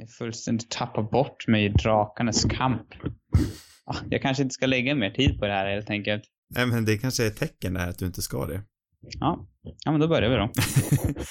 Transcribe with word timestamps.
Jag 0.00 0.10
fullständigt 0.10 0.70
tappar 0.70 1.02
bort 1.02 1.46
mig 1.48 1.64
i 1.64 1.68
drakarnas 1.68 2.44
kamp. 2.44 2.86
Ah, 3.86 3.96
Jag 4.10 4.22
kanske 4.22 4.42
inte 4.42 4.52
ska 4.52 4.66
lägga 4.66 4.94
mer 4.94 5.10
tid 5.10 5.38
på 5.38 5.46
det 5.46 5.52
här 5.52 5.70
helt 5.74 5.90
enkelt. 5.90 6.22
Nej, 6.54 6.66
men 6.66 6.84
det 6.84 6.98
kanske 6.98 7.22
är 7.24 7.26
ett 7.26 7.36
tecken 7.36 7.74
där 7.74 7.88
att 7.88 7.98
du 7.98 8.06
inte 8.06 8.22
ska 8.22 8.46
det. 8.46 8.62
Ja, 9.00 9.48
ja 9.84 9.90
men 9.92 10.00
då 10.00 10.08
börjar 10.08 10.30
vi 10.30 10.36
då. 10.36 10.50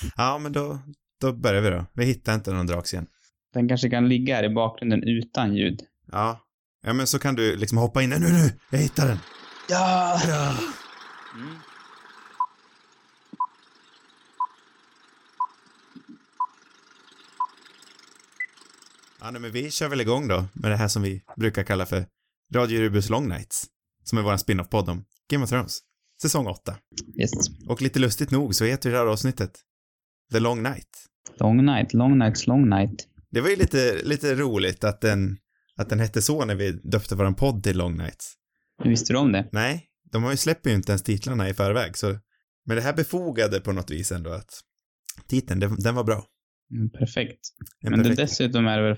ja, 0.15 0.37
men 0.37 0.51
då, 0.53 0.79
då 1.21 1.33
börjar 1.33 1.61
vi 1.61 1.69
då. 1.69 1.85
Vi 1.93 2.05
hittar 2.05 2.35
inte 2.35 2.53
någon 2.53 2.67
drakscen. 2.67 3.07
Den 3.53 3.67
kanske 3.67 3.89
kan 3.89 4.09
ligga 4.09 4.35
här 4.35 4.43
i 4.43 4.49
bakgrunden 4.49 5.03
utan 5.03 5.55
ljud. 5.55 5.79
Ja. 6.11 6.39
Ja, 6.85 6.93
men 6.93 7.07
så 7.07 7.19
kan 7.19 7.35
du 7.35 7.55
liksom 7.55 7.77
hoppa 7.77 8.01
in. 8.03 8.09
Nu, 8.09 8.19
nu, 8.19 8.27
nu! 8.27 8.51
Jag 8.71 8.79
hittar 8.79 9.07
den! 9.07 9.17
Ja! 9.69 10.19
Ja! 10.27 10.55
Mm. 11.35 11.55
Ja, 19.27 19.31
nej, 19.31 19.41
men 19.41 19.51
vi 19.51 19.71
kör 19.71 19.89
väl 19.89 20.01
igång 20.01 20.27
då 20.27 20.45
med 20.53 20.71
det 20.71 20.75
här 20.75 20.87
som 20.87 21.01
vi 21.01 21.21
brukar 21.37 21.63
kalla 21.63 21.85
för 21.85 22.05
Radio 22.53 22.79
Rubus 22.81 23.09
Long 23.09 23.29
Nights. 23.29 23.65
Som 24.03 24.17
är 24.17 24.21
vår 24.21 24.37
spin-off-podd 24.37 24.89
om 24.89 25.05
Game 25.29 25.43
of 25.43 25.49
Thrones. 25.49 25.79
Säsong 26.21 26.47
8. 26.47 26.77
Yes. 27.21 27.31
Och 27.69 27.81
lite 27.81 27.99
lustigt 27.99 28.31
nog 28.31 28.55
så 28.55 28.65
heter 28.65 28.91
det 28.91 28.97
här 28.97 29.05
avsnittet 29.05 29.51
The 30.31 30.39
Long 30.39 30.63
Night. 30.63 30.87
Long 31.39 31.65
night, 31.65 31.93
long 31.93 32.17
nights, 32.19 32.47
long 32.47 32.69
night. 32.69 33.07
Det 33.31 33.41
var 33.41 33.49
ju 33.49 33.55
lite, 33.55 34.01
lite 34.03 34.35
roligt 34.35 34.83
att 34.83 35.01
den, 35.01 35.37
att 35.75 35.89
den 35.89 35.99
hette 35.99 36.21
så 36.21 36.45
när 36.45 36.55
vi 36.55 36.71
döpte 36.71 37.15
vår 37.15 37.31
podd 37.31 37.63
till 37.63 37.77
Long 37.77 37.97
Nights. 37.97 38.33
Visste 38.83 39.13
du 39.13 39.17
om 39.19 39.31
det? 39.31 39.49
Nej, 39.51 39.85
de 40.11 40.23
har 40.23 40.31
ju 40.31 40.37
släpper 40.37 40.69
ju 40.69 40.75
inte 40.75 40.91
ens 40.91 41.03
titlarna 41.03 41.49
i 41.49 41.53
förväg, 41.53 41.97
så 41.97 42.17
men 42.65 42.75
det 42.75 42.81
här 42.81 42.93
befogade 42.93 43.59
på 43.59 43.71
något 43.71 43.91
vis 43.91 44.11
ändå 44.11 44.29
att 44.29 44.49
titeln, 45.27 45.59
den, 45.59 45.75
den 45.79 45.95
var 45.95 46.03
bra. 46.03 46.25
Mm, 46.71 46.89
perfekt. 46.89 47.39
En 47.81 47.91
Men 47.91 47.99
det, 47.99 48.09
perfekt- 48.09 48.17
dessutom 48.29 48.67
är 48.67 48.77
det 48.77 48.83
väl, 48.89 48.97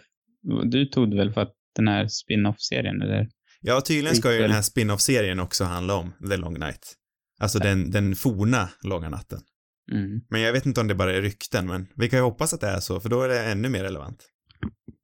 du 0.71 0.85
tog 0.85 1.11
det 1.11 1.17
väl 1.17 1.33
för 1.33 1.41
att 1.41 1.53
den 1.75 1.87
här 1.87 2.07
spin-off-serien, 2.07 3.01
eller? 3.01 3.29
Ja, 3.61 3.81
tydligen 3.81 4.15
ska 4.15 4.33
ju 4.33 4.41
den 4.41 4.51
här 4.51 4.61
spin-off-serien 4.61 5.39
också 5.39 5.63
handla 5.63 5.95
om 5.95 6.11
The 6.29 6.37
Long 6.37 6.59
Night. 6.59 6.95
Alltså 7.39 7.59
den, 7.59 7.91
den 7.91 8.15
forna 8.15 8.69
långa 8.83 9.09
natten. 9.09 9.39
Mm. 9.91 10.21
Men 10.29 10.41
jag 10.41 10.53
vet 10.53 10.65
inte 10.65 10.81
om 10.81 10.87
det 10.87 10.95
bara 10.95 11.13
är 11.13 11.21
rykten, 11.21 11.67
men 11.67 11.87
vi 11.95 12.09
kan 12.09 12.19
ju 12.19 12.23
hoppas 12.23 12.53
att 12.53 12.61
det 12.61 12.67
är 12.67 12.79
så, 12.79 12.99
för 12.99 13.09
då 13.09 13.21
är 13.21 13.29
det 13.29 13.45
ännu 13.45 13.69
mer 13.69 13.83
relevant. 13.83 14.25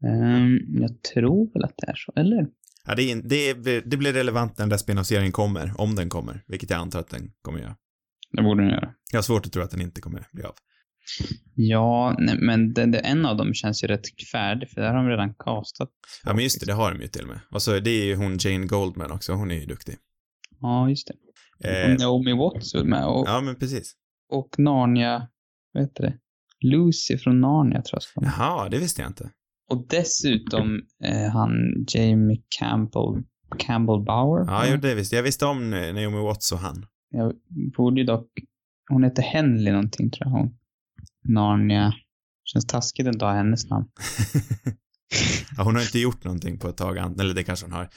Ehm, 0.06 0.82
jag 0.82 1.02
tror 1.14 1.54
väl 1.54 1.64
att 1.64 1.74
det 1.78 1.88
är 1.88 1.96
så, 1.96 2.14
eller? 2.16 2.48
Ja, 2.86 2.96
det, 2.96 3.12
är, 3.12 3.16
det, 3.16 3.50
är, 3.50 3.82
det 3.86 3.98
blir 3.98 4.14
relevant 4.14 4.58
när 4.58 4.64
den 4.64 4.70
där 4.70 4.78
spin-off-serien 4.78 5.32
kommer, 5.32 5.82
om 5.82 5.96
den 5.96 6.10
kommer, 6.10 6.44
vilket 6.48 6.70
jag 6.70 6.80
antar 6.80 7.00
att 7.00 7.10
den 7.10 7.32
kommer 7.42 7.60
göra. 7.60 7.76
Det 8.32 8.44
borde 8.44 8.64
den 8.64 8.72
göra. 8.72 8.94
Jag 9.12 9.18
har 9.18 9.24
svårt 9.24 9.46
att 9.46 9.52
tro 9.52 9.64
att 9.64 9.72
den 9.72 9.82
inte 9.82 10.02
kommer 10.02 10.28
bli 10.32 10.44
av. 10.44 10.56
Ja, 11.56 12.16
nej, 12.20 12.38
men 12.40 12.74
det, 12.74 12.86
det, 12.86 13.00
en 13.00 13.26
av 13.26 13.38
dem 13.38 13.54
känns 13.54 13.84
ju 13.84 13.88
rätt 13.88 14.02
färdig, 14.32 14.70
för 14.70 14.82
där 14.82 14.88
har 14.88 14.96
de 14.96 15.08
redan 15.10 15.34
castat. 15.34 15.90
Ja, 16.24 16.34
men 16.34 16.44
just 16.44 16.60
det, 16.60 16.66
det 16.66 16.74
har 16.74 16.92
de 16.92 17.02
ju 17.02 17.08
till 17.08 17.22
och 17.22 17.28
med. 17.28 17.40
Och 17.52 17.62
så 17.62 17.80
det 17.80 17.90
är 17.90 18.06
ju 18.06 18.16
hon 18.16 18.38
Jane 18.40 18.66
Goldman 18.66 19.12
också, 19.12 19.34
hon 19.34 19.52
är 19.52 19.56
ju 19.56 19.66
duktig. 19.66 19.96
Ja, 20.62 20.90
just 20.90 21.08
det. 21.08 21.14
Eh, 21.70 21.92
Och 21.94 22.00
Naomi 22.00 22.34
Watts 22.34 22.74
är 22.76 22.84
med 22.84 23.06
och, 23.06 23.28
ja, 23.28 23.42
men 23.42 23.56
precis. 23.56 23.94
och 24.32 24.50
Narnia, 24.60 25.28
vad 25.74 25.84
heter 25.84 26.04
det? 26.04 26.18
Lucy 26.62 27.18
från 27.18 27.42
Narnia 27.42 27.82
tror 27.82 28.00
jag. 28.16 28.24
Jaha, 28.26 28.70
det 28.70 28.78
visste 28.78 29.02
jag 29.02 29.10
inte. 29.10 29.30
Och 29.72 29.88
dessutom 29.90 30.82
eh, 31.04 31.32
han 31.32 31.52
Jamie 31.88 32.42
Campbell, 32.60 33.24
Campbell 33.60 34.04
Bauer. 34.04 34.46
Ja, 34.48 34.64
jo, 34.72 34.78
det 34.78 34.96
visste 34.96 35.16
jag. 35.16 35.20
Jag 35.20 35.24
visste 35.26 35.46
om 35.46 35.74
eh, 35.74 35.94
Naomi 35.94 36.24
Watts 36.24 36.52
och 36.52 36.60
han. 36.60 36.86
Jag 37.10 37.34
borde 37.78 38.02
ju 38.02 38.06
dock, 38.08 38.28
hon 38.90 39.04
heter 39.04 39.24
Henley 39.24 39.74
någonting 39.74 40.12
tror 40.12 40.28
jag 40.28 40.32
hon. 40.40 40.58
Narnia. 41.30 41.94
Känns 42.44 42.66
taskigt 42.66 43.08
att 43.08 43.14
inte 43.14 43.26
ha 43.26 43.34
hennes 43.34 43.70
namn. 43.70 43.86
ja, 45.58 45.64
hon 45.64 45.76
har 45.76 45.82
inte 45.82 46.00
gjort 46.00 46.24
någonting 46.24 46.60
på 46.60 46.70
ett 46.70 46.78
tag, 46.78 46.98
eller 46.98 47.34
det 47.34 47.44
kanske 47.44 47.66
hon 47.66 47.74
har. 47.74 47.90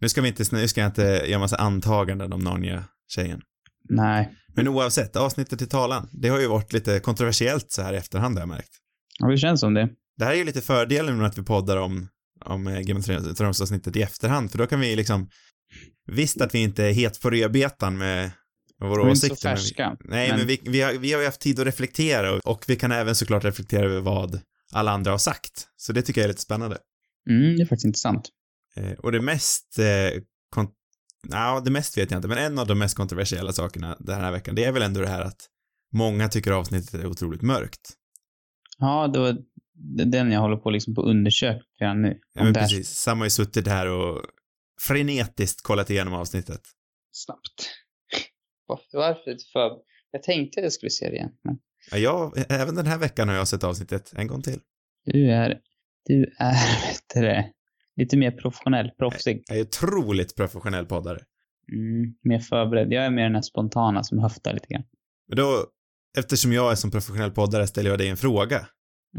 Nu 0.00 0.08
ska 0.08 0.20
vi 0.20 0.28
inte, 0.28 0.44
nu 0.52 0.68
ska 0.68 0.80
jag 0.80 0.88
inte 0.88 1.02
göra 1.02 1.38
massa 1.38 1.56
antaganden 1.56 2.32
om 2.32 2.40
Narnia-tjejen. 2.40 3.40
Nej. 3.88 4.34
Men 4.54 4.68
oavsett, 4.68 5.16
avsnittet 5.16 5.58
till 5.58 5.68
talan, 5.68 6.08
det 6.12 6.28
har 6.28 6.40
ju 6.40 6.46
varit 6.46 6.72
lite 6.72 7.00
kontroversiellt 7.00 7.72
så 7.72 7.82
här 7.82 7.92
i 7.92 7.96
efterhand 7.96 8.34
har 8.34 8.42
jag 8.42 8.48
märkt. 8.48 8.70
Ja, 9.18 9.28
det 9.28 9.38
känns 9.38 9.60
som 9.60 9.74
det. 9.74 9.88
Det 10.16 10.24
här 10.24 10.32
är 10.32 10.36
ju 10.36 10.44
lite 10.44 10.60
fördelen 10.60 11.16
med 11.16 11.26
att 11.26 11.38
vi 11.38 11.42
poddar 11.42 11.76
om, 11.76 12.08
om 12.44 12.66
eh, 12.66 12.80
Game 12.80 13.00
of 13.00 13.06
Thrones-avsnittet 13.36 13.96
i 13.96 14.02
efterhand, 14.02 14.50
för 14.50 14.58
då 14.58 14.66
kan 14.66 14.80
vi 14.80 14.96
liksom, 14.96 15.28
visst 16.06 16.40
att 16.40 16.54
vi 16.54 16.58
inte 16.58 16.84
är 16.84 16.92
het 16.92 17.20
på 17.20 17.30
rödbetan 17.30 17.98
med 17.98 18.30
våra 18.80 18.96
De 18.96 19.06
är 19.06 19.10
inte 19.10 19.20
så 19.20 19.32
åsikter. 19.32 19.48
men 19.48 19.56
vi- 19.56 19.60
färska. 19.62 19.96
Nej, 20.00 20.28
Men- 20.28 20.38
men, 20.38 20.46
vi, 20.46 20.60
vi, 20.64 20.80
har, 20.80 20.92
vi 20.92 21.12
har 21.12 21.20
ju 21.20 21.26
haft 21.26 21.40
tid 21.40 21.60
att 21.60 21.66
reflektera 21.66 22.32
och, 22.34 22.46
och 22.46 22.64
vi 22.68 22.76
kan 22.76 22.92
även 22.92 23.14
såklart 23.14 23.44
reflektera 23.44 23.84
över 23.84 24.00
vad 24.00 24.40
alla 24.72 24.90
andra 24.90 25.10
har 25.10 25.18
sagt. 25.18 25.68
Så 25.76 25.92
det 25.92 26.02
tycker 26.02 26.20
jag 26.20 26.24
är 26.24 26.28
lite 26.28 26.42
spännande. 26.42 26.78
Mm, 27.30 27.56
det 27.56 27.62
är 27.62 27.66
faktiskt 27.66 27.84
intressant. 27.86 28.28
Eh, 28.76 28.92
och 28.92 29.12
det 29.12 29.20
mest, 29.20 29.78
eh, 29.78 30.22
kon- 30.54 30.70
ja, 31.28 31.60
det 31.64 31.70
mest 31.70 31.98
vet 31.98 32.10
jag 32.10 32.18
inte, 32.18 32.28
men 32.28 32.38
en 32.38 32.58
av 32.58 32.66
de 32.66 32.78
mest 32.78 32.96
kontroversiella 32.96 33.52
sakerna 33.52 33.96
den 34.00 34.20
här 34.20 34.32
veckan, 34.32 34.54
det 34.54 34.64
är 34.64 34.72
väl 34.72 34.82
ändå 34.82 35.00
det 35.00 35.08
här 35.08 35.20
att 35.20 35.46
många 35.92 36.28
tycker 36.28 36.50
avsnittet 36.50 36.94
är 36.94 37.06
otroligt 37.06 37.42
mörkt. 37.42 37.92
Ja, 38.78 39.08
det 39.08 39.18
var 39.18 39.36
den 40.06 40.32
jag 40.32 40.40
håller 40.40 40.56
på 40.56 40.70
liksom 40.70 40.94
på 40.94 41.02
redan 41.80 42.02
nu. 42.02 42.18
Ja, 42.32 42.44
men 42.44 42.54
precis. 42.54 42.88
Sam 42.88 43.18
har 43.18 43.26
ju 43.26 43.30
suttit 43.30 43.66
här 43.66 43.86
och 43.86 44.22
frenetiskt 44.80 45.62
kollat 45.62 45.90
igenom 45.90 46.14
avsnittet. 46.14 46.60
snabbt. 47.12 47.70
Varför? 48.92 49.36
för... 49.52 49.70
Jag 50.10 50.22
tänkte 50.22 50.60
att 50.60 50.64
jag 50.64 50.72
skulle 50.72 50.90
se 50.90 51.10
det 51.10 51.16
igen, 51.16 51.32
men 51.44 51.58
Ja, 51.92 52.32
även 52.48 52.74
den 52.74 52.86
här 52.86 52.98
veckan 52.98 53.28
har 53.28 53.36
jag 53.36 53.48
sett 53.48 53.64
avsnittet 53.64 54.12
en 54.16 54.26
gång 54.26 54.42
till. 54.42 54.60
du 55.04 55.30
är, 55.30 55.60
du 56.04 56.34
är, 56.38 56.52
vet 56.88 57.02
det, 57.14 57.52
lite 57.96 58.16
mer 58.16 58.30
professionell, 58.30 58.90
proffsig. 58.90 59.42
Jag 59.46 59.58
är 59.58 59.62
otroligt 59.62 60.36
professionell 60.36 60.86
poddare. 60.86 61.18
Mm, 61.72 62.14
mer 62.22 62.38
förberedd. 62.38 62.92
Jag 62.92 63.04
är 63.04 63.10
mer 63.10 63.22
den 63.22 63.34
här 63.34 63.42
spontana 63.42 64.02
som 64.02 64.18
höftar 64.18 64.52
lite 64.52 64.66
grann. 64.68 64.84
Men 65.28 65.36
då, 65.36 65.66
eftersom 66.18 66.52
jag 66.52 66.70
är 66.72 66.74
som 66.74 66.90
professionell 66.90 67.30
poddare 67.30 67.66
ställer 67.66 67.90
jag 67.90 67.98
dig 67.98 68.08
en 68.08 68.16
fråga. 68.16 68.66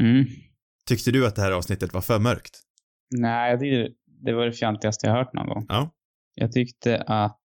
Mm. 0.00 0.24
Tyckte 0.88 1.10
du 1.10 1.26
att 1.26 1.36
det 1.36 1.42
här 1.42 1.52
avsnittet 1.52 1.92
var 1.92 2.00
för 2.00 2.18
mörkt? 2.18 2.60
Nej, 3.10 3.50
jag 3.50 3.60
tyckte 3.60 3.94
det 4.24 4.32
var 4.32 4.46
det 4.46 4.52
fjantigaste 4.52 5.06
jag 5.06 5.14
hört 5.14 5.34
någon 5.34 5.46
gång. 5.48 5.66
Ja. 5.68 5.90
Jag 6.34 6.52
tyckte 6.52 7.02
att 7.06 7.39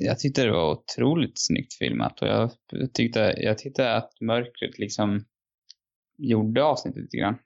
jag 0.00 0.18
tyckte 0.18 0.44
det 0.44 0.52
var 0.52 0.70
otroligt 0.72 1.32
snyggt 1.34 1.74
filmat 1.74 2.22
och 2.22 2.28
jag 2.28 2.50
tyckte, 2.94 3.34
jag 3.36 3.58
tyckte 3.58 3.94
att 3.94 4.10
mörkret 4.20 4.78
liksom 4.78 5.24
gjorde 6.18 6.64
avsnittet 6.64 7.02
lite 7.02 7.16
grann. 7.16 7.38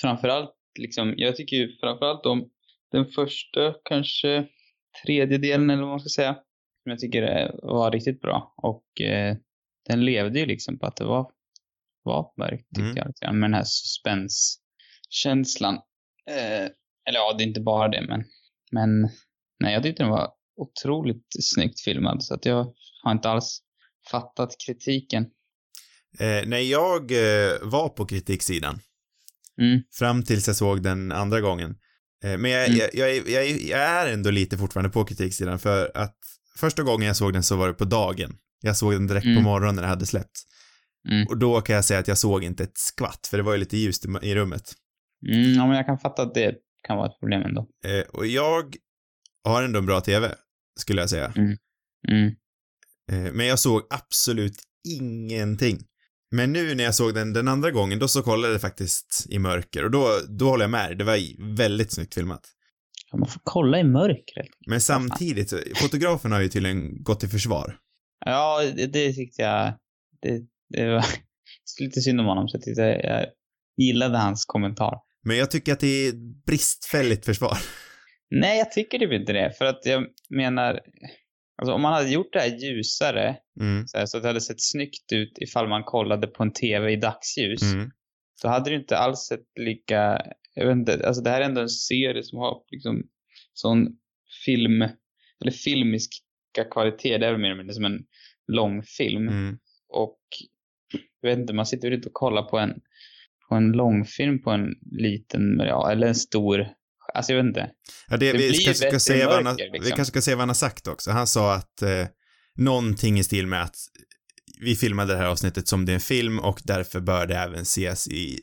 Framförallt 0.00 0.54
liksom, 0.78 1.14
jag 1.16 1.36
tycker 1.36 1.56
ju 1.56 1.76
framförallt 1.80 2.26
om 2.26 2.50
den 2.92 3.06
första 3.06 3.74
kanske 3.84 4.48
tredjedelen 5.04 5.70
eller 5.70 5.82
vad 5.82 5.90
man 5.90 6.00
ska 6.00 6.08
säga. 6.08 6.34
Som 6.82 6.90
jag 6.90 6.98
tycker 6.98 7.22
eh, 7.22 7.50
var 7.62 7.90
riktigt 7.90 8.20
bra 8.20 8.54
och 8.56 9.00
eh, 9.00 9.36
den 9.88 10.04
levde 10.04 10.38
ju 10.40 10.46
liksom 10.46 10.78
på 10.78 10.86
att 10.86 10.96
det 10.96 11.04
var, 11.04 11.30
var 12.02 12.32
mörkt 12.36 12.68
tyckte 12.68 12.80
Mm. 12.80 12.96
jag. 12.96 13.06
Lite 13.06 13.24
grann, 13.26 13.38
med 13.38 13.50
den 13.50 13.54
här 13.54 13.64
suspenskänslan. 13.66 15.74
Eh, 16.30 16.64
eller 17.08 17.18
ja, 17.18 17.34
det 17.38 17.44
är 17.44 17.48
inte 17.48 17.60
bara 17.60 17.88
det 17.88 18.02
men, 18.08 18.24
men 18.72 19.02
nej, 19.60 19.74
jag 19.74 19.82
tyckte 19.82 20.02
den 20.02 20.10
var 20.10 20.32
otroligt 20.56 21.26
snyggt 21.40 21.80
filmad 21.80 22.22
så 22.24 22.34
att 22.34 22.44
jag 22.46 22.66
har 23.02 23.12
inte 23.12 23.28
alls 23.30 23.58
fattat 24.10 24.50
kritiken. 24.66 25.22
Eh, 26.18 26.42
nej, 26.48 26.70
jag 26.70 27.12
eh, 27.12 27.52
var 27.62 27.88
på 27.88 28.06
kritiksidan. 28.06 28.80
Mm. 29.60 29.82
Fram 29.98 30.22
tills 30.22 30.46
jag 30.46 30.56
såg 30.56 30.82
den 30.82 31.12
andra 31.12 31.40
gången. 31.40 31.70
Eh, 32.24 32.38
men 32.38 32.50
jag, 32.50 32.66
Mm. 32.66 32.78
jag, 32.78 32.94
jag, 32.94 33.16
är- 33.16 33.70
jag, 33.70 33.80
är- 33.80 34.12
ändå 34.12 34.30
lite 34.30 34.58
fortfarande 34.58 34.90
på 34.90 35.04
kritiksidan 35.04 35.58
för 35.58 35.90
att 35.94 36.16
första 36.58 36.82
gången 36.82 37.06
jag 37.06 37.16
såg 37.16 37.32
den 37.32 37.42
så 37.42 37.56
var 37.56 37.68
det 37.68 37.74
på 37.74 37.84
dagen. 37.84 38.36
Jag 38.60 38.76
såg 38.76 38.92
den 38.92 39.06
direkt 39.06 39.24
på 39.24 39.30
Mm. 39.30 39.42
morgonen 39.42 39.74
när 39.74 39.82
det 39.82 39.88
hade 39.88 40.06
släppts. 40.06 40.42
Mm. 41.10 41.26
Och 41.28 41.38
då 41.38 41.60
kan 41.60 41.76
jag 41.76 41.84
säga 41.84 42.00
att 42.00 42.08
jag 42.08 42.18
såg 42.18 42.44
inte 42.44 42.62
ett 42.64 42.78
skvatt, 42.78 43.26
för 43.30 43.36
det 43.36 43.42
var 43.42 43.52
ju 43.52 43.58
lite 43.58 43.76
ljust 43.76 44.04
i, 44.04 44.08
i 44.28 44.34
rummet. 44.34 44.72
Mm, 45.32 45.52
ja, 45.54 45.66
men 45.66 45.76
jag 45.76 45.86
kan 45.86 45.98
fatta 45.98 46.22
att 46.22 46.34
det 46.34 46.54
kan 46.86 46.96
vara 46.96 47.06
ett 47.06 47.20
problem 47.20 47.42
ändå. 47.42 47.68
Eh, 47.86 48.00
och 48.12 48.26
jag 48.26 48.76
har 49.44 49.62
ändå 49.62 49.78
en 49.78 49.86
bra 49.86 50.00
TV, 50.00 50.34
skulle 50.80 51.00
jag 51.00 51.10
säga. 51.10 51.32
Mm. 51.36 52.34
Eh, 53.12 53.32
men 53.32 53.46
jag 53.46 53.58
såg 53.58 53.82
absolut 53.90 54.56
ingenting. 54.88 55.78
Men 56.30 56.52
nu 56.52 56.74
när 56.74 56.84
jag 56.84 56.94
såg 56.94 57.14
den 57.14 57.32
den 57.32 57.48
andra 57.48 57.70
gången, 57.70 57.98
då 57.98 58.08
så 58.08 58.22
kollade 58.22 58.52
jag 58.52 58.60
faktiskt 58.60 59.26
i 59.28 59.38
mörker 59.38 59.84
och 59.84 59.90
då, 59.90 60.08
då 60.28 60.48
håller 60.48 60.64
jag 60.64 60.70
med. 60.70 60.98
Det 60.98 61.04
var 61.04 61.54
väldigt 61.56 61.92
snyggt 61.92 62.14
filmat. 62.14 62.40
Ja, 63.10 63.18
man 63.18 63.28
får 63.28 63.40
kolla 63.44 63.78
i 63.78 63.84
mörkret. 63.84 64.48
Men 64.66 64.80
samtidigt, 64.80 65.54
fotografen 65.76 66.32
har 66.32 66.40
ju 66.40 66.48
tydligen 66.48 67.02
gått 67.02 67.24
i 67.24 67.28
försvar. 67.28 67.76
Ja, 68.24 68.62
det, 68.76 68.86
det 68.86 69.12
tyckte 69.12 69.42
jag. 69.42 69.74
Det, 70.22 70.40
det 70.68 70.86
var 70.86 71.04
lite 71.80 72.00
synd 72.00 72.20
om 72.20 72.26
honom 72.26 72.48
så 72.48 72.56
jag 72.56 72.62
tyckte 72.62 72.82
jag 72.82 73.26
gillade 73.76 74.18
hans 74.18 74.44
kommentar. 74.44 74.94
Men 75.22 75.36
jag 75.36 75.50
tycker 75.50 75.72
att 75.72 75.80
det 75.80 76.06
är 76.08 76.12
bristfälligt 76.46 77.24
försvar. 77.24 77.58
Nej, 78.40 78.58
jag 78.58 78.72
tycker 78.72 78.98
typ 78.98 79.12
inte 79.12 79.32
det. 79.32 79.52
För 79.58 79.64
att 79.64 79.86
jag 79.86 80.06
menar, 80.30 80.80
alltså 81.56 81.74
om 81.74 81.82
man 81.82 81.92
hade 81.92 82.10
gjort 82.10 82.32
det 82.32 82.40
här 82.40 82.58
ljusare 82.58 83.36
Mm, 83.60 83.86
så, 83.86 83.98
här, 83.98 84.06
så 84.06 84.16
att 84.16 84.22
det 84.22 84.28
hade 84.28 84.40
sett 84.40 84.62
snyggt 84.62 85.12
ut 85.12 85.38
ifall 85.40 85.68
man 85.68 85.84
kollade 85.84 86.26
på 86.26 86.42
en 86.42 86.52
TV 86.52 86.92
i 86.92 86.96
dagsljus. 86.96 87.62
mm. 87.62 87.90
då 88.42 88.48
hade 88.48 88.70
det 88.70 88.76
inte 88.76 88.96
alls 88.96 89.18
sett 89.18 89.58
lika, 89.60 90.22
jag 90.54 90.66
vet 90.66 90.76
inte, 90.76 91.06
alltså 91.06 91.22
det 91.22 91.30
här 91.30 91.40
är 91.40 91.44
ändå 91.44 91.60
en 91.60 91.68
serie 91.68 92.22
som 92.22 92.38
har 92.38 92.62
liksom 92.70 93.02
sån 93.52 93.96
film, 94.44 94.82
eller 95.40 95.50
filmiska 95.50 96.64
kvaliteter, 96.70 97.18
det 97.18 97.26
är 97.26 97.30
väl 97.30 97.40
mer 97.40 97.46
eller 97.46 97.56
mindre 97.56 97.74
som 97.74 97.84
en 97.84 98.04
långfilm. 98.46 99.28
Mm. 99.28 99.58
Och 99.88 100.20
jag 101.20 101.30
vet 101.30 101.38
inte, 101.38 101.52
man 101.52 101.66
sitter 101.66 101.88
väl 101.88 101.96
inte 101.96 102.08
och 102.08 102.14
kollar 102.14 102.42
på 102.42 102.58
en, 102.58 102.80
på 103.48 103.54
en 103.54 103.72
långfilm 103.72 104.42
på 104.42 104.50
en 104.50 104.74
liten, 104.90 105.58
ja, 105.58 105.90
eller 105.90 106.06
en 106.06 106.14
stor, 106.14 106.68
alltså 107.14 107.32
jag 107.32 107.42
vet 107.42 107.48
inte. 107.48 107.70
Ja, 108.08 108.16
det, 108.16 108.32
Det 108.32 108.38
vi, 108.38 108.48
kanske 108.48 108.74
ska 108.74 108.86
bättre 108.86 109.00
säga 109.00 109.26
vad 109.26 109.34
han, 109.34 109.44
mörker, 109.44 109.64
liksom. 109.64 109.84
vi 109.84 109.90
kanske 109.90 110.10
ska 110.12 110.22
säga 110.22 110.36
vad 110.36 110.42
han 110.42 110.48
har 110.48 110.54
sagt 110.54 110.86
också. 110.86 111.10
Han 111.10 111.26
sa 111.26 111.54
att 111.54 111.82
eh, 111.82 112.06
någonting 112.58 113.18
i 113.18 113.24
stil 113.24 113.46
med 113.46 113.62
att 113.62 113.76
vi 114.60 114.76
filmade 114.76 115.12
det 115.12 115.18
här 115.18 115.26
avsnittet 115.26 115.68
som 115.68 115.84
det 115.84 115.92
är 115.92 115.94
en 115.94 116.00
film 116.00 116.38
och 116.38 116.60
därför 116.64 117.00
bör 117.00 117.26
det 117.26 117.36
även 117.36 117.62
ses 117.62 118.08
i 118.08 118.38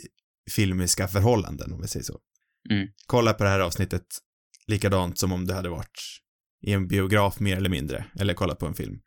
filmiska 0.51 1.07
förhållanden, 1.07 1.73
om 1.73 1.81
vi 1.81 1.87
säger 1.87 2.03
så. 2.03 2.19
Mm. 2.69 2.87
Kolla 3.05 3.33
på 3.33 3.43
det 3.43 3.49
här 3.49 3.59
avsnittet 3.59 4.05
likadant 4.67 5.19
som 5.19 5.31
om 5.31 5.47
det 5.47 5.53
hade 5.53 5.69
varit 5.69 6.21
i 6.67 6.73
en 6.73 6.87
biograf 6.87 7.39
mer 7.39 7.57
eller 7.57 7.69
mindre, 7.69 8.05
eller 8.19 8.33
kolla 8.33 8.55
på 8.55 8.65
en 8.65 8.73
film. 8.73 8.99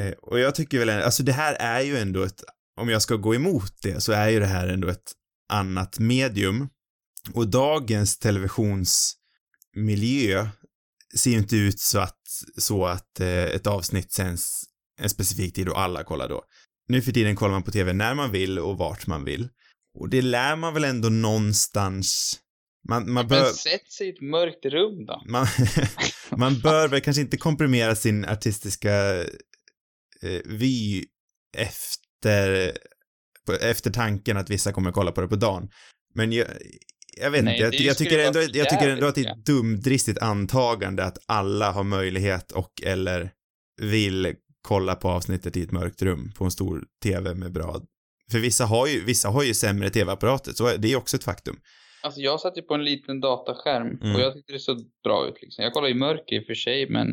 Eh, 0.00 0.10
och 0.10 0.38
jag 0.38 0.54
tycker 0.54 0.78
väl, 0.78 0.88
alltså 0.90 1.22
det 1.22 1.32
här 1.32 1.54
är 1.54 1.80
ju 1.80 1.96
ändå 1.96 2.22
ett, 2.22 2.44
om 2.80 2.88
jag 2.88 3.02
ska 3.02 3.16
gå 3.16 3.34
emot 3.34 3.82
det, 3.82 4.00
så 4.00 4.12
är 4.12 4.28
ju 4.28 4.40
det 4.40 4.46
här 4.46 4.68
ändå 4.68 4.88
ett 4.88 5.12
annat 5.52 5.98
medium. 5.98 6.68
Och 7.34 7.48
dagens 7.48 8.18
televisionsmiljö 8.18 10.48
ser 11.16 11.30
ju 11.30 11.36
inte 11.36 11.56
ut 11.56 11.80
så 11.80 11.98
att, 11.98 12.20
så 12.56 12.86
att 12.86 13.20
eh, 13.20 13.44
ett 13.44 13.66
avsnitt 13.66 14.12
sänds 14.12 14.64
en 15.00 15.10
specifik 15.10 15.54
tid 15.54 15.68
och 15.68 15.80
alla 15.80 16.04
kollar 16.04 16.28
då. 16.28 16.42
Nu 16.88 17.02
för 17.02 17.12
tiden 17.12 17.36
kollar 17.36 17.52
man 17.52 17.62
på 17.62 17.70
TV 17.70 17.92
när 17.92 18.14
man 18.14 18.32
vill 18.32 18.58
och 18.58 18.78
vart 18.78 19.06
man 19.06 19.24
vill. 19.24 19.48
Och 19.98 20.08
det 20.08 20.22
lär 20.22 20.56
man 20.56 20.74
väl 20.74 20.84
ändå 20.84 21.08
någonstans 21.08 22.38
man, 22.88 23.12
man 23.12 23.28
bör... 23.28 23.42
Men 23.42 23.54
sätt 23.54 23.92
sig 23.92 24.06
i 24.06 24.10
ett 24.10 24.20
mörkt 24.20 24.64
rum 24.64 25.06
då. 25.06 25.22
Man, 25.28 25.46
man 26.38 26.60
bör 26.60 26.88
väl 26.88 27.00
kanske 27.00 27.22
inte 27.22 27.36
komprimera 27.36 27.94
sin 27.94 28.24
artistiska 28.24 29.24
eh, 30.22 30.40
vy 30.44 31.04
efter, 31.56 32.72
efter 33.60 33.90
tanken 33.90 34.36
att 34.36 34.50
vissa 34.50 34.72
kommer 34.72 34.92
kolla 34.92 35.12
på 35.12 35.20
det 35.20 35.28
på 35.28 35.36
dagen. 35.36 35.70
Men 36.14 36.32
jag, 36.32 36.46
jag 37.20 37.30
vet 37.30 37.44
Nej, 37.44 37.54
inte, 37.54 37.76
jag, 37.76 37.86
jag 37.86 37.98
tycker 37.98 38.18
ändå, 38.18 38.40
jag 38.40 38.70
tycker 38.70 38.88
ändå 38.88 39.06
att 39.06 39.14
det 39.14 39.24
är 39.24 39.32
ett 39.32 39.46
dumdristigt 39.46 40.22
antagande 40.22 41.04
att 41.04 41.18
alla 41.26 41.70
har 41.72 41.84
möjlighet 41.84 42.52
och 42.52 42.82
eller 42.86 43.30
vill 43.80 44.34
kolla 44.62 44.94
på 44.94 45.08
avsnittet 45.08 45.56
i 45.56 45.62
ett 45.62 45.72
mörkt 45.72 46.02
rum 46.02 46.32
på 46.38 46.44
en 46.44 46.50
stor 46.50 46.84
TV 47.02 47.34
med 47.34 47.52
bra 47.52 47.80
för 48.32 48.38
vissa 48.38 48.64
har 48.64 48.86
ju, 48.86 49.04
vissa 49.04 49.28
har 49.28 49.42
ju 49.42 49.54
sämre 49.54 49.90
TV-apparater, 49.90 50.52
så 50.52 50.76
det 50.76 50.92
är 50.92 50.96
också 50.96 51.16
ett 51.16 51.24
faktum. 51.24 51.56
Alltså 52.02 52.20
jag 52.20 52.40
satt 52.40 52.58
ju 52.58 52.62
på 52.62 52.74
en 52.74 52.84
liten 52.84 53.20
dataskärm 53.20 53.98
Mm. 54.02 54.14
och 54.14 54.20
jag 54.20 54.34
tyckte 54.34 54.52
det 54.52 54.58
såg 54.58 54.78
bra 55.04 55.28
ut 55.28 55.42
liksom. 55.42 55.64
Jag 55.64 55.72
kollar 55.72 55.88
i 55.88 55.94
mörker 55.94 56.36
i 56.36 56.40
och 56.40 56.46
för 56.46 56.54
sig 56.54 56.88
men 56.88 57.08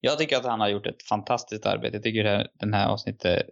jag 0.00 0.18
tycker 0.18 0.36
att 0.36 0.44
han 0.44 0.60
har 0.60 0.68
gjort 0.68 0.86
ett 0.86 1.02
fantastiskt 1.08 1.66
arbete. 1.66 1.96
Jag 1.96 2.02
tycker 2.02 2.24
det 2.24 2.30
här, 2.30 2.48
den 2.60 2.74
här 2.74 2.88
avsnittet 2.88 3.24
är 3.24 3.42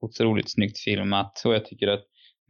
otroligt 0.00 0.50
snyggt 0.50 0.78
filmat 0.78 1.42
och 1.44 1.54
jag 1.54 1.66
tycker 1.66 1.88
att 1.88 2.04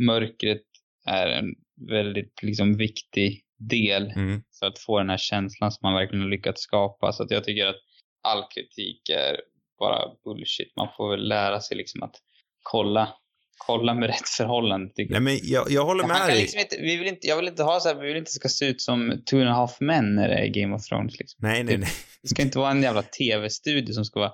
mörkret 0.07 0.63
är 1.07 1.27
en 1.27 1.55
väldigt 1.91 2.43
liksom 2.43 2.77
viktig 2.77 3.43
del 3.71 4.11
Mm. 4.17 4.43
för 4.59 4.67
att 4.67 4.79
få 4.79 4.99
den 4.99 5.11
här 5.11 5.17
känslan 5.17 5.73
som 5.73 5.79
man 5.83 5.95
verkligen 5.95 6.23
har 6.23 6.31
lyckats 6.31 6.63
skapa. 6.63 7.13
Så 7.13 7.23
att 7.23 7.31
jag 7.31 7.45
tycker 7.45 7.67
att 7.67 7.77
all 8.23 8.45
kritik 8.55 9.09
är 9.09 9.37
bara 9.79 10.03
bullshit. 10.25 10.77
Man 10.77 10.89
får 10.97 11.11
väl 11.11 11.29
lära 11.29 11.61
sig 11.61 11.77
liksom 11.77 12.03
att 12.03 12.15
kolla, 12.63 13.09
kolla 13.67 13.95
med 13.95 14.07
rätt 14.09 14.29
förhållande 14.29 14.93
tycker. 14.95 15.13
Nej 15.13 15.21
men 15.21 15.39
jag, 15.43 15.71
jag 15.71 15.85
håller 15.85 16.07
med 16.07 16.27
dig. 16.29 16.41
liksom 16.41 16.61
inte, 16.61 16.77
vi 16.81 16.97
vill 16.97 17.09
inte, 17.09 17.27
jag 17.27 17.37
vill 17.37 17.49
inte 17.49 17.63
ha 17.63 17.81
så 17.81 17.89
här, 17.89 17.97
vi 18.01 18.07
vill 18.07 18.17
inte 18.17 18.31
ska 18.33 18.49
se 18.49 18.67
ut 18.67 18.81
som 18.81 19.23
Two 19.31 19.35
and 19.37 19.49
a 19.49 19.53
half 19.53 19.77
men 19.81 20.15
när 20.15 20.29
det 20.29 20.35
är 20.35 20.47
Game 20.47 20.75
of 20.75 20.83
Thrones 20.85 21.19
liksom. 21.19 21.39
Nej, 21.43 21.65
nej, 21.65 21.77
nej. 21.79 21.89
Det 22.23 22.29
ska 22.29 22.43
inte 22.43 22.59
vara 22.59 22.71
en 22.71 22.83
jävla 22.83 23.03
tv-studio 23.03 23.93
som 23.95 24.05
ska 24.05 24.21
vara 24.21 24.33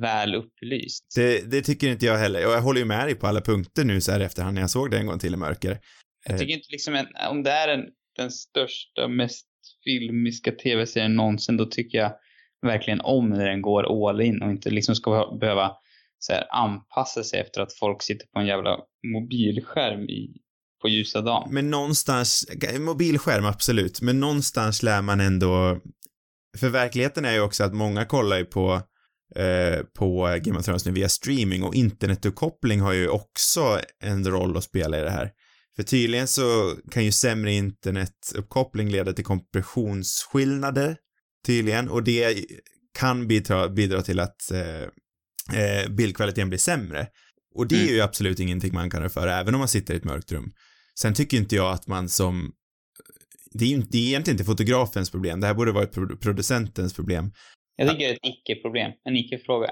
väl 0.00 0.34
upplyst. 0.34 1.04
Det, 1.16 1.50
det 1.50 1.62
tycker 1.62 1.88
inte 1.88 2.06
jag 2.06 2.18
heller. 2.18 2.46
Och 2.46 2.52
jag 2.52 2.62
håller 2.62 2.80
ju 2.80 2.86
med 2.86 3.06
dig 3.06 3.14
på 3.14 3.26
alla 3.26 3.40
punkter 3.40 3.84
nu 3.84 4.00
så 4.00 4.12
här 4.12 4.20
efterhand 4.20 4.54
när 4.54 4.60
jag 4.60 4.70
såg 4.70 4.90
det 4.90 4.98
en 4.98 5.06
gång 5.06 5.18
till 5.18 5.34
i 5.34 5.36
mörker. 5.36 5.78
Jag 6.28 6.38
tycker 6.38 6.54
inte 6.54 6.68
liksom 6.70 6.94
en, 6.94 7.06
om 7.30 7.42
det 7.42 7.50
är 7.50 7.68
en, 7.68 7.84
den 8.16 8.30
största, 8.30 9.08
mest 9.08 9.46
filmiska 9.84 10.52
tv-serien 10.52 11.16
någonsin, 11.16 11.56
då 11.56 11.66
tycker 11.66 11.98
jag 11.98 12.12
verkligen 12.62 13.00
om 13.00 13.30
när 13.30 13.46
den 13.46 13.62
går 13.62 14.08
all 14.08 14.20
in 14.20 14.42
och 14.42 14.50
inte 14.50 14.70
liksom 14.70 14.94
ska 14.94 15.36
behöva 15.40 15.72
så 16.18 16.32
här, 16.32 16.46
anpassa 16.50 17.24
sig 17.24 17.40
efter 17.40 17.60
att 17.60 17.72
folk 17.72 18.02
sitter 18.02 18.26
på 18.26 18.38
en 18.38 18.46
jävla 18.46 18.78
mobilskärm 19.12 20.00
i, 20.00 20.28
på 20.82 20.88
ljusa 20.88 21.20
dagen. 21.20 21.48
Men 21.50 21.70
någonstans, 21.70 22.46
mobilskärm 22.78 23.44
absolut, 23.44 24.00
men 24.00 24.20
någonstans 24.20 24.82
lär 24.82 25.02
man 25.02 25.20
ändå, 25.20 25.80
för 26.58 26.68
verkligheten 26.68 27.24
är 27.24 27.32
ju 27.32 27.40
också 27.40 27.64
att 27.64 27.74
många 27.74 28.04
kollar 28.04 28.38
ju 28.38 28.44
på, 28.44 28.82
eh, 29.36 29.84
på 29.98 30.38
Game 30.42 30.58
of 30.58 30.64
Thrones 30.64 30.86
nu 30.86 30.92
via 30.92 31.08
streaming 31.08 31.62
och 31.62 31.74
internetuppkoppling 31.74 32.80
har 32.80 32.92
ju 32.92 33.08
också 33.08 33.80
en 34.04 34.30
roll 34.30 34.56
att 34.56 34.64
spela 34.64 34.98
i 34.98 35.02
det 35.02 35.10
här. 35.10 35.30
För 35.76 35.82
tydligen 35.82 36.28
så 36.28 36.76
kan 36.90 37.04
ju 37.04 37.12
sämre 37.12 37.52
internetuppkoppling 37.52 38.88
leda 38.90 39.12
till 39.12 39.24
kompressionsskillnader, 39.24 40.96
tydligen, 41.46 41.88
och 41.88 42.02
det 42.04 42.44
kan 42.98 43.26
bidra, 43.28 43.68
bidra 43.68 44.02
till 44.02 44.20
att 44.20 44.50
eh, 44.52 44.82
eh, 45.62 45.88
bildkvaliteten 45.90 46.48
blir 46.48 46.58
sämre. 46.58 47.06
Och 47.54 47.68
det 47.68 47.74
är 47.76 47.82
Mm. 47.82 47.94
ju 47.94 48.00
absolut 48.00 48.40
ingenting 48.40 48.74
man 48.74 48.90
kan 48.90 49.02
röra 49.02 49.40
även 49.40 49.54
om 49.54 49.58
man 49.58 49.68
sitter 49.68 49.94
i 49.94 49.96
ett 49.96 50.04
mörkt 50.04 50.32
rum. 50.32 50.52
Sen 51.00 51.14
tycker 51.14 51.36
inte 51.36 51.56
jag 51.56 51.72
att 51.72 51.86
man 51.86 52.08
som 52.08 52.52
det 53.52 53.64
är 53.64 53.68
ju 53.68 53.82
det 53.82 53.98
är 53.98 54.02
egentligen 54.08 54.34
inte 54.34 54.44
fotografens 54.44 55.10
problem, 55.10 55.40
det 55.40 55.46
här 55.46 55.54
borde 55.54 55.72
vara 55.72 55.86
pro- 55.86 56.16
producentens 56.16 56.94
problem. 56.94 57.32
Jag 57.76 57.88
tycker 57.90 58.04
det 58.06 58.10
är 58.10 58.14
ett 58.14 58.20
icke-problem, 58.22 58.92
en 59.04 59.16
icke-fråga. 59.16 59.70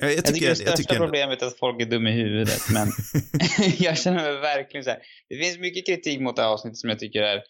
Jag, 0.00 0.10
jag 0.10 0.16
Jag 0.18 0.24
tycker, 0.24 0.32
tycker 0.34 0.46
det 0.46 0.50
jag 0.50 0.56
största 0.56 0.76
tycker 0.76 0.94
ändå- 0.94 1.04
problemet 1.06 1.42
är 1.42 1.46
att 1.46 1.58
folk 1.58 1.82
är 1.82 1.86
dumma 1.86 2.08
i 2.10 2.12
huvudet, 2.12 2.60
men 2.72 2.88
jag 3.78 3.98
känner 3.98 4.22
mig 4.22 4.40
verkligen 4.40 4.84
så 4.84 4.90
här. 4.90 4.98
Det 5.28 5.36
finns 5.36 5.58
mycket 5.58 5.86
kritik 5.86 6.20
mot 6.20 6.36
det 6.36 6.42
här 6.42 6.48
avsnittet 6.48 6.76
som 6.78 6.90
jag 6.90 6.98
tycker 6.98 7.22
är, 7.22 7.42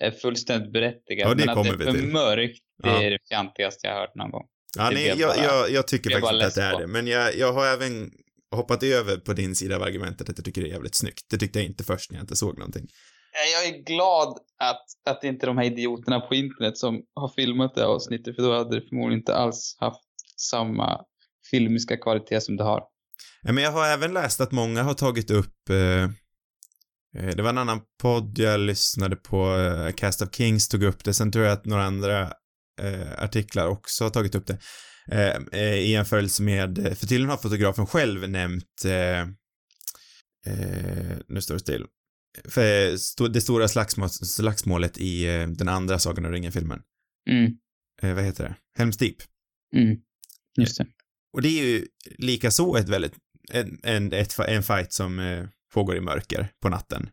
är 0.00 0.10
fullständigt 0.10 0.72
berättigad. 0.72 1.30
Ja, 1.30 1.34
men 1.34 1.48
att 1.48 1.64
det 1.64 1.70
är 1.70 1.78
för 1.78 1.92
till. 1.92 2.04
mörkt, 2.06 2.58
det 2.82 2.88
Ja. 2.88 3.02
är 3.02 3.10
det 3.10 3.18
fjantigaste 3.28 3.86
jag 3.86 3.94
har 3.94 4.00
hört 4.00 4.14
någon 4.14 4.30
gång. 4.30 4.46
Ja, 4.78 4.88
det 4.88 4.94
nej, 4.94 5.14
jag, 5.18 5.28
bara- 5.36 5.44
jag, 5.44 5.70
jag 5.70 5.88
tycker 5.88 6.10
faktiskt 6.10 6.32
inte 6.32 6.46
att 6.46 6.54
det 6.54 6.62
är 6.62 6.70
less 6.70 6.78
det, 6.78 6.84
på. 6.84 6.88
men 6.90 7.06
jag, 7.06 7.36
jag 7.36 7.52
har 7.52 7.66
även 7.66 8.10
hoppat 8.54 8.82
över 8.82 9.16
på 9.16 9.32
din 9.32 9.54
sida 9.54 9.76
av 9.76 9.82
argumentet 9.82 10.28
att 10.30 10.38
jag 10.38 10.44
tycker 10.44 10.60
det 10.62 10.68
är 10.68 10.72
jävligt 10.72 10.94
snyggt. 10.94 11.24
Det 11.30 11.38
tyckte 11.38 11.58
jag 11.58 11.66
inte 11.66 11.84
först 11.84 12.10
när 12.10 12.18
jag 12.18 12.22
inte 12.24 12.36
såg 12.36 12.58
någonting. 12.58 12.86
Jag 13.54 13.66
är 13.74 13.78
glad 13.84 14.38
att, 14.58 14.84
att 15.10 15.20
det 15.20 15.28
inte 15.28 15.44
är 15.44 15.46
de 15.46 15.58
här 15.58 15.64
idioterna 15.64 16.20
på 16.20 16.34
internet 16.34 16.78
som 16.78 17.02
har 17.14 17.28
filmat 17.36 17.74
det 17.74 17.80
här 17.80 17.88
avsnittet, 17.88 18.36
för 18.36 18.42
då 18.42 18.52
hade 18.58 18.80
det 18.80 18.88
förmodligen 18.88 19.18
inte 19.20 19.34
alls 19.34 19.76
haft 19.80 20.00
samma 20.36 21.00
filmiska 21.52 21.96
kvalitet 21.96 22.40
som 22.40 22.56
det 22.56 22.64
har. 22.64 22.82
Ja, 23.42 23.52
men 23.52 23.64
jag 23.64 23.72
har 23.72 23.86
även 23.86 24.14
läst 24.14 24.40
att 24.40 24.52
många 24.52 24.82
har 24.82 24.94
tagit 24.94 25.30
upp 25.30 25.70
eh, 25.70 26.02
eh, 27.16 27.36
det 27.36 27.42
var 27.42 27.50
en 27.50 27.58
annan 27.58 27.80
podd 28.02 28.38
jag 28.38 28.60
lyssnade 28.60 29.16
på, 29.16 29.56
eh, 29.56 29.92
Cast 29.92 30.22
of 30.22 30.28
Kings 30.32 30.68
tog 30.68 30.82
upp 30.82 31.04
det, 31.04 31.14
sen 31.14 31.32
tror 31.32 31.44
jag 31.44 31.52
att 31.52 31.64
några 31.66 31.84
andra 31.84 32.22
eh, 32.80 33.22
artiklar 33.22 33.68
också 33.68 34.04
har 34.04 34.10
tagit 34.10 34.34
upp 34.34 34.46
det. 34.46 34.58
Eh, 35.10 35.60
eh, 35.60 35.74
I 35.74 35.90
jämförelse 35.90 36.42
med, 36.42 36.76
för 36.98 37.06
tydligen 37.06 37.30
har 37.30 37.36
fotografen 37.36 37.86
själv 37.86 38.30
nämnt, 38.30 38.84
nu 41.28 41.40
står 41.40 41.54
det 41.54 41.60
still, 41.60 41.86
för, 42.44 43.28
det 43.28 43.40
stora 43.40 43.68
slagsmål, 43.68 44.08
slagsmålet 44.10 44.98
i 44.98 45.24
den 45.56 45.68
andra 45.68 45.98
Sagan 45.98 46.24
om 46.24 46.32
ringen-filmen. 46.32 46.80
Mm, 47.30 47.56
vad 48.16 48.24
heter 48.24 48.44
det? 48.44 48.82
Helm's 48.82 48.98
Deep. 48.98 49.16
mm. 49.74 49.96
Just 50.58 50.78
det. 50.78 50.86
Och 51.32 51.42
det 51.42 51.48
är 51.48 51.64
ju 51.64 51.86
lika 52.18 52.50
så 52.50 52.76
ett 52.76 52.88
väldigt, 52.88 53.14
en, 53.50 53.80
en, 53.82 54.12
ett, 54.12 54.38
en 54.38 54.62
fight 54.62 54.92
som 54.92 55.18
eh, 55.18 55.46
pågår 55.74 55.96
i 55.96 56.00
mörker 56.00 56.48
på 56.62 56.68
natten. 56.68 57.10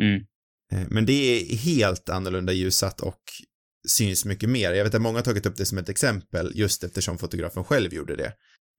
Mm. 0.00 0.20
Eh, 0.72 0.88
men 0.90 1.06
det 1.06 1.12
är 1.12 1.56
helt 1.56 2.08
annorlunda 2.08 2.52
ljusat 2.52 3.00
och 3.00 3.20
syns 3.88 4.24
mycket 4.24 4.48
mer. 4.48 4.72
Jag 4.72 4.84
vet 4.84 4.94
att 4.94 5.02
många 5.02 5.18
har 5.18 5.24
tagit 5.24 5.46
upp 5.46 5.56
det 5.56 5.66
som 5.66 5.78
ett 5.78 5.88
exempel 5.88 6.52
just 6.54 6.84
eftersom 6.84 7.18
fotografen 7.18 7.64
själv 7.64 7.94
gjorde 7.94 8.16
det. 8.16 8.32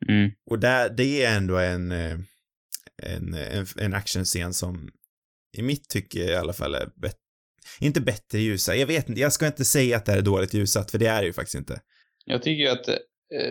Mm. 0.10 0.32
Och 0.50 0.60
där, 0.60 0.90
det 0.90 1.24
är 1.24 1.38
ändå 1.38 1.58
en, 1.58 1.92
eh, 1.92 2.18
en, 3.02 3.34
en, 3.34 3.66
en 3.78 3.94
actionscen 3.94 4.54
som 4.54 4.92
i 5.58 5.62
mitt 5.62 5.90
tycke 5.90 6.20
i 6.20 6.36
alla 6.36 6.54
fall 6.54 6.76
är 6.76 6.90
bättre, 7.02 7.20
inte 7.80 8.02
bättre 8.02 8.40
ljusat. 8.40 8.78
Jag 8.78 8.88
vet 8.88 9.10
inte, 9.10 9.22
jag 9.22 9.34
ska 9.34 9.48
inte 9.48 9.66
säga 9.66 9.98
att 9.98 10.06
det 10.06 10.12
här 10.12 10.20
är 10.20 10.24
dåligt 10.24 10.54
ljusat, 10.54 10.92
för 10.92 11.00
det 11.00 11.08
är 11.08 11.22
det 11.22 11.28
ju 11.28 11.34
faktiskt 11.34 11.56
inte. 11.56 11.82
Jag 12.26 12.44
tycker 12.44 12.64
ju 12.64 12.70
att 12.70 12.86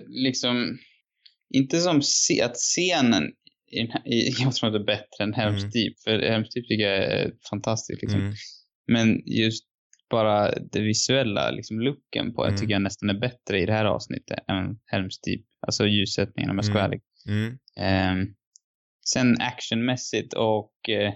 liksom, 0.06 0.78
inte 1.52 1.80
som 1.80 2.02
se, 2.02 2.42
att 2.42 2.56
scenen 2.56 3.32
i, 4.04 4.12
i 4.28 4.34
Game 4.38 4.48
of 4.48 4.54
Thrones 4.54 4.74
är 4.80 4.84
bättre 4.84 5.24
än 5.24 5.34
Helm's 5.34 5.58
Mm. 5.58 5.70
Deep, 5.70 6.00
för 6.04 6.10
Helm's 6.18 6.48
Deep 6.54 6.68
tycker 6.68 6.84
jag 6.84 6.96
är 7.04 7.32
fantastiskt 7.50 8.02
liksom. 8.02 8.20
Mm. 8.20 8.34
Men 8.86 9.22
just 9.26 9.64
bara 10.10 10.50
det 10.72 10.80
visuella 10.80 11.50
liksom 11.50 11.80
looken 11.80 12.34
på 12.34 12.44
Mm. 12.44 12.56
tycker 12.60 12.72
jag 12.72 12.82
nästan 12.82 13.10
är 13.10 13.20
bättre 13.20 13.60
i 13.60 13.66
det 13.66 13.72
här 13.72 13.84
avsnittet 13.84 14.38
än 14.48 14.64
Helm's 14.92 15.18
Deep. 15.26 15.40
Alltså 15.66 15.86
ljussättningen 15.86 16.50
om 16.50 16.56
jag 16.56 16.64
ska 16.64 16.74
vara 16.74 16.84
Mm. 16.84 16.92
ärlig. 16.92 17.58
Mm. 17.78 18.34
Sen 19.06 19.40
actionmässigt 19.40 20.32
och 20.34 20.88
eh, 20.88 21.12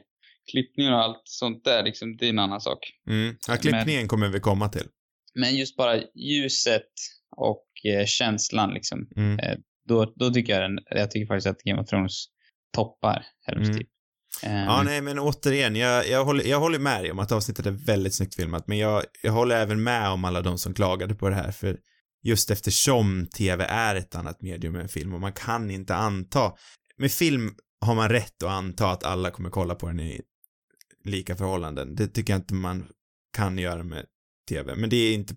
klippningen 0.50 0.92
och 0.92 1.00
allt 1.04 1.22
sånt 1.24 1.64
där 1.64 1.82
liksom, 1.84 2.16
det 2.16 2.26
är 2.26 2.30
en 2.30 2.38
annan 2.38 2.60
sak. 2.60 2.78
Mm. 3.10 3.36
Ja, 3.48 3.56
klippningen 3.56 4.08
kommer 4.08 4.28
vi 4.28 4.40
komma 4.40 4.68
till. 4.68 4.86
Men 5.34 5.56
just 5.56 5.76
bara 5.76 5.96
ljuset 6.14 6.88
och 7.36 7.66
eh, 7.84 8.06
känslan 8.06 8.74
liksom. 8.74 9.08
Mm. 9.16 9.38
Eh, 9.38 9.58
då, 9.88 10.12
då 10.16 10.30
tycker 10.30 10.52
jag 10.52 10.70
den, 10.70 10.78
jag 10.90 11.10
tycker 11.10 11.26
faktiskt 11.26 11.46
att 11.46 11.62
Game 11.62 11.82
of 11.82 11.88
Thrones 11.88 12.24
toppar 12.74 13.26
Helms 13.46 13.68
Mm. 13.68 13.76
Deep. 13.78 13.88
Eh, 14.42 14.64
Ja, 14.64 14.82
nej, 14.82 15.00
men 15.00 15.18
återigen, 15.18 15.76
jag, 15.76 16.08
jag, 16.08 16.24
håller, 16.24 16.44
jag 16.44 16.60
håller 16.60 16.78
med 16.78 17.02
dig 17.02 17.10
om 17.10 17.18
att 17.18 17.32
avsnittet 17.32 17.66
är 17.66 17.70
väldigt 17.70 18.14
snyggt 18.14 18.34
filmat, 18.34 18.68
men 18.68 18.78
jag, 18.78 19.02
jag 19.22 19.32
håller 19.32 19.56
även 19.56 19.82
med 19.82 20.08
om 20.08 20.24
alla 20.24 20.42
de 20.42 20.58
som 20.58 20.74
klagade 20.74 21.14
på 21.14 21.28
det 21.28 21.34
här, 21.34 21.52
för 21.52 21.78
just 22.22 22.50
eftersom 22.50 23.26
TV 23.26 23.64
är 23.64 23.94
ett 23.94 24.14
annat 24.14 24.42
medium 24.42 24.76
än 24.76 24.88
film 24.88 25.14
och 25.14 25.20
man 25.20 25.32
kan 25.32 25.70
inte 25.70 25.94
anta, 25.94 26.52
med 26.98 27.12
film 27.12 27.54
har 27.80 27.94
man 27.94 28.08
rätt 28.08 28.42
att 28.42 28.50
anta 28.50 28.90
att 28.90 29.04
alla 29.04 29.30
kommer 29.30 29.50
kolla 29.50 29.74
på 29.74 29.86
den 29.86 30.00
i 30.00 30.20
lika 31.04 31.36
förhållanden. 31.36 31.94
Det 31.94 32.08
tycker 32.08 32.32
jag 32.32 32.40
inte 32.40 32.54
man 32.54 32.86
kan 33.36 33.58
göra 33.58 33.82
med 33.82 34.06
TV, 34.48 34.74
men 34.74 34.90
det 34.90 34.96
är 34.96 35.14
inte 35.14 35.34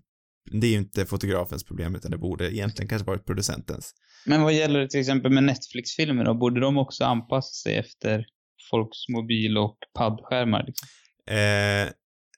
det 0.52 0.66
är 0.66 0.70
ju 0.70 0.76
inte 0.76 1.06
fotografens 1.06 1.64
problem 1.64 1.94
utan 1.94 2.10
det 2.10 2.18
borde 2.18 2.54
egentligen 2.54 2.88
kanske 2.88 3.06
varit 3.06 3.26
producentens. 3.26 3.94
Men 4.26 4.42
vad 4.42 4.52
gäller 4.52 4.80
det 4.80 4.88
till 4.88 5.00
exempel 5.00 5.32
med 5.32 5.44
Netflix-filmer 5.44 6.24
då? 6.24 6.34
Borde 6.34 6.60
de 6.60 6.78
också 6.78 7.04
anpassa 7.04 7.52
sig 7.52 7.76
efter 7.76 8.24
folks 8.70 9.08
mobil 9.08 9.58
och 9.58 9.78
paddskärmar 9.94 10.64
liksom? 10.66 10.88
Eh, 11.36 11.92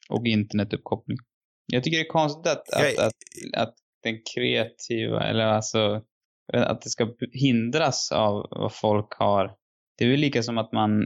och 0.08 0.26
internetuppkoppling? 0.26 1.18
Jag 1.66 1.84
tycker 1.84 1.98
det 1.98 2.04
är 2.06 2.10
konstigt 2.10 2.46
att, 2.52 2.62
Jag- 2.70 2.90
att, 2.92 2.98
att, 2.98 3.12
att 3.56 3.74
den 4.02 4.18
kreativa, 4.34 5.24
eller 5.28 5.44
alltså 5.44 6.02
att 6.52 6.82
det 6.82 6.90
ska 6.90 7.08
hindras 7.32 8.12
av 8.12 8.46
vad 8.50 8.74
folk 8.74 9.06
har. 9.18 9.50
Det 9.98 10.04
är 10.04 10.10
väl 10.10 10.20
lika 10.20 10.42
som 10.42 10.58
att 10.58 10.72
man 10.72 11.04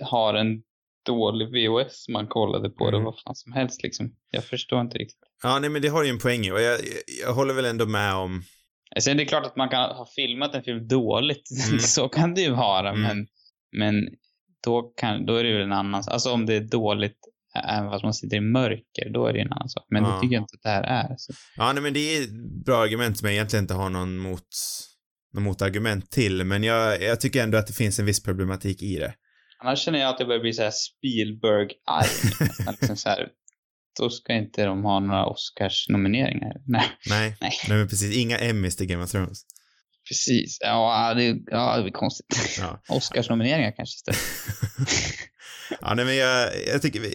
har 0.00 0.34
en 0.34 0.62
dålig 1.06 1.46
VHS 1.46 2.08
man 2.08 2.26
kollade 2.26 2.70
på 2.70 2.90
det, 2.90 2.96
Mm. 2.96 3.04
vad 3.04 3.14
fan 3.24 3.34
som 3.34 3.52
helst 3.52 3.82
liksom. 3.82 4.14
Jag 4.30 4.44
förstår 4.44 4.80
inte 4.80 4.98
riktigt. 4.98 5.18
ja, 5.42 5.58
nej 5.58 5.70
men 5.70 5.82
det 5.82 5.88
har 5.88 6.04
ju 6.04 6.10
en 6.10 6.18
poäng 6.18 6.46
i 6.46 6.50
och 6.52 6.60
jag, 6.60 6.78
jag 7.24 7.34
håller 7.34 7.54
väl 7.54 7.64
ändå 7.64 7.86
med 7.86 8.14
om 8.14 8.42
Sen 9.00 9.16
det 9.16 9.22
är 9.22 9.26
klart 9.28 9.46
att 9.46 9.56
man 9.56 9.68
kan 9.68 9.80
ha 9.96 10.06
filmat 10.16 10.54
en 10.54 10.62
film 10.62 10.88
dåligt. 10.88 11.42
Mm. 11.68 11.78
så 11.80 12.08
kan 12.08 12.34
det 12.34 12.40
ju 12.40 12.50
vara, 12.50 12.88
Mm. 12.90 13.02
men, 13.02 13.26
men 13.72 14.08
då, 14.64 14.82
kan, 14.82 15.26
då 15.26 15.34
är 15.36 15.44
det 15.44 15.52
väl 15.52 15.62
en 15.62 15.72
annan 15.72 16.02
Alltså 16.06 16.30
om 16.32 16.46
det 16.46 16.54
är 16.54 16.60
dåligt, 16.60 17.18
även 17.68 17.90
fast 17.90 18.04
man 18.04 18.14
sitter 18.14 18.36
i 18.36 18.40
mörker, 18.40 19.10
då 19.14 19.26
är 19.26 19.32
det 19.32 19.40
en 19.40 19.52
annan 19.52 19.68
sak. 19.68 19.84
Men 19.88 20.02
Ja. 20.04 20.14
det 20.14 20.20
tycker 20.20 20.34
jag 20.34 20.42
inte 20.42 20.54
att 20.54 20.62
det 20.62 20.68
här 20.68 20.82
är. 21.10 21.14
Så. 21.16 21.32
Ja, 21.56 21.72
nej 21.72 21.82
men 21.82 21.92
det 21.94 22.00
är 22.16 22.22
ett 22.22 22.64
bra 22.64 22.76
argument 22.82 23.18
som 23.18 23.26
jag 23.26 23.34
egentligen 23.34 23.64
inte 23.64 23.74
har 23.74 23.90
någon 23.90 24.16
mot, 24.18 24.48
någon 25.34 25.42
motargument 25.44 26.10
till, 26.10 26.44
men 26.44 26.62
jag, 26.64 27.02
jag 27.02 27.20
tycker 27.20 27.42
ändå 27.42 27.58
att 27.58 27.66
det 27.66 27.72
finns 27.72 27.98
en 27.98 28.06
viss 28.06 28.22
problematik 28.22 28.82
i 28.82 28.96
det. 28.98 29.14
Annars 29.58 29.78
känner 29.78 29.98
jag 29.98 30.08
att 30.08 30.18
det 30.18 30.24
börjar 30.24 30.40
bli 30.40 30.52
så 30.52 30.62
här 30.62 30.70
Spielberg-arg. 30.70 32.08
liksom 32.80 32.96
så 32.96 33.08
här, 33.08 33.28
då 34.00 34.10
ska 34.10 34.32
inte 34.32 34.64
de 34.64 34.84
ha 34.84 35.00
några 35.00 35.26
Oscars-nomineringar. 35.26 36.52
Nej, 36.66 36.90
Nej, 37.06 37.36
nej. 37.40 37.52
nej 37.68 37.78
men 37.78 37.88
precis, 37.88 38.16
inga 38.16 38.38
Emmys 38.38 38.76
till 38.76 38.86
Game 38.86 39.04
of 39.04 39.10
Thrones. 39.10 39.42
Precis. 40.08 40.58
Ja, 40.60 41.14
det, 41.14 41.38
ja, 41.46 41.76
det 41.76 41.82
blir 41.82 41.92
konstigt. 41.92 42.58
Ja. 42.58 42.82
Oscars-nomineringar 42.88 43.72
kanske 43.76 43.94
istället. 43.94 44.20
ja, 45.80 45.94
nej 45.94 46.04
men 46.04 46.16
jag, 46.16 46.48
jag 46.66 46.82
tycker 46.82 47.00
vi, 47.00 47.14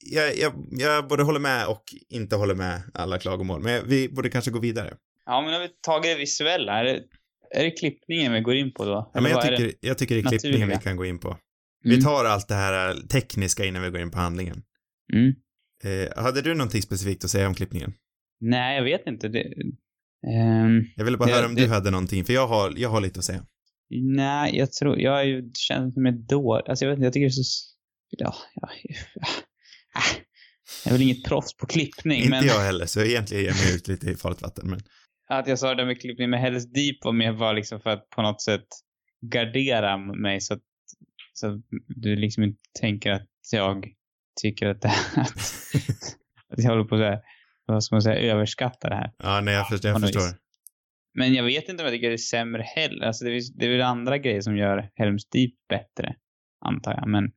jag, 0.00 0.36
jag, 0.36 0.52
jag 0.70 1.08
både 1.08 1.22
håller 1.22 1.40
med 1.40 1.66
och 1.66 1.82
inte 2.08 2.36
håller 2.36 2.54
med 2.54 2.82
alla 2.94 3.18
klagomål, 3.18 3.62
men 3.62 3.88
vi 3.88 4.08
borde 4.08 4.30
kanske 4.30 4.50
gå 4.50 4.58
vidare. 4.58 4.94
Ja, 5.26 5.40
men 5.42 5.52
har 5.52 5.60
vi 5.60 5.68
tagit 5.68 6.12
det 6.12 6.18
visuella? 6.18 6.72
Är 6.80 6.84
det, 6.84 7.02
är 7.50 7.64
det 7.64 7.70
klippningen 7.70 8.32
vi 8.32 8.40
går 8.40 8.54
in 8.54 8.72
på 8.72 8.84
då? 8.84 9.10
Ja, 9.14 9.20
men 9.20 9.32
jag 9.32 9.42
tycker, 9.42 9.72
jag 9.80 9.98
tycker 9.98 10.14
det 10.14 10.20
är 10.20 10.28
klippningen 10.28 10.68
vi 10.68 10.74
naturliga? 10.74 10.80
kan 10.80 10.96
gå 10.96 11.04
in 11.04 11.18
på. 11.18 11.36
Vi 11.84 12.02
tar 12.02 12.24
allt 12.24 12.48
det 12.48 12.54
här 12.54 12.94
tekniska 12.94 13.64
innan 13.64 13.82
vi 13.82 13.90
går 13.90 14.00
in 14.00 14.10
på 14.10 14.18
handlingen. 14.18 14.62
Mm. 15.12 15.34
Eh, 15.84 16.22
hade 16.24 16.42
du 16.42 16.54
någonting 16.54 16.82
specifikt 16.82 17.24
att 17.24 17.30
säga 17.30 17.46
om 17.48 17.54
klippningen? 17.54 17.92
Nej, 18.40 18.76
jag 18.76 18.84
vet 18.84 19.06
inte. 19.06 19.28
Det, 19.28 19.40
ehm, 19.42 20.82
Jag 20.96 21.04
ville 21.04 21.16
bara 21.16 21.28
Det- 21.28 21.34
höra 21.34 21.46
om 21.46 21.54
det- 21.54 21.62
du 21.62 21.68
hade 21.68 21.90
någonting, 21.90 22.24
för 22.24 22.32
jag 22.32 22.46
har, 22.48 22.72
jag 22.76 22.88
har 22.88 23.00
lite 23.00 23.18
att 23.18 23.24
säga. 23.24 23.44
nej, 23.90 24.56
jag 24.58 24.72
tror... 24.72 24.98
Jag 25.00 25.20
är 25.20 25.24
ju 25.24 25.50
känd 25.54 25.94
som 25.94 26.06
ett 26.06 26.28
dåligt... 26.28 26.68
Alltså 26.68 26.84
jag 26.84 26.90
vet 26.90 26.96
inte, 26.96 27.04
jag 27.06 27.12
tycker 27.12 27.24
det 27.26 27.28
är 27.28 27.42
så... 27.42 27.68
Ja, 28.10 28.34
ja, 28.54 28.68
ja. 29.14 29.26
Ah, 29.94 30.02
Jag 30.84 30.90
är 30.92 30.98
väl 30.98 31.02
inget 31.02 31.24
proffs 31.24 31.56
på 31.56 31.66
klippning, 31.66 32.18
Inte 32.18 32.30
men 32.30 32.46
jag 32.46 32.60
heller, 32.60 32.86
så 32.86 33.00
egentligen 33.00 33.42
ger 33.44 33.50
jag 33.50 33.56
mig 33.66 33.76
ut 33.76 33.88
lite 33.88 34.10
i 34.10 34.16
farligt 34.16 34.42
vatten, 34.42 34.70
men 34.70 34.80
att 35.28 35.46
jag 35.48 35.58
sa 35.58 35.68
det 35.68 35.74
där 35.74 35.86
med 35.86 36.00
klippning 36.00 36.30
med 36.30 36.40
Hells 36.40 36.72
Deep 36.72 37.04
var 37.04 37.12
mer 37.12 37.32
bara 37.32 37.52
liksom 37.52 37.80
för 37.80 37.90
att 37.90 38.10
på 38.10 38.22
något 38.22 38.42
sätt 38.42 38.66
gardera 39.32 39.96
mig 39.96 40.40
så 40.40 40.54
att, 40.54 40.60
så 41.38 41.46
att 41.46 41.60
du 41.88 42.16
liksom 42.16 42.42
inte 42.42 42.60
tänker 42.80 43.10
att 43.10 43.28
jag 43.52 43.86
tycker 44.42 44.66
att 44.66 44.80
det 44.80 44.88
att, 45.16 45.28
att 46.48 46.62
jag 46.64 46.70
håller 46.70 46.84
på 46.84 46.94
att 46.94 47.00
säga, 47.00 47.20
vad 47.66 47.84
ska 47.84 47.94
man 47.94 48.02
säga, 48.02 48.32
överskatta 48.32 48.88
det 48.88 48.94
här. 48.94 49.12
ja, 49.18 49.40
nej, 49.40 49.54
jag, 49.54 49.68
förstår, 49.68 49.90
jag 49.90 50.00
förstår. 50.00 50.38
Men 51.14 51.34
jag 51.34 51.44
vet 51.44 51.68
inte 51.68 51.82
om 51.82 51.86
jag 51.86 51.94
tycker 51.94 52.08
det 52.08 52.14
är 52.14 52.16
sämre 52.16 52.62
heller. 52.62 53.06
Alltså 53.06 53.24
det, 53.24 53.30
är, 53.30 53.42
det 53.54 53.66
är 53.66 53.70
väl 53.70 53.82
andra 53.82 54.18
grejer 54.18 54.40
som 54.40 54.56
gör 54.56 54.90
Helms 54.94 55.28
Deep 55.28 55.52
bättre, 55.68 56.14
antar 56.64 56.94
jag. 56.94 57.08
Men 57.08 57.30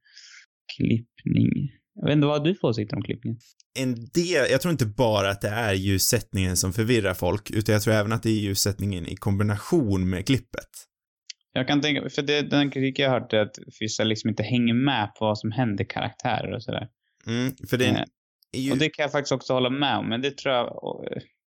klippning. 0.78 1.70
Jag 1.94 2.06
vet 2.06 2.14
inte 2.14 2.28
vad 2.28 2.44
du 2.44 2.56
för 2.56 2.68
åsikter 2.68 2.96
om 2.96 3.04
klippningen? 3.04 3.40
En 3.80 3.96
del, 3.96 4.52
jag 4.52 4.62
tror 4.62 4.72
inte 4.72 4.86
bara 4.86 5.30
att 5.30 5.42
det 5.42 5.50
är 5.50 5.74
ljussättningen 5.74 6.58
som 6.58 6.74
förvirrar 6.74 7.14
folk, 7.14 7.52
utan 7.52 7.74
jag 7.74 7.82
tror 7.82 7.94
även 7.94 8.12
att 8.12 8.24
det 8.24 8.30
är 8.30 8.40
ljussättningen 8.40 9.08
i 9.08 9.16
kombination 9.16 10.10
med 10.10 10.26
klippet. 10.26 10.70
Jag 11.54 11.68
kan 11.68 11.82
tänka 11.82 12.10
för 12.10 12.22
det, 12.22 12.42
den 12.42 12.72
kritik 12.72 13.00
jag 13.00 13.10
har 13.10 13.20
hört 13.20 13.34
är 13.34 13.38
att 13.38 13.56
vissa 13.80 14.04
liksom 14.04 14.30
inte 14.30 14.44
hänger 14.44 14.74
med 14.74 15.12
på 15.20 15.26
vad 15.26 15.40
som 15.40 15.52
händer 15.52 15.84
karaktärer 15.84 16.56
och 16.56 16.64
sådär. 16.64 16.88
Mm, 17.28 17.52
för 17.70 17.78
det 17.78 17.86
är, 17.86 17.94
Eh, 17.94 18.04
är 18.52 18.60
ju, 18.60 18.72
Och 18.72 18.78
det 18.78 18.90
kan 18.90 19.04
jag 19.04 19.12
faktiskt 19.12 19.32
också 19.32 19.54
hålla 19.54 19.70
med 19.70 19.98
om, 19.98 20.10
men 20.10 20.22
det 20.22 20.38
tror 20.38 20.56
jag, 20.56 20.74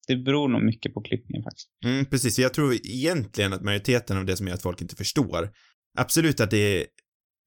det 0.08 0.16
beror 0.16 0.48
nog 0.48 0.64
mycket 0.64 0.94
på 0.94 1.02
klippningen 1.02 1.44
faktiskt. 1.44 1.70
mm, 1.86 2.06
precis, 2.06 2.40
jag 2.40 2.54
tror 2.54 2.74
egentligen 2.74 3.54
att 3.54 3.62
majoriteten 3.62 4.18
av 4.18 4.26
det 4.26 4.38
som 4.38 4.48
gör 4.48 4.54
att 4.54 4.62
folk 4.62 4.82
inte 4.82 4.96
förstår, 4.96 5.50
absolut 5.98 6.40
att 6.40 6.52
det 6.52 6.58
är, 6.58 6.86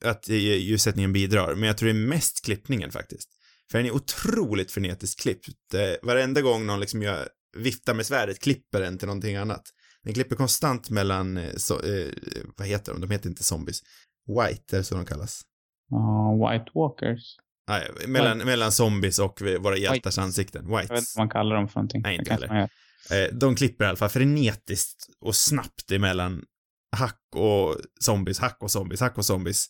att 0.05 0.29
ljussättningen 0.29 1.13
bidrar, 1.13 1.55
men 1.55 1.67
jag 1.67 1.79
tror 1.79 1.87
det 1.89 1.99
är 1.99 2.09
mest 2.09 2.45
klippningen 2.45 2.91
faktiskt. 2.91 3.29
För 3.71 3.79
den 3.79 3.87
är 3.87 3.95
otroligt 3.95 4.73
frenetiskt 4.73 5.21
klippt. 5.21 5.75
Eh, 5.75 5.81
Varenda 6.03 6.41
gång 6.41 6.67
någon 6.67 6.81
liksom 6.81 7.03
gör, 7.03 7.29
viftar 7.57 7.95
med 7.95 8.07
svärdet 8.07 8.39
klipper 8.41 8.81
den 8.81 8.99
till 8.99 9.07
någonting 9.07 9.37
annat. 9.37 9.63
Den 10.07 10.15
klipper 10.15 10.37
konstant 10.37 10.91
mellan, 10.91 11.37
eh, 11.37 11.55
så, 11.57 11.75
eh, 11.83 12.13
vad 12.57 12.67
heter 12.69 12.93
de? 12.93 13.01
De 13.01 13.11
heter 13.11 13.29
inte 13.29 13.43
zombies. 13.45 13.83
White, 14.29 14.77
är 14.77 14.79
det 14.79 14.85
så 14.85 14.95
de 14.95 15.07
kallas? 15.07 15.41
Ja, 15.91 16.33
White 16.51 16.71
Walkers. 16.75 17.37
Nej, 17.69 17.89
mellan, 18.09 18.39
mellan 18.39 18.73
zombies 18.73 19.19
och 19.19 19.43
våra 19.61 19.77
hjältars 19.77 19.97
Whites. 19.97 20.19
ansikten. 20.19 20.65
Jag 20.69 20.77
vet 20.77 20.83
inte 20.83 20.95
Whites. 20.95 21.17
vad 21.17 21.23
man 21.23 21.31
kallar 21.31 21.57
dem 21.57 21.69
för 21.69 21.75
någonting. 21.81 22.03
Nej, 22.03 22.17
inte 22.19 22.33
heller. 22.33 22.69
Eh, 23.11 23.35
de 23.37 23.57
klipper 23.57 23.85
i 23.85 23.89
alla 23.89 23.97
fall 23.97 24.09
frenetiskt 24.09 25.07
och 25.21 25.35
snabbt 25.37 25.91
emellan 25.93 26.45
hack 26.97 27.21
och 27.37 27.77
zombies, 28.05 28.39
hack 28.39 28.57
och 28.61 28.71
zombies, 28.71 29.01
hack 29.01 29.19
och 29.19 29.25
zombies. 29.25 29.67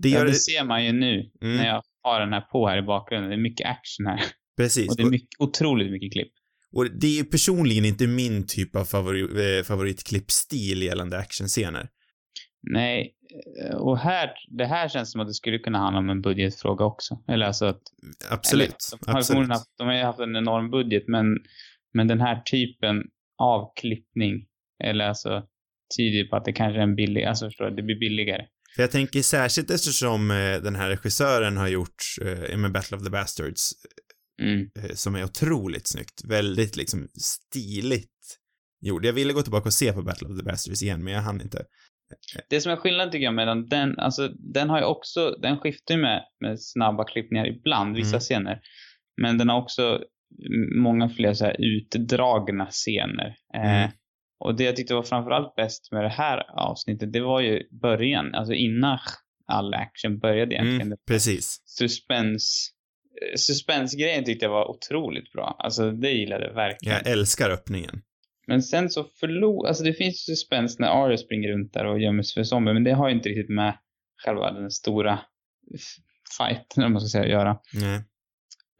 Det 0.00 0.08
Ja, 0.08 0.18
gör 0.18 0.24
det 0.24 0.30
det, 0.30 0.36
ser 0.36 0.64
man 0.64 0.84
ju 0.84 0.92
nu 0.92 1.30
Mm. 1.42 1.56
när 1.56 1.66
jag 1.66 1.82
har 2.02 2.20
den 2.20 2.32
här 2.32 2.40
på 2.40 2.68
här 2.68 2.78
i 2.78 2.82
bakgrunden. 2.82 3.30
Det 3.30 3.36
är 3.36 3.40
mycket 3.42 3.66
action 3.66 4.06
här. 4.06 4.20
precis. 4.56 4.90
Och 4.90 4.96
det 4.96 5.02
är 5.02 5.10
mycket, 5.10 5.28
otroligt 5.40 5.90
mycket 5.92 6.12
klipp. 6.12 6.32
Och 6.72 6.90
det 7.00 7.18
är 7.18 7.24
personligen 7.24 7.84
inte 7.84 8.06
min 8.06 8.46
typ 8.46 8.76
av 8.76 8.84
favori, 8.84 9.22
eh, 9.58 9.62
favoritklippstil 9.64 10.82
gällande 10.82 11.18
actionscener. 11.18 11.88
Nej, 12.70 13.14
eh, 13.62 13.76
och 13.76 13.98
här, 13.98 14.30
det 14.58 14.66
här 14.66 14.88
känns 14.88 15.12
som 15.12 15.20
att 15.20 15.26
det 15.26 15.34
skulle 15.34 15.58
kunna 15.58 15.78
handla 15.78 15.98
om 15.98 16.10
en 16.10 16.22
budgetfråga 16.22 16.84
också. 16.84 17.18
Eller 17.28 17.46
alltså 17.46 17.64
att... 17.64 17.82
Absolut. 18.30 18.66
Eller, 18.66 18.98
de, 19.06 19.10
har 19.10 19.18
absolut. 19.18 19.48
haft, 19.48 19.78
de 19.78 19.86
har 19.86 19.94
ju 19.94 20.02
haft 20.02 20.20
en 20.20 20.36
enorm 20.36 20.70
budget, 20.70 21.04
men, 21.06 21.26
men 21.94 22.08
den 22.08 22.20
här 22.20 22.40
typen 22.40 23.02
av 23.38 23.72
klippning, 23.80 24.46
eller 24.84 25.08
alltså, 25.08 25.42
tyder 25.98 26.24
på 26.24 26.36
att 26.36 26.44
det 26.44 26.52
kanske 26.52 26.78
är 26.78 26.82
en 26.82 26.96
billig, 26.96 27.24
alltså 27.24 27.46
förstår 27.46 27.64
du, 27.64 27.76
det 27.76 27.82
blir 27.82 27.98
billigare. 27.98 28.46
För 28.76 28.82
jag 28.82 28.90
tänker 28.90 29.22
särskilt 29.22 29.70
eftersom 29.70 30.30
eh, 30.30 30.62
den 30.62 30.76
här 30.76 30.88
regissören 30.88 31.56
har 31.56 31.68
gjort 31.68 32.02
eh, 32.22 32.56
med 32.56 32.72
Battle 32.72 32.96
of 32.96 33.04
the 33.04 33.10
Bastards, 33.10 33.72
Mm. 34.42 34.70
eh, 34.78 34.94
som 34.94 35.14
är 35.14 35.24
otroligt 35.24 35.86
snyggt, 35.88 36.24
väldigt 36.24 36.76
liksom 36.76 37.08
stiligt 37.20 38.38
gjord. 38.80 39.04
Jag 39.04 39.12
ville 39.12 39.32
gå 39.32 39.42
tillbaka 39.42 39.68
och 39.68 39.72
se 39.74 39.92
på 39.92 40.02
Battle 40.02 40.28
of 40.28 40.38
the 40.38 40.44
Bastards 40.44 40.82
igen, 40.82 41.04
men 41.04 41.12
jag 41.12 41.20
hann 41.20 41.40
inte. 41.40 41.64
Det 42.50 42.60
som 42.60 42.72
är 42.72 42.76
skillnaden 42.76 43.12
tycker 43.12 43.24
jag 43.24 43.34
mellan 43.34 43.68
den, 43.68 43.98
alltså 43.98 44.28
den 44.28 44.70
har 44.70 44.78
ju 44.78 44.84
också, 44.84 45.30
den 45.42 45.58
skiftar 45.58 45.94
ju 45.94 46.00
med, 46.00 46.22
med 46.40 46.62
snabba 46.62 47.04
klippningar 47.04 47.46
ibland, 47.46 47.96
vissa 47.96 48.08
Mm. 48.08 48.20
scener. 48.20 48.60
Men 49.22 49.38
den 49.38 49.48
har 49.48 49.62
också 49.62 50.04
många 50.82 51.08
fler 51.08 51.34
så 51.34 51.44
här 51.44 51.56
utdragna 51.58 52.66
scener. 52.70 53.36
Mm. 53.54 53.84
Eh, 53.84 53.90
och 54.44 54.56
det 54.56 54.64
jag 54.64 54.76
tyckte 54.76 54.94
var 54.94 55.02
framförallt 55.02 55.54
bäst 55.54 55.92
med 55.92 56.04
det 56.04 56.08
här 56.08 56.42
avsnittet, 56.60 57.12
det 57.12 57.20
var 57.20 57.40
ju 57.40 57.62
början, 57.82 58.34
alltså 58.34 58.52
innan 58.54 58.98
all 59.46 59.74
action 59.74 60.18
började 60.18 60.54
egentligen. 60.54 60.86
Mm, 60.86 60.98
precis. 61.08 61.62
Suspens, 61.64 62.70
eh, 62.70 62.81
suspensgrejen 63.36 64.24
tyckte 64.24 64.44
jag 64.44 64.50
var 64.50 64.70
otroligt 64.70 65.32
bra. 65.32 65.56
Alltså 65.58 65.90
det 65.90 66.10
gillade 66.10 66.46
jag 66.46 66.54
verkligen. 66.54 66.94
Jag 67.04 67.06
älskar 67.12 67.50
öppningen. 67.50 68.02
Men 68.46 68.62
sen 68.62 68.90
så 68.90 69.04
förlor, 69.04 69.66
alltså 69.66 69.84
det 69.84 69.92
finns 69.92 70.24
suspens 70.24 70.78
när 70.78 71.04
Arya 71.04 71.16
springer 71.16 71.48
runt 71.48 71.72
där 71.72 71.86
och 71.86 72.00
gömmer 72.00 72.22
sig 72.22 72.34
för 72.34 72.44
zombier, 72.44 72.74
men 72.74 72.84
det 72.84 72.92
har 72.92 73.08
ju 73.08 73.14
inte 73.14 73.28
riktigt 73.28 73.48
med 73.50 73.78
själva 74.24 74.52
den 74.52 74.70
stora 74.70 75.18
fight, 76.38 76.76
eller 76.76 76.84
vad 76.84 76.90
man 76.92 77.00
ska 77.00 77.18
säga, 77.18 77.30
göra. 77.32 77.58
Nej. 77.74 78.04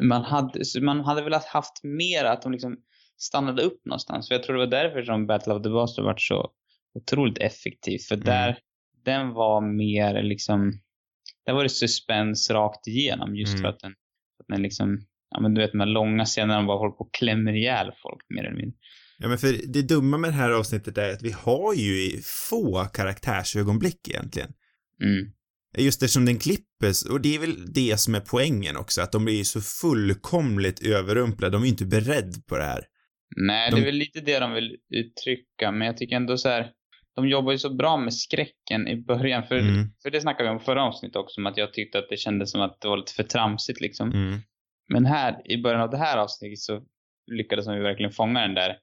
Man 0.02 0.22
hade, 0.24 0.60
man 0.80 1.00
hade 1.00 1.22
velat 1.22 1.44
haft 1.44 1.84
mer 1.84 2.24
att 2.24 2.42
de 2.42 2.52
liksom 2.52 2.76
stannade 3.18 3.62
upp 3.62 3.84
någonstans. 3.84 4.28
För 4.28 4.34
jag 4.34 4.42
tror 4.42 4.54
det 4.56 4.64
var 4.64 4.70
därför 4.70 5.02
som 5.02 5.26
Battle 5.26 5.52
of 5.52 5.62
the 5.62 5.68
Bastards 5.68 6.06
var 6.06 6.16
så 6.16 6.50
otroligt 6.94 7.38
effektiv. 7.38 7.98
För 8.08 8.14
Mm. 8.14 8.24
där, 8.26 8.58
den 9.04 9.32
var 9.32 9.60
mer 9.60 10.22
liksom, 10.22 10.72
där 11.46 11.52
var 11.52 11.62
det 11.62 11.68
suspens 11.68 12.50
rakt 12.50 12.86
igenom 12.86 13.36
just 13.36 13.52
Mm. 13.54 13.62
för 13.62 13.68
att 13.68 13.80
den, 13.80 13.94
att 14.42 14.56
den 14.56 14.62
liksom, 14.62 15.00
ja 15.30 15.40
men 15.40 15.54
du 15.54 15.60
vet 15.60 15.72
de 15.72 15.80
här 15.80 15.86
långa 15.86 16.24
scenerna 16.24 16.56
de 16.56 16.66
bara 16.66 16.78
håller 16.78 16.92
på 16.92 17.04
och 17.04 17.14
klämmer 17.14 17.52
ihjäl 17.56 17.86
folk 18.02 18.22
mer 18.28 18.44
eller 18.44 18.56
mindre. 18.56 18.78
Ja, 19.18 19.28
men 19.28 19.38
för 19.38 19.72
det 19.72 19.82
dumma 19.82 20.18
med 20.18 20.30
det 20.30 20.34
här 20.36 20.50
avsnittet 20.50 20.98
är 20.98 21.12
att 21.12 21.22
vi 21.22 21.30
har 21.30 21.74
ju 21.74 22.20
få 22.50 22.84
karaktärsögonblick 22.84 24.08
egentligen. 24.08 24.52
Mm. 25.02 25.32
Just 25.78 26.02
eftersom 26.02 26.24
den 26.24 26.38
klippes, 26.38 27.04
och 27.04 27.20
det 27.20 27.34
är 27.34 27.38
väl 27.38 27.72
det 27.72 28.00
som 28.00 28.14
är 28.14 28.20
poängen 28.20 28.76
också, 28.76 29.02
att 29.02 29.12
de 29.12 29.24
blir 29.24 29.44
så 29.44 29.60
fullkomligt 29.60 30.86
överrumplade, 30.86 31.52
de 31.52 31.62
är 31.62 31.66
ju 31.66 31.70
inte 31.70 31.84
beredd 31.84 32.46
på 32.46 32.56
det 32.58 32.64
här. 32.64 32.84
Nej, 33.36 33.70
De- 33.70 33.76
det 33.76 33.82
är 33.82 33.86
väl 33.86 33.94
lite 33.94 34.20
det 34.20 34.38
de 34.38 34.52
vill 34.52 34.76
uttrycka, 34.94 35.72
men 35.72 35.86
jag 35.86 35.96
tycker 35.96 36.16
ändå 36.16 36.36
så 36.38 36.48
här, 36.48 36.70
de 37.14 37.28
jobbar 37.28 37.52
ju 37.52 37.58
så 37.58 37.74
bra 37.74 37.96
med 37.96 38.14
skräcken 38.14 38.88
i 38.88 38.96
början, 38.96 39.42
för, 39.46 39.58
Mm. 39.58 39.86
för 40.02 40.10
det 40.10 40.20
snackade 40.20 40.48
vi 40.48 40.54
om 40.54 40.60
förra 40.60 40.84
avsnittet 40.84 41.16
också, 41.16 41.40
om 41.40 41.46
att 41.46 41.56
jag 41.56 41.72
tyckte 41.72 41.98
att 41.98 42.08
det 42.08 42.16
kändes 42.16 42.50
som 42.50 42.60
att 42.60 42.80
det 42.80 42.88
var 42.88 42.96
lite 42.96 43.12
för 43.12 43.22
tramsigt 43.22 43.80
liksom. 43.80 44.12
Mm. 44.12 44.38
Men 44.88 45.06
här, 45.06 45.42
i 45.52 45.62
början 45.62 45.80
av 45.80 45.90
det 45.90 45.98
här 45.98 46.18
avsnittet 46.18 46.58
så 46.58 46.82
lyckades 47.32 47.66
de 47.66 47.76
ju 47.76 47.82
verkligen 47.82 48.12
fånga 48.12 48.40
den 48.40 48.54
där. 48.54 48.76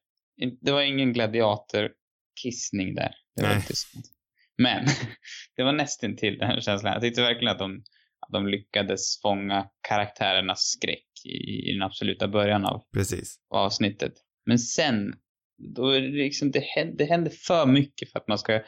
Det 0.62 0.72
var 0.72 0.82
ingen 0.82 1.14
gladiatorkissning 1.14 2.96
där. 2.96 3.12
Det 3.36 3.42
var 3.42 3.50
Nej. 3.50 3.58
inte. 3.58 3.74
Men 4.58 4.86
det 5.56 5.64
var 5.64 5.74
nästan 5.74 6.16
till 6.16 6.38
den 6.38 6.48
här 6.48 6.62
känslan. 6.62 6.94
Jag 6.94 7.02
tyckte 7.02 7.22
verkligen 7.22 7.52
att 7.52 7.60
de, 7.60 7.84
att 8.20 8.32
de 8.34 8.48
lyckades 8.48 9.22
fånga 9.22 9.70
karaktärernas 9.88 10.60
skräck 10.62 11.06
i, 11.26 11.70
i 11.70 11.74
den 11.74 11.82
absoluta 11.84 12.28
början 12.28 12.66
av 12.66 12.84
Precis. 12.94 13.40
avsnittet. 13.50 14.14
Men 14.46 14.60
sen, 14.60 15.14
då 15.76 15.90
är 15.90 16.02
det 16.02 16.08
liksom, 16.08 16.52
det 16.52 16.64
det 16.98 17.06
händer 17.06 17.32
för 17.48 17.66
mycket 17.66 18.12
för 18.12 18.20
att 18.20 18.28
man 18.28 18.38
ska 18.38 18.62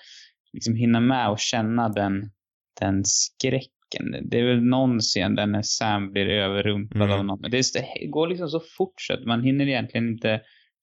liksom 0.54 0.76
hinna 0.76 1.00
med 1.00 1.30
och 1.30 1.40
känna 1.40 1.90
den, 1.90 2.32
den 2.80 3.06
skräcken. 3.06 4.30
Det 4.30 4.40
är 4.40 4.44
väl 4.44 4.64
någon 4.64 5.00
scen 5.00 5.36
där 5.36 5.46
när 5.48 5.62
Sam 5.62 6.12
blir 6.12 6.26
överrumplad 6.30 7.04
Mm. 7.10 7.20
av 7.20 7.26
någon. 7.26 7.42
Men 7.42 7.52
det, 7.52 7.64
det 7.74 8.08
går 8.08 8.28
liksom 8.28 8.50
så 8.50 8.62
fort 8.78 8.94
så 9.02 9.14
att 9.14 9.26
man 9.26 9.44
hinner 9.44 9.68
egentligen 9.68 10.10
inte 10.10 10.42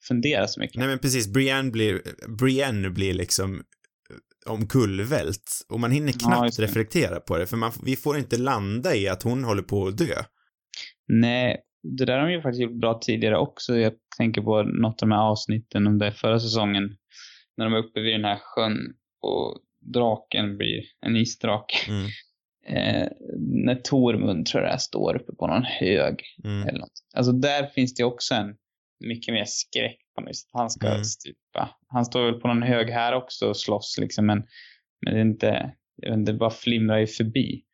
fundera 0.09 0.47
så 0.49 0.61
mycket. 0.61 0.77
Nej 0.77 0.88
men 0.88 0.99
precis, 0.99 1.33
Brienne 1.33 1.71
blir, 1.71 2.03
Brienne 2.38 2.91
blir 2.91 3.15
liksom 3.15 3.55
eh, 3.55 4.53
omkullvält 4.53 5.50
och 5.69 5.81
man 5.81 5.91
hinner 5.91 6.12
Ja, 6.21 6.27
knappt 6.29 6.57
det. 6.57 6.62
reflektera 6.62 7.21
på 7.21 7.38
det 7.38 7.47
för 7.47 7.57
man, 7.57 7.73
vi 7.85 7.97
får 7.97 8.19
inte 8.19 8.37
landa 8.38 8.95
i 8.97 9.09
att 9.09 9.23
hon 9.23 9.45
håller 9.45 9.62
på 9.62 9.87
att 9.87 9.99
dö. 9.99 10.15
Nej, 11.09 11.57
det 11.97 12.04
där 12.04 12.18
har 12.18 12.26
de 12.26 12.33
ju 12.33 12.42
faktiskt 12.42 12.62
gjort 12.62 12.80
bra 12.80 12.99
tidigare 12.99 13.38
också. 13.38 13.76
Jag 13.76 13.92
tänker 14.18 14.40
på 14.42 14.62
något 14.62 15.02
av 15.02 15.09
de 15.09 15.14
här 15.14 15.23
avsnitten 15.23 15.87
om 15.87 15.99
det 15.99 16.12
förra 16.12 16.40
säsongen. 16.40 16.97
När 17.57 17.64
de 17.64 17.75
är 17.75 17.78
uppe 17.78 18.00
vid 18.00 18.14
den 18.14 18.25
här 18.25 18.38
sjön 18.40 18.78
och 19.21 19.59
draken 19.80 20.57
blir 20.57 20.83
en 21.07 21.16
isdrake. 21.16 21.76
Mm. 21.88 22.07
eh, 22.66 23.09
när 23.38 23.75
Tormund 23.75 24.47
tror 24.47 24.62
jag 24.62 24.71
det 24.71 24.75
är, 24.75 24.78
står 24.78 25.16
uppe 25.16 25.33
på 25.33 25.47
någon 25.47 25.64
hög 25.64 26.23
Mm. 26.45 26.68
eller 26.68 26.78
något. 26.78 26.92
Alltså 27.16 27.33
där 27.33 27.66
finns 27.66 27.95
det 27.95 28.04
också 28.04 28.35
en 28.35 28.57
mycket 29.04 29.35
mer 29.35 29.45
skräck 29.47 29.99
på 30.14 30.21
något. 30.21 30.35
Han 30.52 30.71
ska 30.71 30.88
Mm. 30.88 31.04
stupa. 31.04 31.71
Han 31.88 32.04
står 32.04 32.25
väl 32.25 32.40
på 32.40 32.49
någon 32.49 32.62
hög 32.62 32.90
här 32.90 33.14
också 33.14 33.49
och 33.49 33.57
slåss 33.57 33.97
liksom 34.00 34.26
men, 34.26 34.42
men 35.04 35.14
det 35.14 35.21
är 35.21 35.25
inte, 35.25 35.75
jag 35.97 36.11
vet 36.11 36.18
inte, 36.18 36.33
det 36.33 36.38
bara 36.38 36.50
flimrar 36.50 36.99
ju 36.99 37.07
förbi. 37.07 37.64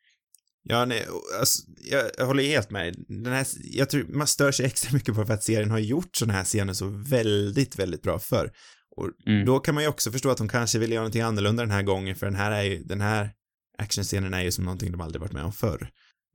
Ja, 0.67 0.85
nej, 0.85 1.05
alltså, 1.39 1.63
jag, 1.91 2.03
jag 2.17 2.25
håller 2.25 2.43
helt 2.43 2.69
med. 2.71 2.95
Den 3.07 3.33
här, 3.33 3.45
jag 3.63 3.89
tror 3.89 4.03
man 4.03 4.27
stör 4.27 4.51
sig 4.51 4.65
extra 4.65 4.93
mycket 4.93 5.15
på 5.15 5.25
för 5.25 5.33
att 5.33 5.43
serien 5.43 5.71
har 5.71 5.79
gjort 5.79 6.15
sådana 6.15 6.33
här 6.33 6.43
scener 6.43 6.73
så 6.73 7.03
väldigt, 7.09 7.79
väldigt 7.79 8.01
bra 8.01 8.19
för. 8.19 8.51
Och 8.97 9.09
Mm. 9.27 9.45
då 9.45 9.59
kan 9.59 9.75
man 9.75 9.83
ju 9.83 9.89
också 9.89 10.11
förstå 10.11 10.29
att 10.29 10.37
de 10.37 10.47
kanske 10.49 10.79
vill 10.79 10.91
göra 10.91 11.01
någonting 11.01 11.21
annorlunda 11.21 11.63
den 11.63 11.71
här 11.71 11.83
gången 11.83 12.15
för 12.15 12.25
den 12.25 12.35
här 12.35 12.51
är 12.51 12.63
ju, 12.63 12.83
den 12.83 13.01
här 13.01 13.29
actionscenen 13.77 14.33
är 14.33 14.41
ju 14.41 14.51
som 14.51 14.63
någonting 14.65 14.91
de 14.91 15.01
aldrig 15.01 15.21
varit 15.21 15.33
med 15.33 15.43
om 15.43 15.53
förr. 15.53 15.89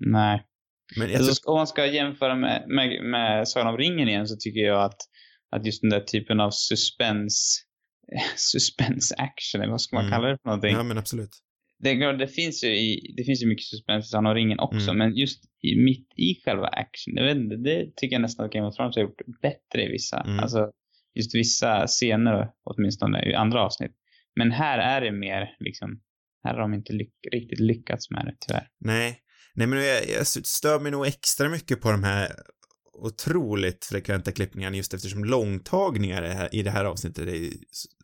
Nej. 0.06 0.42
Men 0.96 1.10
jag 1.10 1.18
Alltså, 1.22 1.50
om 1.50 1.56
man 1.56 1.66
ska 1.66 1.86
jämföra 1.86 2.34
med, 2.36 2.64
med, 2.68 3.04
med 3.10 3.48
Sagan 3.48 3.66
om 3.68 3.76
ringen 3.76 4.08
igen 4.08 4.26
så 4.28 4.36
tycker 4.36 4.60
jag 4.60 4.82
att, 4.84 4.96
att 5.56 5.66
just 5.66 5.80
den 5.82 5.90
där 5.90 6.00
typen 6.00 6.40
av 6.40 6.50
suspens 6.52 7.62
suspense 8.36 9.14
action, 9.14 9.60
eller 9.60 9.70
vad 9.70 9.80
ska 9.80 9.96
man 9.96 10.04
Mm. 10.04 10.12
kalla 10.16 10.28
det 10.28 10.38
för 10.42 10.48
någonting? 10.48 10.72
ja 10.72 10.82
men 10.82 10.98
absolut. 10.98 11.30
Det, 11.82 12.12
det 12.12 12.28
finns 12.28 12.64
ju 12.64 12.68
i, 12.68 13.14
det 13.16 13.24
finns 13.24 13.42
ju 13.42 13.46
mycket 13.46 13.64
suspens 13.66 14.06
i 14.06 14.08
Sagan 14.08 14.26
om 14.26 14.34
ringen 14.34 14.58
också, 14.60 14.90
Mm. 14.90 14.98
men 14.98 15.16
just 15.16 15.44
i, 15.62 15.76
mitt 15.76 16.08
i 16.16 16.34
själva 16.44 16.66
action, 16.66 17.16
jag 17.16 17.24
vet 17.24 17.36
inte, 17.36 17.56
det 17.56 17.96
tycker 17.96 18.14
jag 18.14 18.22
nästan 18.22 18.46
att 18.46 18.52
Game 18.52 18.66
of 18.66 18.76
Thrones 18.76 18.96
har 18.96 19.02
gjort 19.02 19.20
bättre 19.42 19.84
i 19.84 19.88
vissa, 19.92 20.20
Mm. 20.20 20.38
alltså 20.38 20.70
just 21.14 21.34
vissa 21.34 21.86
scener 21.86 22.48
åtminstone 22.64 23.30
i 23.30 23.34
andra 23.34 23.62
avsnitt. 23.62 23.92
Men 24.36 24.50
här 24.50 24.78
är 24.78 25.00
det 25.00 25.12
mer 25.12 25.56
liksom, 25.60 26.00
här 26.44 26.54
har 26.54 26.60
de 26.60 26.74
inte 26.74 26.92
lyck, 26.92 27.14
riktigt 27.32 27.60
lyckats 27.60 28.10
med 28.10 28.26
det 28.26 28.36
tyvärr. 28.46 28.68
Nej, 28.80 29.18
nej 29.54 29.66
men 29.66 29.78
jag, 29.84 30.08
jag 30.18 30.26
stör 30.26 30.80
mig 30.80 30.92
nog 30.92 31.06
extra 31.06 31.48
mycket 31.48 31.80
på 31.80 31.90
de 31.90 32.04
här 32.04 32.28
otroligt 32.92 33.84
frekventa 33.84 34.32
klippningarna 34.32 34.76
just 34.76 34.94
eftersom 34.94 35.24
långtagningar 35.24 36.48
i 36.54 36.62
det 36.62 36.70
här, 36.70 36.84
avsnittet 36.84 37.28
är 37.28 37.50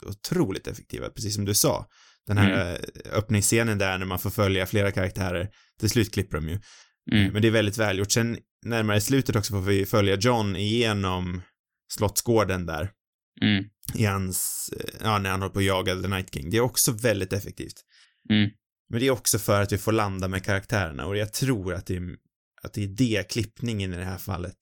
otroligt 0.08 0.66
effektiva, 0.66 1.08
precis 1.08 1.34
som 1.34 1.44
du 1.44 1.54
sa. 1.54 1.86
Den 2.26 2.38
här 2.38 2.50
mm. 2.50 2.80
öppningsscenen 3.12 3.78
där 3.78 3.98
när 3.98 4.06
man 4.06 4.18
får 4.18 4.30
följa 4.30 4.66
flera 4.66 4.90
karaktärer, 4.90 5.48
till 5.80 5.90
slut 5.90 6.12
klipper 6.12 6.36
de 6.36 6.48
ju. 6.48 6.58
Mm. 7.12 7.32
Men 7.32 7.42
det 7.42 7.48
är 7.48 7.52
väldigt 7.52 7.78
välgjort. 7.78 8.12
Sen 8.12 8.38
närmare 8.66 9.00
slutet 9.00 9.36
också 9.36 9.52
får 9.52 9.60
vi 9.60 9.86
följa 9.86 10.16
John 10.16 10.56
igenom 10.56 11.42
Slottsgården 11.92 12.66
där. 12.66 12.90
Mm. 13.42 13.64
I 13.94 14.04
hans, 14.04 14.70
ja, 15.00 15.18
när 15.18 15.30
han 15.30 15.40
håller 15.40 15.52
på 15.52 15.58
att 15.58 15.64
jaga 15.64 15.94
The 15.94 16.08
Night 16.08 16.34
King. 16.34 16.50
Det 16.50 16.56
är 16.56 16.60
också 16.60 16.92
väldigt 16.92 17.32
effektivt. 17.32 17.84
Mm. 18.30 18.50
Men 18.88 19.00
det 19.00 19.06
är 19.06 19.10
också 19.10 19.38
för 19.38 19.62
att 19.62 19.72
vi 19.72 19.78
får 19.78 19.92
landa 19.92 20.28
med 20.28 20.44
karaktärerna 20.44 21.06
och 21.06 21.16
jag 21.16 21.32
tror 21.32 21.74
att 21.74 21.86
det 21.86 21.96
är, 21.96 22.16
att 22.62 22.72
det 22.72 22.84
är 22.84 22.88
det 22.88 23.30
klippningen 23.30 23.94
i 23.94 23.96
det 23.96 24.04
här 24.04 24.18
fallet 24.18 24.58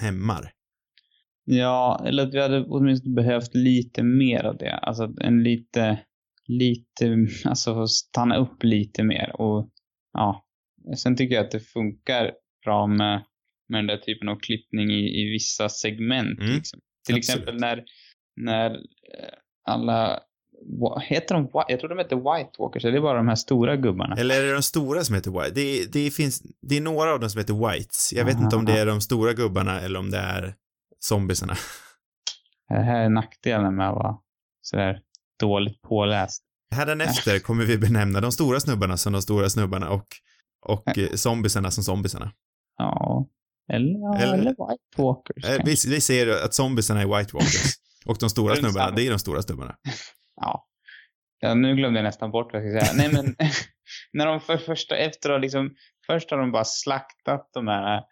hämmar. 0.00 0.52
Ja, 1.44 2.04
eller 2.06 2.26
att 2.26 2.34
vi 2.34 2.40
hade 2.40 2.64
åtminstone 2.64 3.14
behövt 3.14 3.54
lite 3.54 4.02
mer 4.02 4.44
av 4.44 4.56
det. 4.56 4.78
Alltså 4.78 5.14
en 5.20 5.42
lite, 5.42 6.00
lite, 6.48 7.26
alltså 7.44 7.86
stanna 7.86 8.36
upp 8.36 8.62
lite 8.62 9.02
mer 9.02 9.40
och 9.40 9.70
ja. 10.12 10.44
Sen 10.96 11.16
tycker 11.16 11.34
jag 11.34 11.44
att 11.44 11.50
det 11.50 11.60
funkar 11.60 12.32
bra 12.64 12.86
med, 12.86 13.24
med 13.68 13.78
den 13.78 13.86
där 13.86 13.96
typen 13.96 14.28
av 14.28 14.36
klippning 14.36 14.90
i, 14.90 15.22
i 15.22 15.30
vissa 15.30 15.68
segment. 15.68 16.40
Mm, 16.40 16.54
Liksom. 16.54 16.80
Till 17.06 17.16
absolut. 17.16 17.38
exempel 17.38 17.60
när, 17.60 17.84
när 18.36 18.70
eh, 18.70 19.34
alla, 19.64 20.20
heter 21.02 21.34
de, 21.34 21.48
jag 21.68 21.80
tror 21.80 21.88
de 21.88 21.98
heter 21.98 22.16
White 22.16 22.50
Walkers, 22.58 22.84
eller 22.84 22.92
är 22.92 22.96
det 22.96 23.00
bara 23.00 23.16
de 23.16 23.28
här 23.28 23.34
stora 23.34 23.76
gubbarna? 23.76 24.16
Eller 24.16 24.42
är 24.42 24.46
det 24.46 24.52
de 24.52 24.62
stora 24.62 25.04
som 25.04 25.14
heter 25.14 25.30
White? 25.30 25.54
Det, 25.54 25.92
det 25.92 26.10
finns, 26.10 26.42
det 26.62 26.76
är 26.76 26.80
några 26.80 27.12
av 27.12 27.20
dem 27.20 27.30
som 27.30 27.38
heter 27.38 27.68
Whites. 27.68 28.12
Jag 28.12 28.24
vet 28.24 28.34
Aha. 28.34 28.44
inte 28.44 28.56
om 28.56 28.64
det 28.64 28.78
är 28.78 28.86
de 28.86 29.00
stora 29.00 29.32
gubbarna 29.32 29.80
eller 29.80 29.98
om 29.98 30.10
det 30.10 30.18
är 30.18 30.54
zombiesarna. 30.98 31.54
Det 32.68 32.74
här 32.74 33.04
är 33.04 33.08
nackdelen 33.08 33.76
med 33.76 33.88
att 33.88 33.94
vara 33.94 34.16
sådär 34.60 35.00
dåligt 35.38 35.82
påläst. 35.82 36.44
Hädanefter 36.70 37.38
kommer 37.38 37.64
vi 37.64 37.78
benämna 37.78 38.20
de 38.20 38.32
stora 38.32 38.60
snubbarna 38.60 38.96
som 38.96 39.12
de 39.12 39.22
stora 39.22 39.50
snubbarna 39.50 39.90
och, 39.90 40.06
och 40.66 40.98
eh, 40.98 41.10
zombiesarna 41.14 41.70
som 41.70 41.84
zombiesarna. 41.84 42.32
Ja. 42.78 43.28
Eller, 43.72 44.22
Eller- 44.22 44.34
eller, 44.34 44.50
White 44.50 45.02
Walkers. 45.02 45.44
Eh, 45.44 45.64
Vi, 45.64 45.70
vi 45.94 46.00
säger 46.00 46.44
att 46.44 46.54
zombiesarna 46.54 47.00
är 47.02 47.18
White 47.18 47.30
Walkers. 47.34 47.74
Och 48.06 48.16
de 48.20 48.30
stora 48.30 48.56
snubbarna, 48.62 48.96
det 48.96 49.06
är 49.06 49.10
de 49.10 49.18
stora 49.18 49.42
snubbarna. 49.42 49.76
Ja. 50.36 50.66
ja. 51.40 51.54
Nu 51.54 51.74
glömde 51.76 51.98
jag 51.98 52.04
nästan 52.04 52.30
bort 52.30 52.52
vad 52.52 52.62
jag 52.66 52.76
ska 52.82 52.86
säga. 52.86 53.08
Nej 53.08 53.22
men, 53.22 53.36
när 54.12 54.26
de 54.26 54.40
för 54.40 54.56
första, 54.56 54.96
efter 54.96 55.30
att 55.30 55.40
liksom, 55.40 55.74
först 56.06 56.30
har 56.30 56.38
de 56.38 56.52
bara 56.52 56.64
slaktat 56.64 57.50
de 57.52 57.66
här 57.68 58.02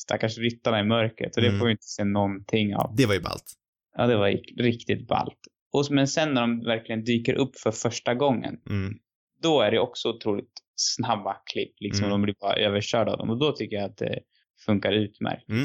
stackars 0.00 0.38
ryttarna 0.38 0.80
i 0.80 0.84
mörkret 0.84 1.36
och 1.36 1.42
det 1.42 1.48
Mm. 1.48 1.58
får 1.60 1.66
vi 1.66 1.72
inte 1.72 1.86
se 1.86 2.04
någonting 2.04 2.76
av. 2.76 2.94
Det 2.96 3.06
var 3.06 3.14
ju 3.14 3.20
ballt. 3.20 3.52
Ja, 3.96 4.06
det 4.06 4.16
var 4.16 4.28
riktigt 4.62 5.08
ballt. 5.08 5.38
Och, 5.72 5.86
men 5.90 6.08
sen 6.08 6.34
när 6.34 6.40
de 6.40 6.64
verkligen 6.64 7.04
dyker 7.04 7.34
upp 7.34 7.56
för 7.58 7.70
första 7.70 8.14
gången, 8.14 8.56
Mm. 8.70 8.94
då 9.42 9.60
är 9.60 9.70
det 9.70 9.78
också 9.78 10.08
otroligt 10.08 10.52
snabba 10.76 11.36
klipp. 11.52 11.74
Liksom, 11.80 12.04
Mm. 12.04 12.10
De 12.10 12.22
blir 12.22 12.34
bara 12.40 12.56
överkörda 12.56 13.12
av 13.12 13.18
dem 13.18 13.30
och 13.30 13.38
då 13.38 13.52
tycker 13.52 13.76
jag 13.76 13.84
att 13.84 13.96
det 13.96 14.18
funkar 14.66 14.92
utmärkt. 14.92 15.48
Mm. 15.50 15.64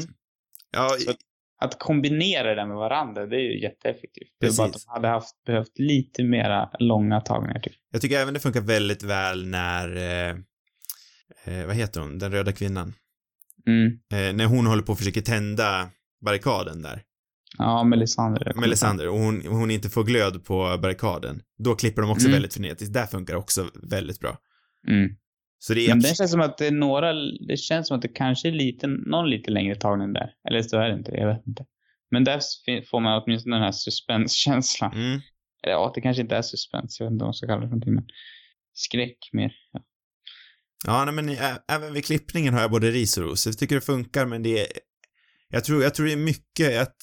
Ja, 0.72 0.88
Så- 0.98 1.12
Att 1.58 1.78
kombinera 1.78 2.54
det 2.54 2.66
med 2.66 2.76
varandra, 2.76 3.26
det 3.26 3.36
är 3.36 3.40
ju 3.40 3.62
jätteeffektivt. 3.62 4.28
Det 4.40 4.46
är 4.46 4.56
bara 4.56 4.66
att 4.66 4.72
Precis. 4.72 4.86
de 4.86 4.90
hade 4.92 5.08
haft, 5.08 5.44
behövt 5.46 5.78
lite 5.78 6.24
mera 6.24 6.70
långa 6.78 7.20
tagningar. 7.20 7.60
Typ. 7.60 7.72
jag 7.90 8.00
tycker 8.00 8.18
även 8.18 8.34
det 8.34 8.40
funkar 8.40 8.60
väldigt 8.60 9.02
väl 9.02 9.46
när, 9.46 9.96
eh, 9.96 10.36
eh, 11.44 11.66
vad 11.66 11.76
heter 11.76 12.00
hon, 12.00 12.18
den 12.18 12.32
röda 12.32 12.52
kvinnan? 12.52 12.92
Mm. 13.66 13.86
Eh, 14.12 14.36
när 14.36 14.44
hon 14.46 14.66
håller 14.66 14.82
på 14.82 14.92
och 14.92 14.98
försöker 14.98 15.20
tända 15.20 15.90
barrikaden 16.20 16.82
där. 16.82 17.02
Ja, 17.58 17.78
kommer 17.78 18.60
Melisandre, 18.60 19.08
och 19.08 19.18
hon, 19.18 19.46
hon 19.46 19.70
inte 19.70 19.90
får 19.90 20.04
glöd 20.04 20.44
på 20.44 20.78
barrikaden. 20.82 21.42
Då 21.58 21.74
klipper 21.74 22.02
de 22.02 22.10
också 22.10 22.26
Mm. 22.26 22.32
väldigt 22.32 22.54
frenetiskt. 22.54 22.94
Där 22.94 23.06
funkar 23.06 23.34
också 23.34 23.70
väldigt 23.82 24.20
bra. 24.20 24.38
Mm. 24.88 25.10
Så 25.58 25.74
det 25.74 25.80
är 25.86 25.88
Men 25.88 26.00
det 26.00 26.16
känns 26.16 26.30
som 26.30 26.40
att 26.40 26.58
det 26.58 26.66
är 26.66 26.70
några, 26.72 27.12
det 27.48 27.56
känns 27.56 27.88
som 27.88 27.96
att 27.96 28.02
det 28.02 28.08
kanske 28.08 28.48
är 28.48 28.52
lite, 28.52 28.86
någon 28.86 29.30
lite 29.30 29.50
längre 29.50 29.74
tagning 29.74 30.12
där. 30.12 30.30
Eller 30.48 30.62
så 30.62 30.76
är 30.78 30.88
det 30.88 30.94
inte, 30.94 31.10
jag 31.12 31.34
vet 31.34 31.46
inte. 31.46 31.64
Men 32.10 32.24
där 32.24 32.40
får 32.90 33.00
man 33.00 33.22
åtminstone 33.22 33.56
den 33.56 33.62
här 33.64 33.72
suspenskänslan. 33.72 34.92
mm. 34.92 35.20
Eller 35.64 35.72
ja, 35.74 35.92
det 35.94 36.00
kanske 36.00 36.22
inte 36.22 36.36
är 36.36 36.42
suspens, 36.42 37.00
jag 37.00 37.06
vet 37.06 37.12
inte 37.12 37.22
vad 37.22 37.28
man 37.28 37.34
ska 37.34 37.46
kalla 37.46 37.60
det 37.60 37.66
för 37.66 37.70
någonting, 37.70 37.94
men 37.94 38.04
skräck 38.74 39.18
mer. 39.32 39.52
Ja. 39.72 39.80
Ja, 40.86 41.04
nej, 41.04 41.14
men 41.14 41.28
ä- 41.28 41.58
även 41.68 41.92
vid 41.92 42.04
klippningen 42.04 42.54
har 42.54 42.60
jag 42.60 42.70
både 42.70 42.90
ris 42.90 43.18
och 43.18 43.24
ros. 43.24 43.46
Jag 43.46 43.58
tycker 43.58 43.74
det 43.74 43.80
funkar, 43.80 44.26
men 44.26 44.42
det 44.42 44.60
är... 44.60 44.66
Jag 45.48 45.64
tror, 45.64 45.82
jag 45.82 45.94
tror 45.94 46.06
det 46.06 46.12
är 46.12 46.16
mycket 46.16 46.82
att 46.82 46.96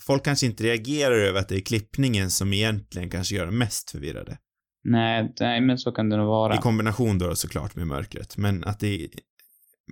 folk 0.00 0.24
kanske 0.24 0.46
inte 0.46 0.64
reagerar 0.64 1.14
över 1.14 1.40
att 1.40 1.48
det 1.48 1.56
är 1.56 1.60
klippningen 1.60 2.30
som 2.30 2.52
egentligen 2.52 3.10
kanske 3.10 3.34
gör 3.36 3.46
dem 3.46 3.58
mest 3.58 3.90
förvirrade. 3.90 4.38
Nej, 4.84 5.32
nej, 5.40 5.60
men 5.60 5.78
så 5.78 5.92
kan 5.92 6.08
det 6.10 6.16
nog 6.16 6.26
vara. 6.26 6.54
I 6.54 6.58
kombination 6.58 7.18
då 7.18 7.34
såklart 7.34 7.76
med 7.76 7.86
mörkret, 7.86 8.36
men 8.36 8.64
att 8.64 8.80
det 8.80 9.04
är 9.04 9.08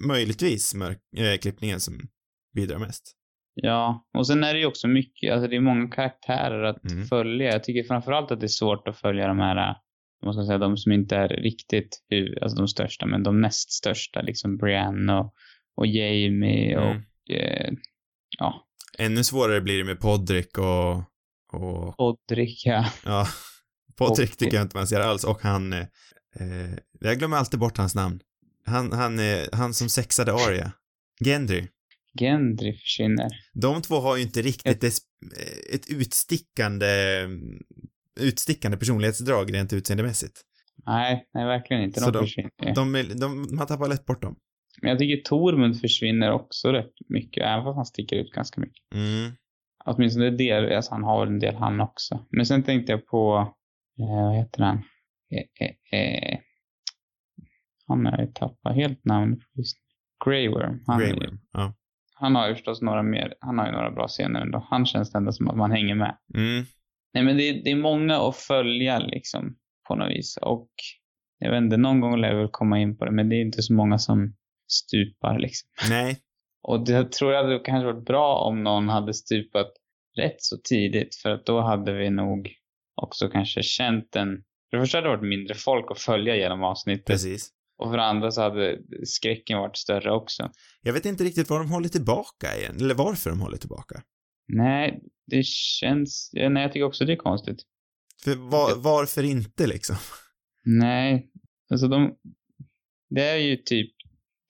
möjligtvis 0.06 0.74
mörk, 0.74 0.98
äh, 1.16 1.38
klippningen 1.38 1.80
som 1.80 2.00
bidrar 2.54 2.78
mest. 2.78 3.12
Ja, 3.54 4.06
och 4.18 4.26
sen 4.26 4.44
är 4.44 4.54
det 4.54 4.60
ju 4.60 4.66
också 4.66 4.88
mycket, 4.88 5.32
alltså 5.32 5.48
det 5.48 5.56
är 5.56 5.60
många 5.60 5.88
karaktärer 5.88 6.62
att 6.62 6.90
Mm. 6.92 7.04
följa. 7.04 7.52
Jag 7.52 7.64
tycker 7.64 7.82
framförallt 7.88 8.30
att 8.30 8.40
det 8.40 8.46
är 8.46 8.48
svårt 8.48 8.88
att 8.88 8.98
följa 8.98 9.26
de 9.28 9.38
här, 9.38 9.70
äh, 9.70 9.76
vad 10.20 10.34
ska 10.34 10.44
säga, 10.46 10.58
de 10.58 10.76
som 10.76 10.92
inte 10.92 11.16
är 11.16 11.28
riktigt 11.28 11.88
alltså 12.42 12.56
de 12.58 12.68
största, 12.68 13.06
men 13.06 13.22
de 13.22 13.40
näst 13.40 13.70
största, 13.72 14.22
liksom 14.22 14.56
Brienne 14.56 15.12
och, 15.14 15.34
och 15.76 15.86
Jamie 15.86 16.76
och, 16.78 16.90
Mm. 16.90 17.02
eh, 17.30 17.72
ja, 18.38 18.65
Ännu 18.98 19.24
svårare 19.24 19.60
blir 19.60 19.78
det 19.78 19.84
med 19.84 20.00
Podrick 20.00 20.58
och, 20.58 20.96
och 21.52 21.96
Podrick, 21.96 22.66
ja. 22.66 22.86
ja, 23.04 23.28
Podrick 23.96 24.36
tycker 24.36 24.56
jag 24.56 24.64
inte 24.64 24.76
man 24.76 24.86
ser 24.86 25.00
alls 25.00 25.24
och 25.24 25.42
han, 25.42 25.72
eh, 25.72 25.86
eh, 26.40 26.78
jag 27.00 27.18
glömmer 27.18 27.36
alltid 27.36 27.60
bort 27.60 27.76
hans 27.78 27.94
namn. 27.94 28.20
Han, 28.66 28.92
han, 28.92 29.18
eh, 29.18 29.44
han 29.52 29.74
som 29.74 29.88
sexade 29.88 30.32
Arya. 30.32 30.72
Gendry. 31.24 31.66
Gendry 32.18 32.78
försvinner. 32.78 33.28
De 33.54 33.82
två 33.82 34.00
har 34.00 34.16
ju 34.16 34.22
inte 34.22 34.42
riktigt 34.42 34.84
ett, 34.84 34.94
ett 35.72 35.90
utstickande, 35.90 37.26
utstickande 38.20 38.76
personlighetsdrag 38.76 39.54
rent 39.54 39.72
utseendemässigt. 39.72 40.40
Nej, 40.86 41.28
nej 41.34 41.46
verkligen 41.46 41.82
inte. 41.82 42.00
De, 42.00 42.04
Så 42.04 42.10
de- 42.10 42.24
försvinner. 42.24 42.74
De, 42.74 43.18
de, 43.20 43.56
man 43.56 43.66
tappar 43.66 43.88
lätt 43.88 44.06
bort 44.06 44.22
dem. 44.22 44.36
Men 44.82 44.90
jag 44.90 44.98
tycker 44.98 45.22
Tormund 45.22 45.80
försvinner 45.80 46.32
också 46.32 46.72
rätt 46.72 46.92
mycket, 47.08 47.44
även 47.44 47.64
fast 47.64 47.76
han 47.76 47.86
sticker 47.86 48.16
ut 48.16 48.30
ganska 48.32 48.60
mycket. 48.60 48.84
Mm. 48.94 49.32
Åtminstone 49.84 50.30
del, 50.30 50.72
alltså 50.76 50.94
han 50.94 51.04
har 51.04 51.26
en 51.26 51.38
del 51.38 51.54
han 51.54 51.80
också. 51.80 52.26
Men 52.30 52.46
sen 52.46 52.62
tänkte 52.62 52.92
jag 52.92 53.06
på, 53.06 53.54
eh, 53.98 54.24
vad 54.24 54.36
heter 54.36 54.62
han? 54.62 54.76
Eh, 55.30 55.66
eh, 55.92 56.00
eh, 56.00 56.38
han 57.86 58.06
har 58.06 58.12
jag 58.12 58.20
ju 58.26 58.32
tappat 58.32 58.74
helt 58.74 59.04
namn 59.04 59.36
på 59.36 59.44
just 59.54 59.76
Grey 60.24 60.48
Worm. 60.48 60.82
Han, 60.86 60.98
Grey 61.00 61.12
Worm. 61.12 61.38
Ja. 61.52 61.74
han 62.14 62.34
har 62.34 62.48
ju 62.48 62.54
förstås 62.54 62.82
några 62.82 63.02
mer, 63.02 63.34
han 63.40 63.58
har 63.58 63.66
ju 63.66 63.72
några 63.72 63.90
bra 63.90 64.08
scener 64.08 64.40
ändå. 64.40 64.66
Han 64.70 64.86
känns 64.86 65.14
ändå 65.14 65.32
som 65.32 65.48
att 65.48 65.56
man 65.56 65.70
hänger 65.72 65.94
med. 65.94 66.16
Mm. 66.34 66.64
Nej 67.14 67.24
men 67.24 67.36
det, 67.36 67.42
är- 67.48 67.64
det 67.64 67.70
är 67.70 67.76
många 67.76 68.16
att 68.16 68.36
följa 68.36 68.98
liksom 68.98 69.56
på 69.88 69.94
något 69.94 70.10
vis 70.10 70.36
och 70.42 70.68
jag 71.38 71.50
vet 71.50 71.62
inte, 71.62 71.76
någon 71.76 72.00
gång 72.00 72.20
lär 72.20 72.34
vi 72.34 72.40
väl 72.40 72.48
komma 72.52 72.80
in 72.80 72.96
på 72.98 73.04
det 73.04 73.10
men 73.10 73.28
det 73.28 73.36
är 73.36 73.40
inte 73.40 73.62
så 73.62 73.74
många 73.74 73.98
som 73.98 74.34
stupar 74.68 75.38
liksom. 75.38 75.68
Nej. 75.90 76.20
Och 76.62 76.84
det 76.84 77.12
tror 77.12 77.32
jag 77.32 77.42
hade 77.42 77.58
kanske 77.58 77.92
varit 77.92 78.04
bra 78.04 78.38
om 78.38 78.64
någon 78.64 78.88
hade 78.88 79.14
stupat 79.14 79.72
rätt 80.16 80.42
så 80.42 80.56
tidigt 80.64 81.16
för 81.16 81.30
att 81.30 81.46
då 81.46 81.60
hade 81.60 81.92
vi 81.92 82.10
nog 82.10 82.48
också 83.02 83.28
kanske 83.28 83.62
känt 83.62 84.16
en... 84.16 84.42
För 84.70 84.76
det 84.76 84.82
första 84.82 84.98
hade 84.98 85.08
det 85.08 85.16
varit 85.16 85.28
mindre 85.28 85.54
folk 85.54 85.90
att 85.90 86.00
följa 86.00 86.36
genom 86.36 86.64
avsnittet 86.64 87.06
Precis. 87.06 87.48
och 87.78 87.90
för 87.90 87.96
det 87.96 88.04
andra 88.04 88.30
så 88.30 88.42
hade 88.42 88.78
skräcken 89.04 89.58
varit 89.58 89.76
större 89.76 90.12
också. 90.12 90.50
Jag 90.82 90.92
vet 90.92 91.06
inte 91.06 91.24
riktigt 91.24 91.50
vad 91.50 91.60
de 91.60 91.70
håller 91.70 91.88
tillbaka 91.88 92.56
igen, 92.58 92.76
eller 92.80 92.94
varför 92.94 93.30
de 93.30 93.40
håller 93.40 93.56
tillbaka. 93.56 94.02
Nej, 94.48 95.00
det 95.26 95.46
känns... 95.46 96.30
Nej, 96.32 96.62
jag 96.62 96.72
tycker 96.72 96.84
också 96.84 97.04
det 97.04 97.12
är 97.12 97.16
konstigt. 97.16 97.62
För 98.24 98.34
var, 98.34 98.76
varför 98.76 99.22
inte 99.22 99.66
liksom? 99.66 99.96
Nej, 100.64 101.30
alltså 101.70 101.88
de... 101.88 102.16
Det 103.08 103.22
är 103.22 103.36
ju 103.36 103.56
typ... 103.56 103.95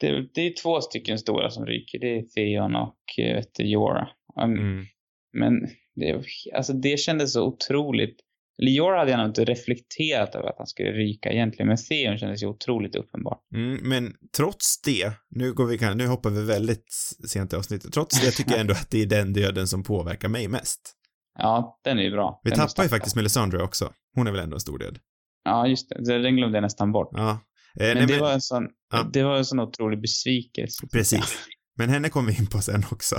Det, 0.01 0.29
det 0.35 0.41
är 0.41 0.63
två 0.63 0.81
stycken 0.81 1.19
stora 1.19 1.51
som 1.51 1.67
ryker. 1.67 1.99
Det 1.99 2.19
är 2.19 2.23
Theon 2.23 2.77
och 2.77 2.97
eh, 3.19 3.35
vet 3.35 3.59
Jorah. 3.59 4.09
Um, 4.43 4.53
Mm. 4.53 4.85
Men 5.33 5.69
det, 5.95 6.25
alltså 6.55 6.73
det 6.73 7.01
kändes 7.01 7.33
så 7.33 7.47
otroligt. 7.47 8.21
Eller 8.63 8.73
Jorah 8.73 8.99
hade 8.99 9.11
jag 9.11 9.19
nog 9.19 9.29
inte 9.29 9.45
reflekterat 9.45 10.35
över 10.35 10.49
att 10.49 10.59
han 10.59 10.67
skulle 10.67 10.93
ryka 10.93 11.33
egentligen, 11.33 11.69
men 11.69 11.77
Theon 11.77 12.19
kändes 12.19 12.43
ju 12.43 12.47
otroligt 12.47 12.95
uppenbart. 12.95 13.41
Mm, 13.55 13.79
men 13.83 14.15
trots 14.37 14.83
det, 14.83 15.13
nu 15.31 15.53
går 15.53 15.67
vi, 15.67 15.95
nu 15.95 16.07
hoppar 16.07 16.31
vi 16.31 16.45
väldigt 16.45 16.93
sent 17.29 17.53
i 17.53 17.57
avsnittet, 17.57 17.93
trots 17.93 18.21
det 18.21 18.31
tycker 18.31 18.51
jag 18.51 18.61
ändå 18.61 18.73
att 18.73 18.91
det 18.91 19.03
är 19.03 19.07
den 19.07 19.33
döden 19.33 19.69
som 19.69 19.83
påverkar 19.83 20.29
mig 20.29 20.49
mest. 20.49 20.93
Ja, 21.39 21.81
den 21.85 21.99
är 21.99 22.03
ju 22.03 22.11
bra. 22.11 22.41
Vi 22.45 22.51
Den 22.51 22.59
tappar 22.59 22.83
ju 22.83 22.89
faktiskt 22.89 23.17
Melisandre 23.17 23.63
också. 23.63 23.93
Hon 24.15 24.27
är 24.27 24.33
väl 24.33 24.41
ändå 24.41 24.57
en 24.57 24.61
stor 24.61 24.79
död. 24.79 24.99
Ja, 25.45 25.67
just 25.67 25.89
det. 25.89 26.23
Den 26.23 26.37
glömde 26.37 26.57
jag 26.57 26.63
nästan 26.63 26.93
bort. 26.93 27.09
Ja. 27.13 27.39
Eh, 27.81 27.87
Men 27.87 27.97
nej, 27.97 28.07
det 28.07 28.13
men, 28.13 28.21
var 28.21 28.33
en 28.33 28.41
sån, 28.41 28.69
Ja. 28.93 29.11
det 29.13 29.23
var 29.23 29.37
en 29.37 29.45
sån 29.45 29.61
otrolig 29.61 30.01
besvikelse. 30.01 30.87
Precis. 30.93 31.39
Men 31.79 31.89
henne 31.89 32.09
kommer 32.09 32.33
vi 32.33 32.39
in 32.39 32.47
på 32.47 32.61
sen 32.61 32.83
också. 32.93 33.17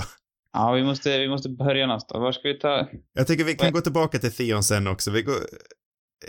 Ja, 0.52 0.72
vi 0.72 0.82
måste, 0.84 1.18
vi 1.18 1.28
måste 1.28 1.48
börja 1.48 1.86
någonstans. 1.86 2.20
Var 2.20 2.32
ska 2.32 2.48
vi 2.48 2.58
ta? 2.58 2.88
Jag 3.12 3.26
tycker 3.26 3.44
vi 3.44 3.54
kan 3.54 3.72
gå 3.72 3.80
tillbaka 3.80 4.18
till 4.18 4.32
Theon 4.32 4.62
sen 4.62 4.86
också. 4.86 5.10
Vi 5.10 5.22
går... 5.22 5.36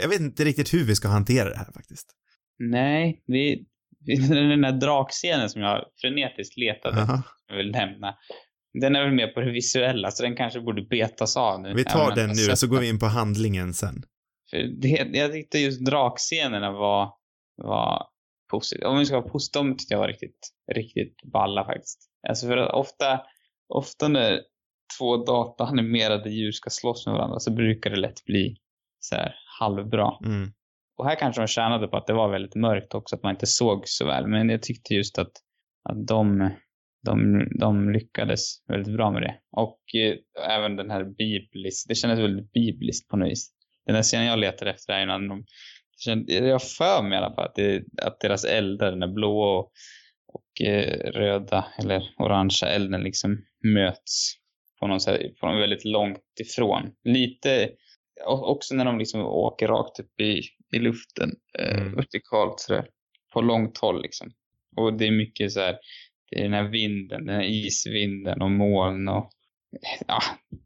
Jag 0.01 0.09
vet 0.09 0.19
inte 0.19 0.45
riktigt 0.45 0.73
hur 0.73 0.83
vi 0.83 0.95
ska 0.95 1.07
hantera 1.07 1.49
det 1.49 1.57
här 1.57 1.71
faktiskt. 1.73 2.07
Nej, 2.59 3.23
vi, 3.25 3.65
den 4.29 4.61
där 4.61 4.71
drakscenen 4.71 5.49
som 5.49 5.61
jag 5.61 5.85
frenetiskt 6.01 6.57
letade, 6.57 7.01
Aha. 7.01 7.23
jag 7.47 7.57
vill 7.57 7.71
nämna. 7.71 8.15
Den 8.81 8.95
är 8.95 9.03
väl 9.03 9.13
mer 9.13 9.27
på 9.27 9.39
det 9.41 9.51
visuella, 9.51 10.11
så 10.11 10.23
den 10.23 10.35
kanske 10.35 10.61
borde 10.61 10.81
betas 10.81 11.37
av 11.37 11.61
nu. 11.61 11.73
Vi 11.73 11.83
tar 11.83 12.15
den 12.15 12.29
nu 12.29 12.51
och 12.51 12.57
så 12.57 12.67
går 12.67 12.79
vi 12.79 12.89
in 12.89 12.99
på 12.99 13.05
handlingen 13.05 13.73
sen. 13.73 14.03
För 14.49 14.57
det, 14.81 15.17
jag 15.17 15.31
tyckte 15.31 15.59
just 15.59 15.85
drakscenerna 15.85 16.71
var, 16.71 17.13
var 17.57 18.07
positiva. 18.49 18.89
Om 18.89 18.99
vi 18.99 19.05
ska 19.05 19.19
vara 19.19 19.29
positiva, 19.29 19.63
de 19.63 19.77
tyckte 19.77 19.93
jag 19.93 19.99
var 19.99 20.07
riktigt, 20.07 20.49
riktigt 20.75 21.23
balla 21.23 21.65
faktiskt. 21.65 22.09
Alltså 22.27 22.47
för 22.47 22.57
att 22.57 22.73
ofta, 22.73 23.21
ofta 23.67 24.07
när 24.07 24.41
två 24.99 25.17
dataanimerade 25.17 26.29
djur 26.29 26.51
ska 26.51 26.69
slåss 26.69 27.05
med 27.05 27.15
varandra 27.15 27.39
så 27.39 27.51
brukar 27.51 27.89
det 27.89 27.99
lätt 27.99 28.25
bli 28.25 28.57
så 28.99 29.15
här 29.15 29.35
halvbra. 29.59 30.17
Mm. 30.25 30.51
Och 30.97 31.05
här 31.05 31.15
kanske 31.15 31.41
de 31.41 31.47
tjänade 31.47 31.87
på 31.87 31.97
att 31.97 32.07
det 32.07 32.13
var 32.13 32.29
väldigt 32.29 32.55
mörkt 32.55 32.93
också, 32.93 33.15
att 33.15 33.23
man 33.23 33.31
inte 33.31 33.47
såg 33.47 33.81
så 33.85 34.05
väl. 34.05 34.27
Men 34.27 34.49
jag 34.49 34.61
tyckte 34.61 34.93
just 34.93 35.19
att, 35.19 35.31
att 35.89 36.07
de, 36.07 36.49
de, 37.05 37.47
de 37.59 37.91
lyckades 37.91 38.63
väldigt 38.67 38.95
bra 38.95 39.11
med 39.11 39.21
det. 39.21 39.35
Och 39.51 39.79
eh, 39.95 40.15
även 40.49 40.75
den 40.75 40.91
här 40.91 41.03
biblis, 41.03 41.85
det 41.87 41.95
kändes 41.95 42.19
väldigt 42.19 42.51
bibliskt 42.51 43.09
på 43.09 43.17
något 43.17 43.29
vis. 43.29 43.51
Den 43.85 43.95
här 43.95 44.03
scenen 44.03 44.25
jag 44.25 44.39
letade 44.39 44.71
efter 44.71 44.93
är 44.93 45.05
när 45.05 45.29
de, 45.29 45.45
jag 46.27 46.63
för 46.63 47.01
mig 47.03 47.11
i 47.11 47.17
alla 47.17 47.35
fall 47.35 47.45
att, 47.45 47.55
det, 47.55 47.83
att 48.01 48.19
deras 48.19 48.45
eldar, 48.45 48.89
den 48.89 48.99
där 48.99 49.07
blå 49.07 49.39
och, 49.41 49.71
och 50.33 50.67
eh, 50.67 51.11
röda 51.11 51.65
eller 51.79 52.13
orangea 52.17 52.69
elden 52.69 53.01
liksom 53.03 53.37
möts 53.63 54.33
på 54.79 54.87
någon, 54.87 54.99
så 54.99 55.11
här, 55.11 55.29
på 55.39 55.47
någon 55.47 55.59
väldigt 55.59 55.85
långt 55.85 56.23
ifrån. 56.41 56.91
Lite, 57.03 57.69
också 58.25 58.75
när 58.75 58.85
de 58.85 58.99
liksom 58.99 59.21
åker 59.21 59.67
rakt 59.67 59.99
upp 59.99 60.19
i, 60.21 60.41
i 60.73 60.79
luften, 60.79 61.31
eh, 61.59 61.77
Mm. 61.81 61.95
vertikalt 61.95 62.59
sådär, 62.59 62.87
på 63.33 63.41
långt 63.41 63.77
håll 63.77 64.01
liksom. 64.01 64.31
Och 64.77 64.93
det 64.93 65.07
är 65.07 65.11
mycket 65.11 65.51
så 65.51 65.59
här, 65.59 65.77
det 66.31 66.39
är 66.39 66.43
den 66.43 66.53
här 66.53 66.69
vinden, 66.69 67.25
den 67.25 67.35
här 67.35 67.43
isvinden 67.43 68.41
och 68.41 68.51
moln 68.51 69.07
och 69.07 69.29
ja, 70.07 70.19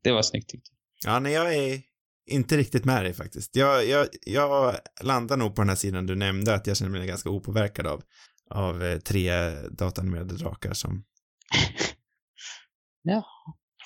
det 0.03 0.11
var 0.11 0.21
snyggt 0.21 0.49
tyckte 0.49 0.69
jag. 1.05 1.13
Ja, 1.13 1.19
nej, 1.19 1.33
jag 1.33 1.55
är 1.55 1.81
inte 2.25 2.57
riktigt 2.57 2.85
med 2.85 3.03
dig 3.05 3.13
faktiskt. 3.13 3.55
Jag, 3.55 3.85
jag, 3.85 4.07
jag 4.25 4.75
landar 5.01 5.37
nog 5.37 5.55
på 5.55 5.61
den 5.61 5.69
här 5.69 5.75
sidan 5.75 6.05
du 6.05 6.15
nämnde, 6.15 6.53
att 6.53 6.67
jag 6.67 6.77
känner 6.77 6.91
mig 6.91 7.07
ganska 7.07 7.29
opåverkad 7.29 7.87
av, 7.87 8.01
av 8.49 8.83
eh, 8.83 8.99
tre 8.99 9.51
datanimerade 9.69 10.33
drakar 10.37 10.73
som... 10.73 11.03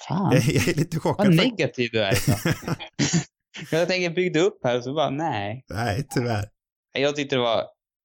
Fan, 0.08 0.32
Jag, 0.34 0.44
jag 0.44 0.68
är 0.68 0.74
lite 0.76 0.98
vad 0.98 1.04
chockad. 1.04 1.26
för- 1.26 1.34
negativ 1.34 1.90
du 1.92 2.00
är 2.04 2.14
idag. 2.30 2.40
Jag 3.72 3.88
tänker 3.88 4.10
byggde 4.10 4.40
upp 4.40 4.60
här 4.64 4.82
så 4.82 4.94
bara 4.94 5.10
nej. 5.10 5.66
nej, 5.70 6.08
tyvärr. 6.10 6.46
Jag 6.94 7.16
tyckte 7.16 7.36
det 7.36 7.40
var 7.42 7.64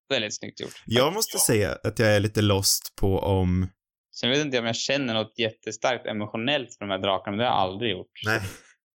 väldigt 0.08 0.36
snyggt 0.38 0.60
gjort. 0.60 0.82
Jag 0.86 1.12
måste 1.12 1.38
säga 1.38 1.78
att 1.84 1.98
jag 1.98 2.08
är 2.16 2.20
lite 2.20 2.42
lost 2.42 2.94
på 3.00 3.18
om... 3.18 3.68
Sen 4.14 4.30
vet 4.30 4.38
inte 4.38 4.56
jag 4.56 4.62
om 4.62 4.66
jag 4.66 4.76
känner 4.76 5.14
något 5.14 5.38
jättestarkt 5.38 6.06
emotionellt 6.06 6.68
för 6.78 6.84
de 6.86 6.90
här 6.90 6.98
drakarna, 6.98 7.30
men 7.30 7.38
det 7.38 7.44
har 7.44 7.50
jag 7.52 7.60
aldrig 7.60 7.90
gjort. 7.92 8.10
Nej. 8.26 8.40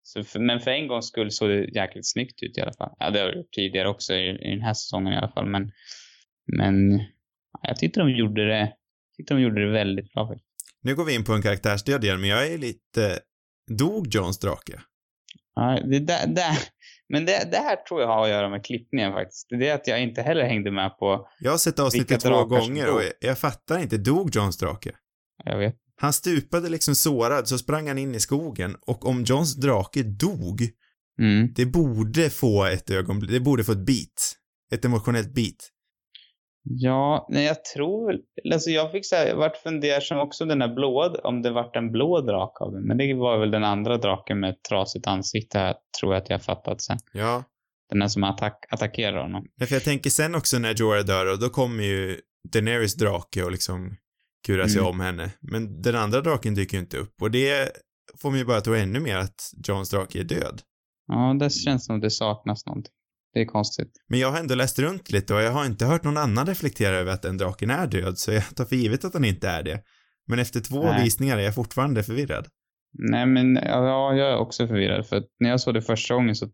Så 0.06 0.24
för, 0.24 0.40
men 0.40 0.60
för 0.60 0.70
en 0.70 0.88
gångs 0.88 1.06
skull 1.06 1.30
såg 1.30 1.48
det 1.48 1.64
jäkligt 1.74 2.06
snyggt 2.06 2.42
ut 2.42 2.58
i 2.58 2.60
alla 2.60 2.72
fall. 2.72 2.96
Ja, 2.98 3.10
det 3.10 3.20
har 3.20 3.26
det 3.26 3.36
gjort 3.36 3.52
tidigare 3.52 3.88
också 3.88 4.14
i, 4.14 4.30
i 4.30 4.50
den 4.50 4.62
här 4.62 4.74
säsongen 4.74 5.12
i 5.12 5.16
alla 5.16 5.28
fall, 5.28 5.46
men 5.46 5.72
men 6.46 6.98
ja, 7.52 7.60
jag 7.62 7.76
tyckte 7.76 8.00
de 8.00 8.10
gjorde 8.10 8.48
det, 8.48 8.72
tyckte 9.16 9.34
de 9.34 9.40
gjorde 9.40 9.66
det 9.66 9.72
väldigt 9.72 10.12
bra. 10.12 10.36
Nu 10.82 10.94
går 10.94 11.04
vi 11.04 11.14
in 11.14 11.24
på 11.24 11.32
en 11.32 11.42
karaktärsdöd 11.42 12.04
igen, 12.04 12.20
men 12.20 12.30
jag 12.30 12.46
är 12.46 12.58
lite... 12.58 13.18
Dog 13.78 14.14
Johns 14.14 14.38
drake? 14.38 14.80
Ja, 15.54 15.80
det 15.84 15.98
där, 15.98 16.26
där, 16.26 16.58
Men 17.08 17.26
det, 17.26 17.48
det 17.50 17.56
här 17.56 17.76
tror 17.76 18.00
jag 18.00 18.08
har 18.08 18.22
att 18.22 18.28
göra 18.28 18.48
med 18.48 18.64
klippningen 18.64 19.12
faktiskt. 19.12 19.46
Det 19.50 19.68
är 19.68 19.74
att 19.74 19.86
jag 19.86 20.02
inte 20.02 20.22
heller 20.22 20.44
hängde 20.44 20.70
med 20.70 20.98
på, 20.98 21.28
Jag 21.38 21.50
har 21.50 21.58
sett 21.58 21.78
avsnittet 21.78 22.20
två 22.20 22.44
gånger 22.44 22.94
och 22.94 23.02
jag, 23.02 23.12
jag 23.20 23.38
fattar 23.38 23.78
inte, 23.78 23.96
dog 23.96 24.36
Johns 24.36 24.58
drake? 24.58 24.92
jag 25.44 25.58
vet 25.58 25.85
Han 25.96 26.12
stupade 26.12 26.68
liksom 26.68 26.94
sårad, 26.94 27.48
så 27.48 27.58
sprang 27.58 27.88
han 27.88 27.98
in 27.98 28.14
i 28.14 28.20
skogen 28.20 28.76
och 28.86 29.06
om 29.06 29.24
Johns 29.24 29.56
drake 29.56 30.02
dog, 30.02 30.60
mm. 31.18 31.52
det 31.54 31.66
borde 31.66 32.30
få 32.30 32.64
ett 32.64 32.90
ögonblick, 32.90 33.30
det 33.30 33.40
borde 33.40 33.64
få 33.64 33.72
ett 33.72 33.86
beat. 33.86 34.36
Ett 34.72 34.84
emotionellt 34.84 35.34
beat. 35.34 35.72
Ja, 36.68 37.26
nej 37.30 37.44
jag 37.44 37.64
tror 37.64 38.20
alltså 38.52 38.70
jag 38.70 38.92
fick 38.92 39.06
så 39.06 39.16
här, 39.16 39.26
jag 39.26 39.36
vart 39.36 39.56
fundersam 39.56 40.18
också 40.18 40.44
den 40.44 40.60
här 40.60 40.74
blå, 40.74 41.16
om 41.24 41.42
det 41.42 41.50
vart 41.50 41.76
en 41.76 41.92
blå 41.92 42.20
drake 42.20 42.64
av 42.64 42.72
den. 42.72 42.86
Men 42.86 42.98
det 42.98 43.14
var 43.14 43.38
väl 43.38 43.50
den 43.50 43.64
andra 43.64 43.98
draken 43.98 44.40
med 44.40 44.50
ett 44.50 44.62
trasigt 44.68 45.06
ansikte 45.06 45.58
här, 45.58 45.74
tror 46.00 46.14
jag 46.14 46.22
att 46.22 46.30
jag 46.30 46.42
fattat 46.42 46.82
sen. 46.82 46.98
Ja. 47.12 47.44
Den 47.90 47.98
där 47.98 48.08
som 48.08 48.24
attack, 48.24 48.64
attackerar 48.68 49.22
honom. 49.22 49.46
Nej, 49.56 49.68
för 49.68 49.74
jag 49.74 49.84
tänker 49.84 50.10
sen 50.10 50.34
också 50.34 50.58
när 50.58 50.74
Jorah 50.74 51.04
dör 51.04 51.32
och 51.32 51.40
då 51.40 51.48
kommer 51.48 51.84
ju 51.84 52.20
Daenerys 52.52 52.94
drake 52.94 53.42
och 53.42 53.52
liksom 53.52 53.96
kurar 54.46 54.66
sig 54.66 54.78
Mm. 54.78 54.90
om 54.90 55.00
henne. 55.00 55.30
Men 55.40 55.82
den 55.82 55.94
andra 55.96 56.20
draken 56.20 56.54
dyker 56.54 56.76
ju 56.76 56.80
inte 56.82 56.96
upp 56.96 57.22
och 57.22 57.30
det 57.30 57.70
får 58.22 58.30
mig 58.30 58.44
bara 58.44 58.60
tro 58.60 58.74
ännu 58.74 59.00
mer 59.00 59.16
att 59.16 59.50
Johns 59.68 59.90
drake 59.90 60.20
är 60.20 60.24
död. 60.24 60.60
Ja, 61.06 61.36
det 61.40 61.50
känns 61.50 61.86
som 61.86 62.00
det 62.00 62.10
saknas 62.10 62.66
någonting. 62.66 62.92
Det 63.32 63.40
är 63.40 63.44
konstigt. 63.46 63.92
Men 64.08 64.18
jag 64.20 64.30
har 64.30 64.38
ändå 64.38 64.54
läst 64.54 64.78
runt 64.78 65.10
lite 65.10 65.34
och 65.34 65.42
jag 65.42 65.52
har 65.52 65.66
inte 65.66 65.86
hört 65.86 66.04
någon 66.04 66.16
annan 66.16 66.46
reflektera 66.46 66.96
över 66.96 67.12
att 67.12 67.22
den 67.22 67.38
draken 67.38 67.70
är 67.70 67.86
död, 67.86 68.18
så 68.18 68.32
jag 68.32 68.54
tar 68.56 68.64
för 68.64 68.76
givet 68.76 69.04
att 69.04 69.12
den 69.12 69.24
inte 69.24 69.48
är 69.48 69.62
det. 69.62 69.82
Men 70.28 70.38
efter 70.38 70.60
två 70.60 70.82
Nej. 70.82 71.04
visningar 71.04 71.38
är 71.38 71.42
jag 71.42 71.54
fortfarande 71.54 72.02
förvirrad. 72.02 72.46
Nej, 72.98 73.26
men 73.26 73.54
ja, 73.56 74.14
jag 74.14 74.32
är 74.32 74.36
också 74.36 74.66
förvirrad. 74.66 75.06
För 75.06 75.16
att 75.16 75.26
när 75.40 75.50
jag 75.50 75.60
såg 75.60 75.74
det 75.74 75.82
första 75.82 76.14
gången 76.14 76.34
så 76.34 76.48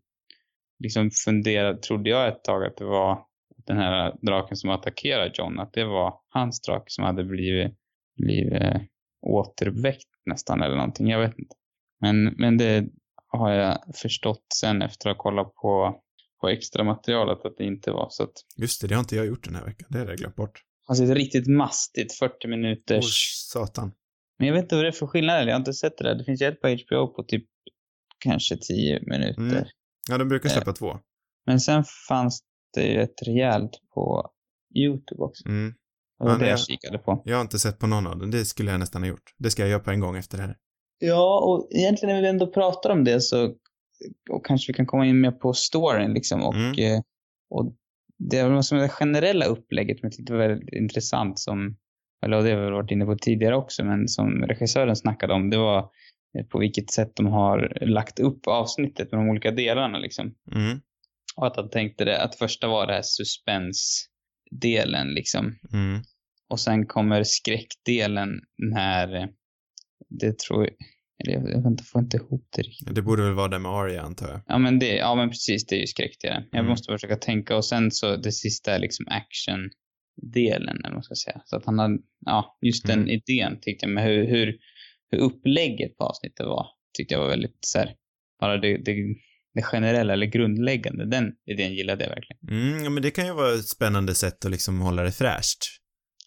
liksom 0.83 1.11
funderade, 1.25 1.77
trodde 1.77 2.09
jag 2.09 2.27
ett 2.27 2.43
tag 2.43 2.65
att 2.65 2.77
det 2.77 2.85
var 2.85 3.19
den 3.67 3.77
här 3.77 4.13
draken 4.21 4.57
som 4.57 4.69
attackerade 4.69 5.31
John, 5.33 5.59
att 5.59 5.73
det 5.73 5.85
var 5.85 6.13
hans 6.29 6.61
drake 6.61 6.85
som 6.87 7.03
hade 7.03 7.23
blivit, 7.23 7.73
blivit 8.15 8.61
eh, 8.61 8.81
återväckt 9.21 10.09
nästan 10.25 10.61
eller 10.61 10.75
någonting. 10.75 11.07
Jag 11.07 11.19
vet 11.19 11.39
inte. 11.39 11.55
Men, 12.01 12.23
men 12.25 12.57
det 12.57 12.87
har 13.27 13.51
jag 13.51 13.83
förstått 13.95 14.45
sen 14.55 14.81
efter 14.81 15.09
att 15.09 15.17
ha 15.17 15.23
kollat 15.23 15.53
på, 15.55 16.01
på 16.41 16.49
extra 16.49 16.83
materialet 16.83 17.45
att 17.45 17.57
det 17.57 17.63
inte 17.65 17.91
var. 17.91 18.07
Så 18.09 18.23
att 18.23 18.33
Just 18.57 18.81
det, 18.81 18.87
det 18.87 18.95
har 18.95 18.99
inte 18.99 19.15
jag 19.15 19.25
gjort 19.25 19.43
den 19.45 19.55
här 19.55 19.65
veckan. 19.65 19.87
Det 19.91 19.97
hade 19.97 20.11
jag 20.11 20.17
glömt 20.19 20.35
bort. 20.35 20.61
han 20.87 20.95
sitter 20.95 21.15
riktigt 21.15 21.47
mastigt, 21.47 22.13
40 22.13 22.47
minuters. 22.47 23.05
Oj, 23.05 23.11
satan. 23.65 23.91
Men 24.37 24.47
jag 24.47 24.53
vet 24.55 24.63
inte 24.63 24.75
vad 24.75 24.83
det 24.83 24.89
är 24.89 24.91
för 24.91 25.07
skillnad. 25.07 25.47
Jag 25.47 25.53
har 25.53 25.59
inte 25.59 25.73
sett 25.73 25.97
det 25.97 26.03
där. 26.03 26.15
Det 26.15 26.23
finns 26.23 26.41
ju 26.41 26.45
ett 26.45 26.61
på 26.61 26.67
HBO 26.67 27.07
på 27.07 27.23
typ 27.23 27.45
kanske 28.19 28.57
10 28.57 28.99
minuter. 29.01 29.41
Mm. 29.41 29.65
Ja, 30.09 30.17
de 30.17 30.29
brukar 30.29 30.49
Eh. 30.49 30.53
släppa 30.53 30.73
två. 30.73 30.99
Men 31.45 31.59
sen 31.59 31.83
fanns 32.09 32.43
det 32.73 32.87
ju 32.87 33.01
ett 33.01 33.21
rejält 33.27 33.71
på 33.93 34.29
YouTube 34.75 35.23
också. 35.23 35.47
Mm. 35.47 35.73
Det 36.19 36.25
var 36.25 36.31
Ja, 36.31 36.37
det 36.37 36.45
jag 36.45 36.51
jag- 36.51 36.59
kikade 36.59 36.97
på. 36.97 37.21
Jag 37.25 37.35
har 37.37 37.41
inte 37.41 37.59
sett 37.59 37.79
på 37.79 37.87
någon 37.87 38.07
av 38.07 38.19
dem. 38.19 38.31
Det 38.31 38.45
skulle 38.45 38.71
jag 38.71 38.79
nästan 38.79 39.01
ha 39.01 39.09
gjort. 39.09 39.33
Det 39.37 39.49
ska 39.49 39.61
jag 39.61 39.69
göra 39.69 39.79
på 39.79 39.91
en 39.91 39.99
gång 39.99 40.17
efter 40.17 40.37
det 40.37 40.43
här. 40.43 40.55
Ja, 40.99 41.39
och 41.39 41.67
egentligen 41.71 42.15
när 42.15 42.21
vi 42.21 42.27
ändå 42.27 42.47
pratar 42.47 42.89
om 42.89 43.03
det 43.03 43.21
så 43.21 43.45
och 44.31 44.45
kanske 44.45 44.71
vi 44.71 44.73
kan 44.75 44.85
komma 44.85 45.05
in 45.05 45.21
mer 45.21 45.31
på 45.31 45.53
storyn 45.53 46.13
liksom 46.13 46.43
och, 46.43 46.55
Mm. 46.55 46.71
eh, 46.95 47.01
och 47.49 47.75
det 48.17 48.43
var 48.43 48.61
som 48.61 48.77
det 48.77 48.89
generella 48.89 49.45
upplägget 49.45 49.99
som 49.99 50.07
jag 50.07 50.13
tyckte 50.13 50.33
var 50.33 50.39
väldigt 50.47 50.73
intressant 50.73 51.39
som, 51.39 51.77
eller 52.25 52.37
och 52.37 52.43
det 52.43 52.51
har 52.51 52.61
vi 52.65 52.71
varit 52.71 52.91
inne 52.91 53.05
på 53.05 53.15
tidigare 53.15 53.55
också, 53.55 53.83
men 53.85 54.07
som 54.07 54.41
regissören 54.43 54.95
snackade 54.95 55.33
om, 55.33 55.49
det 55.49 55.57
var 55.57 55.79
eh, 56.39 56.45
på 56.49 56.59
vilket 56.59 56.91
sätt 56.91 57.11
de 57.15 57.25
har 57.25 57.77
lagt 57.85 58.19
upp 58.19 58.47
avsnittet 58.47 59.11
med 59.11 59.21
de 59.21 59.29
olika 59.29 59.51
delarna 59.51 59.97
liksom. 59.99 60.33
Mm. 60.55 60.79
Och 61.35 61.47
att 61.47 61.55
han 61.55 61.69
tänkte 61.69 62.05
det, 62.05 62.21
att 62.21 62.35
första 62.35 62.67
var 62.67 62.87
det 62.87 62.93
här 62.93 63.01
suspense-delen 64.61 65.13
liksom. 65.13 65.55
Mm. 65.73 66.01
Och 66.49 66.59
sen 66.59 66.85
kommer 66.87 67.23
skräckdelen 67.23 68.29
när, 68.57 69.15
eh, 69.15 69.27
det 70.09 70.39
tror 70.39 70.63
jag, 70.63 70.73
eller 71.23 71.33
jag, 71.33 71.65
jag 71.65 71.85
får 71.87 72.01
inte 72.01 72.17
ihop 72.17 72.47
det 72.55 72.61
riktigt. 72.61 72.95
Det 72.95 73.01
borde 73.01 73.23
väl 73.23 73.33
vara 73.33 73.47
det 73.47 73.59
med 73.59 73.71
Arya, 73.71 74.01
antar 74.01 74.29
jag. 74.29 74.41
Ja 74.47 74.57
men 74.57 74.79
det, 74.79 74.95
ja 74.95 75.15
men 75.15 75.29
precis, 75.29 75.65
det 75.65 75.75
är 75.75 75.79
ju 75.79 75.87
skräckdelen. 75.87 76.43
Jag 76.51 76.59
Mm. 76.59 76.69
måste 76.69 76.91
försöka 76.91 77.15
tänka 77.15 77.55
och 77.55 77.65
sen 77.65 77.91
så 77.91 78.15
det 78.15 78.31
sista 78.31 78.75
är 78.75 78.79
liksom 78.79 79.05
action-delen 79.07 80.77
eller 80.77 80.83
vad 80.89 80.93
man 80.93 81.03
ska 81.03 81.15
säga. 81.15 81.41
Så 81.45 81.55
att 81.55 81.65
han 81.65 81.79
har, 81.79 81.99
ja, 82.25 82.57
just 82.61 82.87
den 82.87 82.99
Mm. 82.99 83.09
idén 83.09 83.59
tyckte 83.61 83.85
jag, 83.85 83.93
med 83.93 84.03
hur, 84.03 84.27
hur, 84.27 84.57
hur 85.11 85.19
upplägget 85.19 85.97
på 85.97 86.03
avsnittet 86.05 86.45
var, 86.45 86.67
tyckte 86.97 87.13
jag 87.13 87.21
var 87.21 87.29
väldigt 87.29 87.57
så 87.61 87.79
här, 87.79 87.95
bara 88.39 88.57
det, 88.57 88.77
det, 88.77 89.15
det 89.53 89.61
generella 89.61 90.13
eller 90.13 90.25
grundläggande, 90.25 91.05
den 91.05 91.31
idén 91.45 91.73
gillade 91.73 92.03
jag 92.03 92.09
verkligen. 92.09 92.61
Mm, 92.71 92.83
ja, 92.83 92.89
men 92.89 93.03
det 93.03 93.11
kan 93.11 93.25
ju 93.25 93.33
vara 93.33 93.53
ett 93.53 93.67
spännande 93.67 94.15
sätt 94.15 94.45
att 94.45 94.51
liksom 94.51 94.79
hålla 94.79 95.03
det 95.03 95.11
fräscht. 95.11 95.65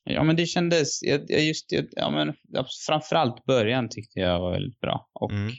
Ja 0.05 0.23
men 0.25 0.37
det 0.37 0.47
kändes, 0.47 1.03
jag, 1.03 1.21
jag 1.29 1.45
just, 1.45 1.73
jag, 1.73 1.87
ja 1.91 2.11
men 2.11 2.35
framförallt 2.87 3.45
början 3.45 3.89
tyckte 3.89 4.21
jag 4.21 4.41
var 4.41 4.53
väldigt 4.53 4.81
bra. 4.81 5.11
Och 5.15 5.33
Mm. 5.33 5.53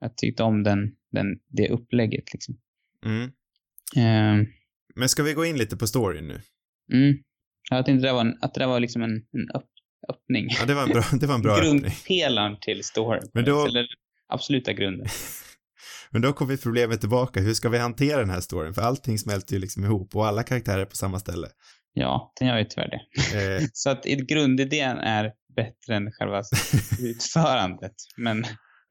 jag 0.00 0.16
tyckte 0.16 0.42
om 0.42 0.62
den, 0.62 0.78
den, 1.12 1.26
det 1.48 1.68
upplägget 1.68 2.32
liksom. 2.32 2.56
Mm. 3.06 3.30
Ehm, 3.96 4.46
Men 4.94 5.08
ska 5.08 5.22
vi 5.22 5.32
gå 5.32 5.44
in 5.44 5.56
lite 5.58 5.76
på 5.76 5.86
storyn 5.86 6.28
nu? 6.28 6.40
mm. 6.92 7.16
Jag 7.70 7.86
tänkte 7.86 8.06
det 8.06 8.12
var 8.12 8.20
en, 8.20 8.38
att 8.40 8.54
det 8.54 8.60
där 8.60 8.66
var 8.66 8.80
liksom 8.80 9.02
en, 9.02 9.10
en 9.16 9.50
öpp, 9.54 9.68
öppning. 10.08 10.48
Ja, 10.60 10.66
det 10.66 10.74
var 10.74 10.82
en 10.82 10.88
bra, 10.88 11.02
det 11.20 11.26
var 11.26 11.34
en 11.34 11.42
bra 11.42 11.52
öppning. 11.56 11.80
Grundpelaren 11.80 12.56
till 12.60 12.84
storyn. 12.84 13.30
Men 13.34 13.44
då- 13.44 13.66
Eller 13.66 13.86
absoluta 14.28 14.72
grunden. 14.72 15.06
Men 16.14 16.22
då 16.22 16.32
kommer 16.32 16.56
problemet 16.56 17.00
tillbaka. 17.00 17.40
Hur 17.40 17.54
ska 17.54 17.68
vi 17.68 17.78
hantera 17.78 18.20
den 18.20 18.30
här 18.30 18.40
storyn? 18.40 18.74
För 18.74 18.82
allting 18.82 19.18
smälter 19.18 19.54
ju 19.54 19.60
liksom 19.60 19.84
ihop 19.84 20.16
och 20.16 20.26
alla 20.26 20.42
karaktärer 20.42 20.78
är 20.78 20.86
på 20.86 20.96
samma 20.96 21.18
ställe. 21.18 21.48
Ja, 21.92 22.32
den 22.38 22.48
gör 22.48 22.58
ju 22.58 22.64
tyvärr 22.64 22.90
det. 22.90 23.56
Eh, 23.56 23.62
Så 23.72 23.90
att 23.90 24.04
grundidén 24.04 24.98
är 24.98 25.32
bättre 25.56 25.96
än 25.96 26.12
själva 26.12 26.42
utförandet. 27.00 27.94
Men 28.16 28.44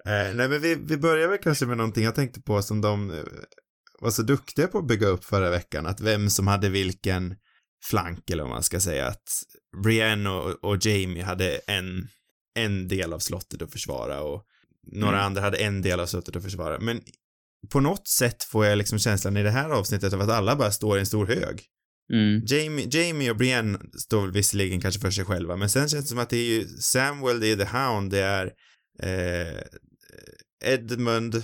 Eh, 0.06 0.36
nej 0.36 0.50
men 0.50 0.62
vi, 0.62 0.76
vi 0.76 0.98
börjar 0.98 1.28
väl 1.28 1.38
kanske 1.38 1.66
med 1.66 1.78
någonting 1.78 2.04
jag 2.04 2.16
tänkte 2.16 2.42
på 2.42 2.62
som 2.62 2.82
de 2.82 3.12
eh, 3.12 3.24
var 4.02 4.12
så 4.12 4.22
duktiga 4.22 4.68
på 4.68 4.78
att 4.78 4.88
bygga 4.88 5.08
upp 5.08 5.26
förra 5.26 5.50
veckan, 5.50 5.86
att 5.86 6.02
vem 6.02 6.30
som 6.30 6.48
hade 6.48 6.70
vilken 6.70 7.36
flank 7.86 8.30
eller 8.30 8.44
vad 8.44 8.52
man 8.52 8.64
ska 8.64 8.80
säga, 8.80 9.08
att 9.08 9.24
Brienne 9.84 10.30
och, 10.30 10.64
och 10.64 10.86
Jamie 10.86 11.24
hade 11.24 11.58
en, 11.58 12.08
en 12.56 12.88
del 12.88 13.14
av 13.14 13.20
slottet 13.20 13.62
att 13.62 13.72
försvara 13.72 14.22
och 14.22 14.46
några 14.92 15.16
Mm. 15.16 15.26
andra 15.26 15.42
hade 15.42 15.58
en 15.58 15.82
del 15.82 16.00
av 16.00 16.06
slottet 16.06 16.36
att 16.36 16.44
försvara, 16.44 16.80
men 16.80 17.02
på 17.70 17.80
något 17.80 18.08
sätt 18.08 18.44
får 18.44 18.66
jag 18.66 18.78
liksom 18.78 19.00
känslan 19.00 19.38
i 19.38 19.44
det 19.44 19.52
här 19.52 19.70
avsnittet 19.70 20.14
av 20.14 20.22
att 20.22 20.30
alla 20.30 20.56
bara 20.56 20.72
står 20.72 20.98
i 20.98 21.00
en 21.00 21.06
stor 21.06 21.26
hög. 21.28 21.62
mm, 22.14 22.42
Jamie, 22.46 22.88
Jamie 22.92 23.32
och 23.32 23.38
Brienne 23.38 23.80
står 23.98 24.28
visserligen 24.28 24.82
kanske 24.82 25.02
för 25.02 25.12
sig 25.12 25.26
själva, 25.26 25.56
men 25.56 25.70
sen 25.70 25.90
känns 25.90 26.04
det 26.04 26.10
som 26.10 26.20
att 26.20 26.30
det 26.30 26.38
är 26.38 26.46
ju 26.46 26.68
Samuel, 26.68 27.40
det 27.40 27.48
är 27.48 27.56
The 27.56 27.78
Hound, 27.78 28.12
det 28.12 28.20
är 28.20 28.52
eh, 29.00 29.62
Edmund, 30.66 31.36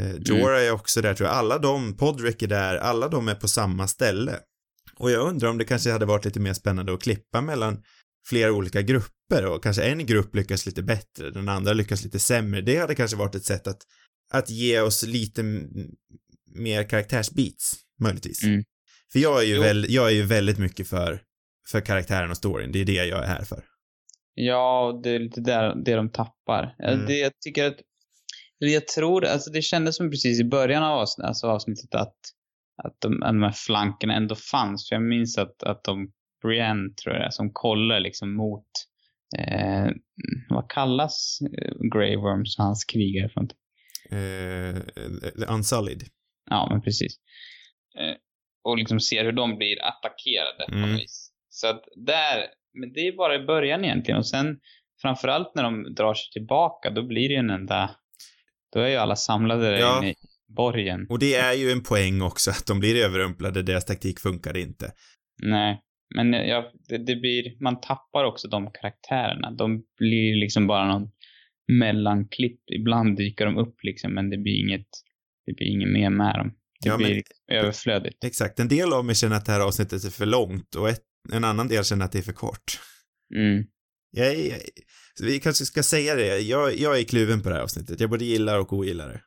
eh, 0.00 0.14
Jorah 0.20 0.62
är 0.62 0.70
också 0.72 1.02
där 1.02 1.14
tror 1.14 1.28
jag. 1.28 1.36
Alla 1.36 1.58
de, 1.58 1.96
Podrick 1.96 2.42
är 2.42 2.46
där, 2.46 2.76
alla 2.76 3.08
de 3.08 3.28
är 3.28 3.34
på 3.34 3.48
samma 3.48 3.88
ställe. 3.88 4.38
Och 4.98 5.10
jag 5.10 5.28
undrar 5.28 5.48
om 5.48 5.58
det 5.58 5.64
kanske 5.64 5.92
hade 5.92 6.06
varit 6.06 6.24
lite 6.24 6.40
mer 6.40 6.54
spännande 6.54 6.94
att 6.94 7.02
klippa 7.02 7.40
mellan 7.40 7.82
flera 8.28 8.52
olika 8.52 8.82
grupper 8.82 9.46
och 9.46 9.62
kanske 9.62 9.82
en 9.82 10.06
grupp 10.06 10.34
lyckas 10.34 10.66
lite 10.66 10.82
bättre, 10.82 11.30
den 11.30 11.48
andra 11.48 11.72
lyckas 11.72 12.04
lite 12.04 12.18
sämre. 12.18 12.60
Det 12.60 12.76
hade 12.76 12.94
kanske 12.94 13.16
varit 13.16 13.34
ett 13.34 13.44
sätt 13.44 13.66
att, 13.66 13.82
att 14.32 14.50
ge 14.50 14.80
oss 14.80 15.06
lite 15.06 15.42
mer 16.54 16.88
karaktärsbeats, 16.88 17.76
möjligtvis. 18.00 18.44
Mm. 18.44 18.64
För 19.12 19.18
jag 19.18 19.42
är 19.42 19.46
ju, 19.46 19.60
väl, 19.60 19.86
jag 19.88 20.06
är 20.06 20.14
ju 20.14 20.22
väldigt 20.22 20.58
mycket 20.58 20.88
för, 20.88 21.22
för 21.70 21.80
karaktären 21.80 22.30
och 22.30 22.36
storyn. 22.36 22.72
Det 22.72 22.78
är 22.78 22.84
det 22.84 22.92
jag 22.92 23.24
är 23.24 23.26
här 23.26 23.44
för. 23.44 23.64
ja, 24.34 25.00
det 25.02 25.10
är 25.10 25.18
lite 25.18 25.40
där, 25.40 25.74
det 25.84 25.94
de 25.94 26.10
tappar. 26.10 26.74
Ja, 26.78 26.88
Mm. 26.88 27.06
Det, 27.06 27.18
jag 27.18 27.32
tycker 27.40 27.66
att, 27.66 27.76
eller 28.60 28.72
jag 28.72 28.88
tror, 28.88 29.24
alltså 29.24 29.50
det 29.50 29.62
kändes 29.62 29.96
som 29.96 30.10
precis 30.10 30.40
i 30.40 30.44
början 30.44 30.82
av 30.82 30.98
avsnittet, 30.98 31.28
alltså 31.28 31.46
avsnittet 31.46 31.94
att, 31.94 32.16
att 32.82 32.96
de, 32.98 33.20
de 33.20 33.42
här 33.42 33.52
flankerna 33.52 34.14
ändå 34.14 34.34
fanns. 34.34 34.88
För 34.88 34.96
jag 34.96 35.02
minns 35.02 35.38
att, 35.38 35.62
att 35.62 35.84
de, 35.84 36.12
Brienne 36.42 36.90
tror 37.02 37.14
jag 37.14 37.22
det 37.22 37.26
är, 37.26 37.30
som 37.30 37.50
kollar 37.52 38.00
liksom 38.00 38.36
mot, 38.36 38.66
eh, 39.38 39.86
vad 40.48 40.70
kallas 40.70 41.38
eh, 41.58 41.72
Grey 41.94 42.16
Worms, 42.16 42.58
hans 42.58 42.84
krigare 42.84 43.28
för 43.28 43.40
något? 43.40 43.52
Eh, 44.10 45.54
Unsullied. 45.54 46.02
Ja, 46.50 46.68
men 46.70 46.82
precis. 46.82 47.16
Eh, 47.98 48.14
och 48.64 48.78
liksom 48.78 49.00
ser 49.00 49.24
hur 49.24 49.32
de 49.32 49.56
blir 49.56 49.82
attackerade 49.82 50.64
på 50.68 50.74
Mm. 50.74 50.90
något 50.92 51.00
vis. 51.00 51.32
Så 51.48 51.66
att 51.66 51.84
där, 52.06 52.46
men 52.80 52.92
det 52.92 53.00
är 53.00 53.16
bara 53.16 53.34
i 53.42 53.46
början 53.46 53.84
egentligen. 53.84 54.18
Och 54.18 54.26
sen 54.26 54.58
framförallt 55.02 55.54
när 55.54 55.62
de 55.62 55.94
drar 55.94 56.14
sig 56.14 56.32
tillbaka, 56.32 56.90
då 56.90 57.02
blir 57.02 57.28
det 57.28 57.34
ju 57.34 57.38
en 57.40 57.50
enda, 57.50 57.90
då 58.72 58.80
är 58.80 58.88
ju 58.88 58.96
alla 58.96 59.16
samlade 59.16 59.62
där 59.70 59.78
Ja. 59.78 59.98
inne 59.98 60.10
i 60.10 60.14
borgen. 60.56 61.06
Och 61.08 61.18
det 61.18 61.34
är 61.34 61.52
ju 61.52 61.70
en 61.70 61.82
poäng 61.82 62.22
också 62.22 62.50
att 62.50 62.66
de 62.66 62.80
blir 62.80 63.04
överrumplade, 63.04 63.62
deras 63.62 63.84
taktik 63.84 64.20
funkar 64.20 64.56
inte. 64.56 64.92
Nej, 65.42 65.82
men 66.14 66.32
jag, 66.32 66.64
det, 66.88 66.98
det 66.98 67.16
blir, 67.16 67.62
man 67.62 67.80
tappar 67.80 68.24
också 68.24 68.48
de 68.48 68.70
karaktärerna. 68.72 69.50
De 69.50 69.82
blir 69.98 70.36
liksom 70.40 70.66
bara 70.66 70.86
någon 70.98 71.08
mellanklipp. 71.72 72.60
Ibland 72.78 73.16
dyker 73.16 73.46
de 73.46 73.58
upp 73.58 73.76
liksom, 73.82 74.14
men 74.14 74.30
det 74.30 74.38
blir 74.38 74.60
inget, 74.60 74.86
det 75.46 75.52
blir 75.52 75.66
inget 75.66 75.88
mer 75.88 76.10
med 76.10 76.34
dem. 76.34 76.48
Det 76.82 76.88
Ja, 76.88 76.98
men- 76.98 77.06
blir 77.06 77.22
överflödigt. 77.52 78.24
Exakt. 78.24 78.60
En 78.60 78.68
del 78.68 78.92
av 78.92 79.04
mig 79.04 79.14
känner 79.14 79.36
att 79.36 79.46
det 79.46 79.52
här 79.52 79.60
avsnittet 79.60 80.04
är 80.04 80.10
för 80.10 80.26
långt 80.26 80.74
och 80.74 80.88
ett, 80.88 81.02
en 81.32 81.44
annan 81.44 81.68
del 81.68 81.84
känner 81.84 82.04
att 82.04 82.12
det 82.12 82.18
är 82.18 82.22
för 82.22 82.32
kort. 82.32 82.80
Mm. 83.34 83.64
Jag, 84.10 84.36
jag, 84.38 84.56
vi 85.22 85.40
kanske 85.40 85.64
ska 85.64 85.82
säga 85.82 86.14
det. 86.14 86.38
Jag, 86.38 86.76
jag 86.78 86.98
är 86.98 87.04
kluven 87.04 87.42
på 87.42 87.48
det 87.48 87.54
här 87.54 87.62
avsnittet. 87.62 88.00
Jag 88.00 88.10
både 88.10 88.24
gillar 88.24 88.58
och 88.58 88.72
ogillar 88.72 89.08
det. 89.08 89.20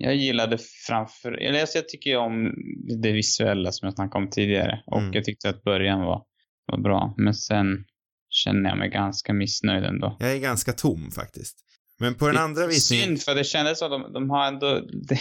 Jag 0.00 0.16
gillade 0.16 0.58
framför, 0.86 1.32
eller 1.32 1.60
alltså 1.60 1.78
jag 1.78 1.88
tycker 1.88 2.16
om 2.16 2.54
det 3.02 3.12
visuella 3.12 3.72
som 3.72 3.86
jag 3.86 3.94
snackade 3.94 4.24
om 4.24 4.30
tidigare. 4.30 4.82
Och 4.86 5.00
Mm. 5.00 5.12
jag 5.12 5.24
tyckte 5.24 5.48
att 5.48 5.62
början 5.62 6.00
var, 6.00 6.22
var 6.66 6.78
bra. 6.78 7.14
Men 7.16 7.34
sen 7.34 7.84
känner 8.30 8.68
jag 8.68 8.78
mig 8.78 8.90
ganska 8.90 9.32
missnöjd 9.32 9.84
ändå. 9.84 10.16
Jag 10.20 10.32
är 10.32 10.38
ganska 10.38 10.72
tom 10.72 11.10
faktiskt. 11.10 11.56
Men 12.00 12.14
på 12.14 12.26
den 12.26 12.34
Det 12.34 12.40
andra 12.40 12.66
visningen... 12.66 13.04
Synd, 13.06 13.22
för 13.22 13.34
det 13.34 13.44
kändes 13.44 13.78
som 13.78 13.92
att 13.92 14.02
de, 14.02 14.12
de 14.12 14.30
har 14.30 14.46
ändå, 14.46 14.80
det, 15.08 15.18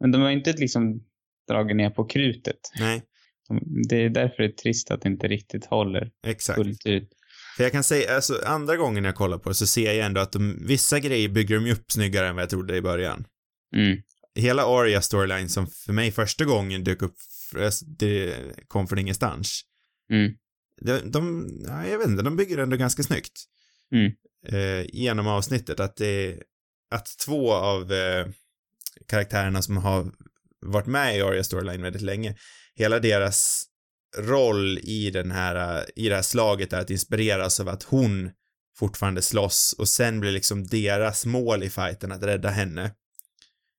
men 0.00 0.10
de 0.12 0.22
har 0.22 0.30
inte 0.30 0.52
liksom 0.52 1.00
dragit 1.48 1.76
ner 1.76 1.90
på 1.90 2.04
krutet. 2.04 2.60
Nej, 2.80 3.02
De, 3.48 3.60
det 3.88 3.96
är 3.96 4.08
därför 4.10 4.42
det 4.42 4.48
är 4.48 4.52
trist 4.52 4.90
att 4.90 5.02
det 5.02 5.08
inte 5.08 5.28
riktigt 5.28 5.66
håller 5.66 6.10
exakt. 6.26 6.56
fullt 6.56 6.86
ut. 6.86 7.08
För 7.56 7.62
jag 7.64 7.72
kan 7.72 7.84
säga, 7.84 8.14
alltså 8.14 8.34
andra 8.46 8.76
gången 8.76 9.04
jag 9.04 9.14
kollar 9.14 9.38
på 9.38 9.48
det 9.48 9.54
så 9.54 9.66
ser 9.66 9.92
jag 9.92 10.06
ändå 10.06 10.20
att 10.20 10.32
de, 10.32 10.66
vissa 10.66 10.98
grejer 11.00 11.28
bygger 11.28 11.54
de 11.60 11.70
upp 11.72 11.92
snyggare 11.92 12.28
än 12.28 12.34
vad 12.34 12.42
jag 12.42 12.50
trodde 12.50 12.76
i 12.76 12.82
början. 12.82 13.24
Mm. 13.76 14.02
Hela 14.34 14.64
Aria 14.64 15.02
storyline 15.02 15.48
som 15.48 15.66
för 15.66 15.92
mig 15.92 16.10
första 16.10 16.44
gången 16.44 16.84
dök 16.84 17.02
upp, 17.02 17.16
det 17.86 18.34
kom 18.68 18.88
från 18.88 18.98
ingenstans. 18.98 19.62
Mm. 20.12 20.32
De, 20.80 21.10
de 21.10 21.48
ja, 21.66 21.86
jag 21.86 21.98
vet 21.98 22.08
inte, 22.08 22.22
de 22.22 22.36
bygger 22.36 22.58
ändå 22.58 22.76
ganska 22.76 23.02
snyggt. 23.02 23.44
Mm. 23.92 24.12
Eh, 24.46 24.86
genom 24.92 25.26
avsnittet, 25.26 25.80
att 25.80 25.96
det, 25.96 26.42
att 26.90 27.18
två 27.26 27.52
av 27.52 27.92
eh, 27.92 28.26
karaktärerna 29.08 29.62
som 29.62 29.76
har 29.76 30.12
varit 30.66 30.86
med 30.86 31.16
i 31.16 31.22
Aria 31.22 31.44
storyline 31.44 31.82
väldigt 31.82 32.02
länge, 32.02 32.36
hela 32.74 32.98
deras 32.98 33.66
roll 34.18 34.78
i 34.78 35.10
den 35.10 35.30
här, 35.30 35.86
i 35.96 36.08
det 36.08 36.14
här 36.14 36.22
slaget 36.22 36.72
är 36.72 36.80
att 36.80 36.90
inspireras 36.90 37.60
av 37.60 37.68
att 37.68 37.82
hon 37.82 38.30
fortfarande 38.78 39.22
slåss 39.22 39.74
och 39.78 39.88
sen 39.88 40.20
blir 40.20 40.32
liksom 40.32 40.66
deras 40.66 41.26
mål 41.26 41.62
i 41.62 41.70
fighten 41.70 42.12
att 42.12 42.22
rädda 42.22 42.48
henne. 42.48 42.94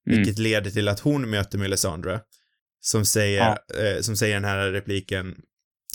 Mm. 0.07 0.17
Vilket 0.17 0.37
leder 0.39 0.71
till 0.71 0.87
att 0.87 0.99
hon 0.99 1.29
möter 1.29 1.57
Melisandre. 1.57 2.21
Som 2.79 3.05
säger, 3.05 3.49
eh, 3.51 4.01
som 4.01 4.17
säger 4.17 4.33
den 4.33 4.43
här 4.43 4.71
repliken, 4.71 5.35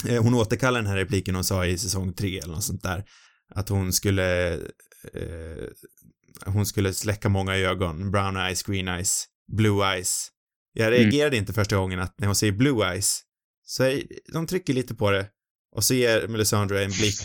eh, 0.08 0.22
hon 0.22 0.34
återkallar 0.34 0.80
den 0.82 0.90
här 0.90 0.96
repliken 0.96 1.34
hon 1.34 1.44
sa 1.44 1.66
i 1.66 1.78
säsong 1.78 2.14
tre 2.14 2.38
eller 2.38 2.54
något 2.54 2.64
sånt 2.64 2.82
där. 2.82 3.04
Att 3.54 3.68
hon 3.68 3.92
skulle, 3.92 4.54
eh, 5.14 5.66
hon 6.46 6.66
skulle 6.66 6.92
släcka 6.92 7.28
många 7.28 7.56
ögon, 7.56 8.10
brown 8.10 8.36
eyes, 8.36 8.62
green 8.62 8.88
eyes, 8.88 9.24
blue 9.56 9.86
eyes. 9.94 10.28
Jag 10.72 10.86
Mm. 10.86 10.98
reagerade 11.00 11.36
inte 11.36 11.52
första 11.52 11.76
gången 11.76 12.00
att 12.00 12.14
när 12.18 12.26
hon 12.26 12.36
säger 12.36 12.52
blue 12.52 12.86
eyes, 12.92 13.20
så 13.64 13.82
är, 13.84 14.02
de 14.32 14.46
trycker 14.46 14.74
lite 14.74 14.94
på 14.94 15.10
det 15.10 15.28
och 15.72 15.84
så 15.84 15.94
ger 15.94 16.28
Melisandre 16.28 16.84
en 16.84 16.90
blick. 16.90 17.20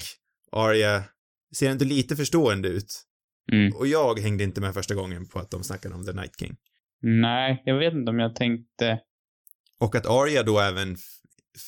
Arya 0.51 1.03
ser 1.55 1.71
inte 1.71 1.85
lite 1.85 2.15
förstående 2.15 2.67
ut. 2.67 3.03
Mm. 3.51 3.75
Och 3.75 3.87
jag 3.87 4.19
hängde 4.19 4.43
inte 4.43 4.61
med 4.61 4.73
första 4.73 4.95
gången 4.95 5.27
på 5.27 5.39
att 5.39 5.51
de 5.51 5.63
snackade 5.63 5.95
om 5.95 6.05
The 6.05 6.13
Night 6.13 6.39
King. 6.39 6.55
Nej, 7.01 7.61
jag 7.65 7.77
vet 7.77 7.93
inte 7.93 8.11
om 8.11 8.19
jag 8.19 8.35
tänkte... 8.35 8.99
Och 9.79 9.95
att 9.95 10.05
Arya 10.05 10.43
då 10.43 10.59
även, 10.59 10.97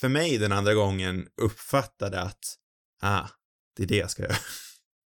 för 0.01 0.09
mig 0.09 0.37
den 0.37 0.51
andra 0.51 0.73
gången, 0.73 1.27
uppfattade 1.41 2.21
att, 2.21 2.39
ah, 3.01 3.27
det 3.77 3.83
är 3.83 3.87
det 3.87 3.95
jag 3.97 4.09
ska 4.11 4.23
göra. 4.23 4.35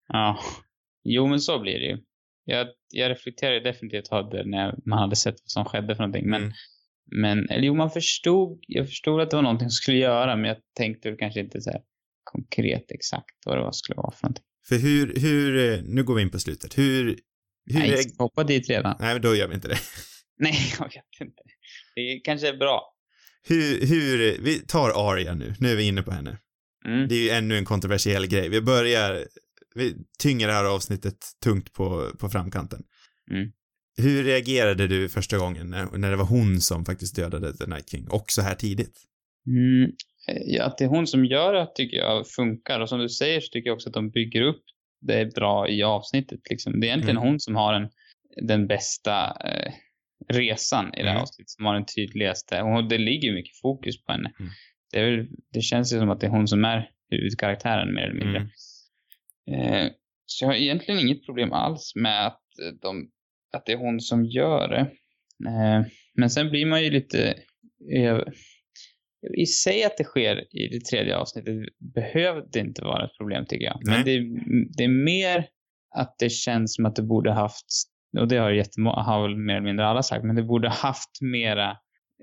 Ja. 0.07 0.39
Jo, 1.03 1.27
men 1.27 1.39
så 1.39 1.59
blir 1.59 1.79
det 1.79 1.85
ju. 1.85 1.97
Jag, 2.45 2.67
jag 2.89 3.09
reflekterade 3.11 3.59
definitivt 3.59 4.11
över 4.11 4.43
när 4.45 4.75
man 4.85 4.99
hade 4.99 5.15
sett 5.15 5.35
vad 5.43 5.51
som 5.51 5.65
skedde 5.65 5.95
för 5.95 6.03
någonting. 6.03 6.29
Men, 6.29 6.41
Mm. 6.43 6.53
men 7.21 7.49
eller 7.49 7.63
jo, 7.63 7.75
man 7.75 7.89
förstod, 7.91 8.59
jag 8.67 8.87
förstod 8.87 9.21
att 9.21 9.29
det 9.29 9.35
var 9.35 9.43
någonting 9.43 9.69
som 9.69 9.75
skulle 9.75 9.97
göra, 9.97 10.35
men 10.35 10.45
jag 10.45 10.57
tänkte 10.77 11.09
väl 11.09 11.19
kanske 11.19 11.39
inte 11.39 11.61
så 11.61 11.71
här 11.71 11.81
konkret 12.23 12.91
exakt 12.91 13.35
vad 13.45 13.57
det 13.57 13.61
var 13.63 13.71
skulle 13.71 13.95
vara 13.95 14.11
för 14.11 14.23
någonting. 14.23 14.45
För 14.67 14.77
hur, 14.77 15.19
hur, 15.19 15.73
eh, 15.73 15.83
nu 15.83 16.03
går 16.03 16.15
vi 16.15 16.21
in 16.21 16.29
på 16.29 16.39
slutet. 16.39 16.77
Hur, 16.77 17.19
hur, 17.65 17.79
Nej, 17.79 18.03
ska 18.03 18.23
hoppa 18.23 18.43
dit 18.43 18.69
redan. 18.69 18.95
nej 18.99 19.13
men 19.13 19.21
då 19.21 19.35
gör 19.35 19.47
vi 19.47 19.55
inte 19.55 19.67
det. 19.67 19.79
Nej, 20.39 20.73
jag 20.79 20.85
vet 20.85 21.21
inte. 21.21 21.41
Det 21.95 22.19
kanske 22.23 22.47
är 22.47 22.57
bra. 22.57 22.95
Hur, 23.47 23.85
hur, 23.85 24.37
vi 24.41 24.59
tar 24.59 25.11
Arya 25.11 25.33
nu, 25.33 25.53
nu 25.59 25.71
är 25.71 25.75
vi 25.75 25.83
inne 25.83 26.03
på 26.03 26.11
henne. 26.11 26.37
Mm. 26.85 27.07
Det 27.07 27.15
är 27.15 27.19
ju 27.19 27.29
ännu 27.29 27.57
en 27.57 27.65
kontroversiell 27.65 28.27
grej. 28.27 28.49
Vi 28.49 28.61
börjar, 28.61 29.27
vi 29.75 29.95
tynger 30.19 30.47
det 30.47 30.53
här 30.53 30.65
avsnittet 30.65 31.17
tungt 31.43 31.73
på, 31.73 32.11
på 32.19 32.29
framkanten. 32.29 32.83
Mm. 33.31 33.51
Hur 33.97 34.23
reagerade 34.23 34.87
du 34.87 35.09
första 35.09 35.37
gången 35.37 35.69
när, 35.69 35.97
när 35.97 36.11
det 36.11 36.17
var 36.17 36.25
hon 36.25 36.61
som 36.61 36.85
faktiskt 36.85 37.15
dödade 37.15 37.57
The 37.57 37.65
Night 37.65 37.89
King? 37.89 38.07
Och 38.07 38.25
så 38.31 38.41
här 38.41 38.55
tidigt? 38.55 38.99
Mm. 39.47 39.91
Ja, 40.27 40.63
att 40.63 40.77
det 40.77 40.83
är 40.83 40.89
hon 40.89 41.07
som 41.07 41.25
gör 41.25 41.53
det 41.53 41.67
tycker 41.75 41.97
jag 41.97 42.27
funkar. 42.29 42.79
Och 42.79 42.89
som 42.89 42.99
du 42.99 43.09
säger 43.09 43.39
så 43.41 43.49
tycker 43.51 43.69
jag 43.69 43.75
också 43.75 43.89
att 43.89 43.93
de 43.93 44.09
bygger 44.09 44.41
upp 44.41 44.63
det 45.01 45.33
bra 45.35 45.69
i 45.69 45.83
avsnittet. 45.83 46.39
Liksom. 46.49 46.79
Det 46.79 46.87
är 46.87 46.89
egentligen 46.89 47.17
Mm. 47.17 47.29
hon 47.29 47.39
som 47.39 47.55
har 47.55 47.73
en, 47.73 47.89
den 48.47 48.67
bästa 48.67 49.37
eh, 49.49 49.71
resan 50.33 50.93
i 50.93 50.97
det 50.97 51.03
här 51.03 51.11
Mm. 51.11 51.21
avsnittet. 51.21 51.49
Som 51.49 51.65
har 51.65 51.73
den 51.73 51.85
tydligaste. 51.85 52.61
Och 52.61 52.89
det 52.89 52.97
ligger 52.97 53.33
mycket 53.33 53.57
fokus 53.61 54.03
på 54.03 54.11
henne. 54.11 54.31
Mm. 54.39 54.51
Det, 54.93 54.99
är 54.99 55.27
det 55.53 55.61
känns 55.61 55.93
ju 55.93 55.99
som 55.99 56.09
att 56.09 56.19
det 56.19 56.27
är 56.27 56.31
hon 56.31 56.47
som 56.47 56.65
är 56.65 56.89
huvudkaraktären 57.09 57.93
mer 57.93 58.01
eller 58.01 58.25
mindre. 58.25 58.49
Mm. 59.47 59.73
Eh, 59.85 59.91
så 60.25 60.45
jag 60.45 60.49
har 60.49 60.55
egentligen 60.55 60.99
inget 60.99 61.25
problem 61.25 61.53
alls 61.53 61.91
med 61.95 62.27
att, 62.27 62.41
eh, 62.63 62.73
de, 62.81 63.09
att 63.53 63.65
det 63.65 63.71
är 63.71 63.77
hon 63.77 63.99
som 64.01 64.25
gör 64.25 64.67
det. 64.67 64.79
Eh, 65.49 65.85
men 66.13 66.29
sen 66.29 66.49
blir 66.49 66.65
man 66.65 66.83
ju 66.83 66.89
lite... 66.89 67.33
Eh, 67.95 68.19
I 69.33 69.45
sig 69.45 69.83
att 69.83 69.97
det 69.97 70.03
sker 70.03 70.55
i 70.55 70.67
det 70.67 70.85
tredje 70.85 71.17
avsnittet 71.17 71.55
behövde 71.95 72.59
inte 72.59 72.81
vara 72.83 73.05
ett 73.05 73.17
problem 73.17 73.45
tycker 73.45 73.65
jag. 73.65 73.79
Men 73.85 74.05
det, 74.05 74.19
det 74.77 74.83
är 74.83 75.03
mer 75.05 75.47
att 75.95 76.15
det 76.19 76.29
känns 76.29 76.75
som 76.75 76.85
att 76.85 76.95
det 76.95 77.01
borde 77.03 77.31
haft, 77.31 77.65
och 78.19 78.27
det 78.27 78.37
har 78.37 78.51
jättemånga, 78.51 78.95
har 79.01 79.21
väl 79.21 79.37
mer 79.37 79.53
eller 79.53 79.63
mindre 79.65 79.85
alla 79.87 80.03
sagt, 80.03 80.23
men 80.25 80.35
det 80.35 80.43
borde 80.43 80.69
haft 80.69 81.21
mera, 81.21 81.69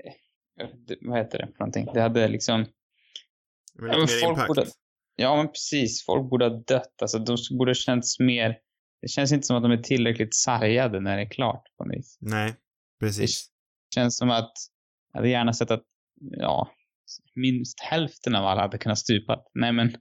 eh, 0.05 0.69
vad 1.01 1.19
heter 1.19 1.39
det 1.39 1.47
för 1.47 1.59
någonting? 1.59 1.89
Det 1.95 2.01
hade 2.01 2.29
liksom 2.29 2.61
Men 3.79 3.91
Ja, 3.91 3.97
lite 3.97 3.97
men 3.97 4.01
mer 4.01 4.21
folk 4.27 4.31
impact. 4.39 4.49
borde- 4.49 4.67
Ja, 5.17 5.37
men 5.37 5.47
precis. 5.47 6.05
Folk 6.07 6.31
borde 6.31 6.45
ha 6.45 6.51
dött. 6.67 7.03
Alltså, 7.03 7.19
de 7.19 7.37
borde 7.59 7.71
ha 7.71 7.75
känts 7.75 8.19
mer... 8.21 8.59
Det 9.03 9.09
känns 9.09 9.33
inte 9.33 9.47
som 9.47 9.57
att 9.57 9.63
de 9.63 9.73
är 9.73 9.77
tillräckligt 9.83 10.35
sargade 10.35 11.01
när 11.01 11.17
det 11.17 11.23
är 11.23 11.31
klart 11.31 11.63
på 11.79 11.85
något 11.85 11.97
vis. 11.97 12.19
Nej, 12.21 12.55
precis. 13.01 13.47
Det 13.91 14.01
känns 14.01 14.17
som 14.19 14.31
att 14.31 14.53
jag 15.13 15.19
hade 15.21 15.29
gärna 15.31 15.53
sett 15.53 15.71
att, 15.71 15.83
ja, 16.21 16.71
minst 17.35 17.81
hälften 17.81 18.35
av 18.35 18.47
alla 18.47 18.61
hade 18.61 18.79
kunnat 18.79 18.99
stupa. 18.99 19.43
Nej, 19.55 19.73
men 19.73 19.95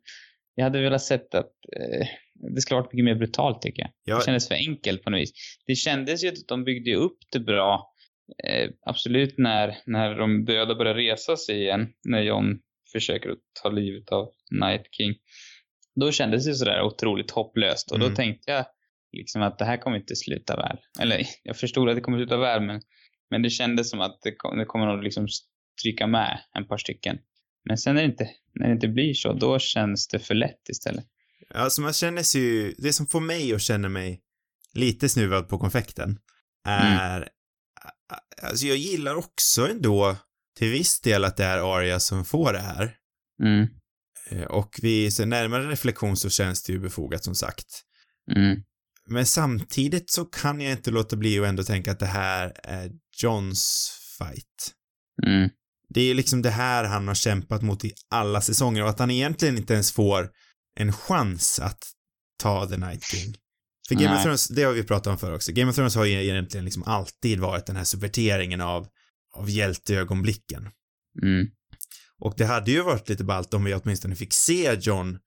jag 0.55 0.63
hade 0.63 0.81
velat 0.81 1.01
sett 1.03 1.35
att 1.35 1.51
eh, 1.79 2.07
det 2.55 2.61
skulle 2.61 2.79
varit 2.79 2.93
mycket 2.93 3.05
mer 3.05 3.15
brutalt 3.15 3.61
tycker 3.61 3.81
jag. 3.81 3.91
Ja, 4.03 4.17
Det 4.19 4.25
kändes 4.25 4.47
för 4.47 4.55
enkelt 4.55 5.03
på 5.03 5.09
något 5.09 5.19
vis. 5.21 5.31
Det 5.67 5.75
kändes 5.75 6.23
ju 6.23 6.27
att 6.27 6.47
de 6.47 6.63
byggde 6.63 6.95
upp 6.95 7.17
det 7.31 7.39
bra. 7.39 7.93
Eh, 8.43 8.69
absolut 8.85 9.37
när, 9.37 9.77
när 9.85 10.15
de 10.15 10.45
döda 10.45 10.75
börjar 10.75 10.95
resa 10.95 11.37
sig 11.37 11.61
igen. 11.61 11.87
När 12.07 12.21
John 12.21 12.59
försöker 12.91 13.29
att 13.29 13.37
ta 13.63 13.69
livet 13.69 14.09
av 14.11 14.29
Night 14.51 14.85
King. 14.91 15.15
Då 15.95 16.11
kändes 16.11 16.45
det 16.45 16.53
sådär 16.53 16.81
otroligt 16.81 17.31
hopplöst. 17.31 17.91
Och 17.91 17.97
Mm. 17.97 18.09
då 18.09 18.15
tänkte 18.15 18.51
jag 18.51 18.65
liksom 19.17 19.41
att 19.41 19.57
det 19.59 19.65
här 19.65 19.77
kommer 19.77 19.97
inte 19.97 20.15
sluta 20.15 20.55
väl. 20.55 20.77
Eller 21.01 21.21
jag 21.43 21.57
förstod 21.57 21.89
att 21.89 21.95
det 21.95 22.01
kommer 22.01 22.17
sluta 22.17 22.37
väl 22.37 22.61
men, 22.61 22.81
men 23.29 23.41
det 23.41 23.49
kändes 23.49 23.89
som 23.89 24.01
att 24.01 24.19
det, 24.23 24.35
kom, 24.35 24.57
det 24.57 24.65
kommer 24.65 24.85
nog 24.85 25.03
liksom 25.03 25.27
stryka 25.79 26.07
med 26.07 26.39
en 26.53 26.67
par 26.67 26.77
stycken. 26.77 27.17
Men 27.67 27.77
sen 27.77 27.95
när 27.95 28.01
det, 28.01 28.07
inte, 28.07 28.29
när 28.53 28.67
det 28.67 28.73
inte 28.73 28.88
blir 28.88 29.13
så, 29.13 29.34
då 29.34 29.60
känns 29.60 30.07
det 30.07 30.19
för 30.19 30.34
lätt 30.36 30.69
istället. 30.69 31.05
Alltså 31.53 31.81
man 31.81 31.93
känner 31.93 32.23
sig 32.23 32.41
ju, 32.41 32.73
det 32.77 32.93
som 32.93 33.07
får 33.07 33.19
mig 33.21 33.53
att 33.53 33.62
känna 33.62 33.89
mig 33.89 34.21
lite 34.73 35.10
snuvad 35.10 35.49
på 35.49 35.57
konfekten 35.57 36.19
är, 36.67 37.29
alltså 38.41 38.65
jag 38.65 38.77
gillar 38.77 39.15
också 39.15 39.67
ändå 39.69 40.15
till 40.57 40.71
viss 40.71 41.01
del 41.01 41.25
att 41.25 41.38
det 41.38 41.43
är 41.45 41.77
Arya 41.77 41.99
som 41.99 42.25
får 42.25 42.53
det 42.53 42.60
här. 42.60 42.95
Mm. 43.43 43.67
Eh, 44.30 44.43
Och 44.43 44.80
vid 44.82 45.13
så 45.13 45.26
närmare 45.26 45.69
reflektion 45.69 46.17
så 46.17 46.30
känns 46.30 46.63
det 46.63 46.74
ju 46.74 46.80
befogat 46.80 47.24
som 47.24 47.36
sagt. 47.36 47.67
Mm. 48.36 48.63
Men 49.07 49.26
samtidigt 49.26 50.09
så 50.09 50.26
kan 50.26 50.61
jag 50.61 50.72
inte 50.72 50.91
låta 50.91 51.15
bli 51.15 51.39
att 51.39 51.45
ändå 51.45 51.63
tänka 51.63 51.91
att 51.91 51.99
det 51.99 52.05
här 52.05 52.53
är 52.63 52.91
Johns 53.24 53.91
fight. 54.17 54.76
Mm. 55.28 55.49
Det 55.93 56.01
är 56.01 56.13
liksom 56.13 56.41
det 56.41 56.49
här 56.49 56.83
han 56.83 57.07
har 57.07 57.15
kämpat 57.15 57.61
mot 57.61 57.85
i 57.85 57.93
alla 58.09 58.41
säsonger 58.41 58.83
och 58.83 58.89
att 58.89 58.99
han 58.99 59.11
egentligen 59.11 59.57
inte 59.57 59.73
ens 59.73 59.91
får 59.91 60.29
en 60.79 60.93
chans 60.93 61.59
att 61.59 61.83
ta 62.39 62.67
The 62.67 62.77
Night 62.77 63.03
King. 63.03 63.35
För 63.87 63.95
Game 63.95 64.07
of 64.09 64.13
Nej. 64.15 64.23
Thrones, 64.23 64.47
det 64.47 64.63
har 64.63 64.73
vi 64.73 64.83
pratat 64.83 65.07
om 65.07 65.17
förr 65.17 65.33
också, 65.35 65.51
Game 65.51 65.69
of 65.69 65.75
Thrones 65.75 65.95
har 65.95 66.05
ju 66.05 66.23
egentligen 66.23 66.65
liksom 66.65 66.83
alltid 66.83 67.39
varit 67.39 67.65
den 67.65 67.75
här 67.75 67.83
subverteringen 67.83 68.61
av, 68.61 68.87
av 69.33 69.49
hjälteögonblicken. 69.49 70.69
Mm. 71.23 71.47
Och 72.19 72.33
det 72.37 72.45
hade 72.45 72.71
ju 72.71 72.81
varit 72.81 73.09
lite 73.09 73.23
ballt 73.23 73.53
om 73.53 73.63
vi 73.63 73.73
åtminstone 73.75 74.15
fick 74.15 74.33
se 74.33 74.73
John 74.81 75.19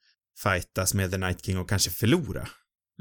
fightas 0.43 0.95
med 0.95 1.11
The 1.11 1.19
Night 1.19 1.45
King 1.45 1.59
och 1.59 1.69
kanske 1.69 1.91
förlora. 1.91 2.49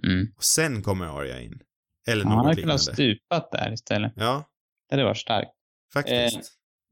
Mm. 0.03 0.27
Och 0.37 0.43
sen 0.43 0.83
kommer 0.83 1.05
Arya 1.19 1.41
in. 1.41 1.59
Eller 2.07 2.23
Ja, 2.23 2.29
något 2.29 2.35
han 2.37 2.45
hade 2.45 2.55
liknande. 2.55 2.83
kunnat 2.83 2.95
stupat 2.95 3.51
där 3.51 3.73
istället. 3.73 4.13
Ja, 4.15 4.49
Det 4.89 4.95
hade 4.95 5.03
varit 5.05 5.17
starkt. 5.17 5.51
faktiskt. 5.93 6.35
Eh, 6.35 6.41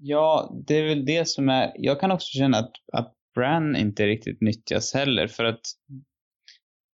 Ja, 0.04 0.52
det 0.68 0.76
är 0.76 0.84
väl 0.84 1.06
det 1.06 1.28
som 1.28 1.50
är... 1.50 1.72
Jag 1.76 2.00
kan 2.00 2.12
också 2.12 2.38
känna 2.38 2.58
att, 2.58 2.72
att 2.94 3.14
Bran 3.36 3.76
inte 3.76 4.08
riktigt 4.08 4.42
nyttjas 4.42 4.94
heller 4.94 5.28
för 5.28 5.44
att 5.46 5.62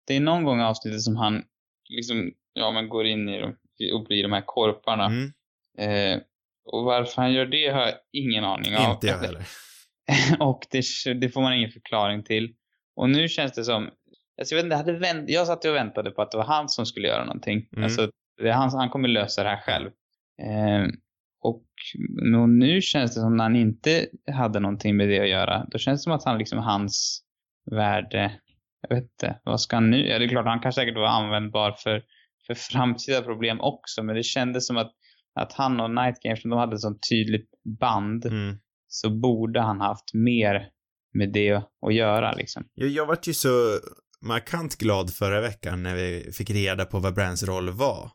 det 0.06 0.16
är 0.16 0.20
någon 0.20 0.44
gång 0.44 0.60
i 0.60 0.64
avsnittet 0.64 1.02
som 1.02 1.16
han 1.16 1.42
liksom, 1.88 2.32
ja 2.52 2.70
men 2.70 2.88
går 2.88 3.06
in 3.06 3.28
i 3.28 3.40
dem 3.40 3.56
och 3.94 4.04
blir 4.04 4.22
de 4.22 4.32
här 4.32 4.42
korparna. 4.46 5.06
Mm, 5.06 5.32
Eh, 5.78 6.20
och 6.64 6.84
varför 6.84 7.22
han 7.22 7.32
gör 7.32 7.46
det 7.46 7.68
har 7.68 7.80
jag 7.80 7.94
ingen 8.12 8.44
aning 8.44 8.76
om. 8.76 8.92
inte 8.92 9.06
jag 9.06 9.18
heller. 9.18 9.46
och 10.40 10.66
det, 10.70 10.84
det 11.20 11.28
får 11.28 11.40
man 11.40 11.54
ingen 11.54 11.70
förklaring 11.70 12.24
till. 12.24 12.54
Och 12.96 13.10
nu 13.10 13.28
känns 13.28 13.52
det 13.52 13.64
som, 13.64 13.90
alltså 14.40 14.54
jag 14.54 14.56
vet 14.56 14.64
inte, 14.64 14.74
jag, 14.74 14.78
hade 14.78 14.98
vänt, 14.98 15.30
jag 15.30 15.46
satt 15.46 15.64
och 15.64 15.74
väntade 15.74 16.10
på 16.10 16.22
att 16.22 16.30
det 16.30 16.36
var 16.36 16.44
han 16.44 16.68
som 16.68 16.86
skulle 16.86 17.08
göra 17.08 17.24
någonting. 17.24 17.68
Mm. 17.72 17.84
Alltså, 17.84 18.10
han, 18.52 18.70
han 18.70 18.90
kommer 18.90 19.08
lösa 19.08 19.42
det 19.42 19.48
här 19.48 19.60
själv. 19.60 19.86
Eh, 20.42 20.86
och 21.42 21.64
nu- 22.48 22.80
känns 22.80 23.14
det 23.14 23.20
som 23.20 23.36
när 23.36 23.44
han 23.44 23.56
inte 23.56 24.06
hade 24.32 24.60
någonting 24.60 24.96
med 24.96 25.08
det 25.08 25.20
att 25.20 25.28
göra, 25.28 25.66
då 25.70 25.78
känns 25.78 26.00
det 26.00 26.04
som 26.04 26.12
att 26.12 26.24
han 26.24 26.38
liksom, 26.38 26.58
hans 26.58 27.22
värde, 27.70 28.40
jag 28.88 28.96
vet 28.96 29.04
inte, 29.04 29.40
vad 29.44 29.60
ska 29.60 29.76
han 29.76 29.90
nu, 29.90 30.08
ja 30.08 30.18
det 30.18 30.24
är 30.24 30.28
klart 30.28 30.46
han 30.46 30.60
kan 30.60 30.72
säkert 30.72 30.94
vara 30.96 31.10
användbar 31.10 31.72
för, 31.72 32.02
för 32.46 32.54
framtida 32.54 33.22
problem 33.22 33.60
också, 33.60 34.02
men 34.02 34.16
det 34.16 34.22
kändes 34.22 34.66
som 34.66 34.76
att, 34.76 34.92
att 35.34 35.52
han 35.52 35.80
och 35.80 35.90
Night 35.90 36.20
Games, 36.22 36.42
de 36.42 36.52
hade 36.52 36.78
sånt 36.78 37.06
tydligt 37.10 37.50
band, 37.80 38.26
Mm. 38.26 38.56
så 38.88 39.10
borde 39.10 39.60
han 39.60 39.80
haft 39.80 40.14
mer 40.14 40.68
med 41.14 41.32
det 41.32 41.62
att 41.86 41.94
göra 41.94 42.32
liksom. 42.32 42.64
Jag, 42.74 42.88
jag 42.88 43.06
vart 43.06 43.26
ju 43.26 43.34
så 43.34 43.48
markant 44.26 44.76
glad 44.78 45.10
förra 45.14 45.40
veckan 45.40 45.82
när 45.82 45.94
vi 45.94 46.30
fick 46.32 46.50
reda 46.50 46.84
på 46.84 46.98
vad 46.98 47.14
Brands 47.14 47.42
roll 47.42 47.70
var. 47.70 48.10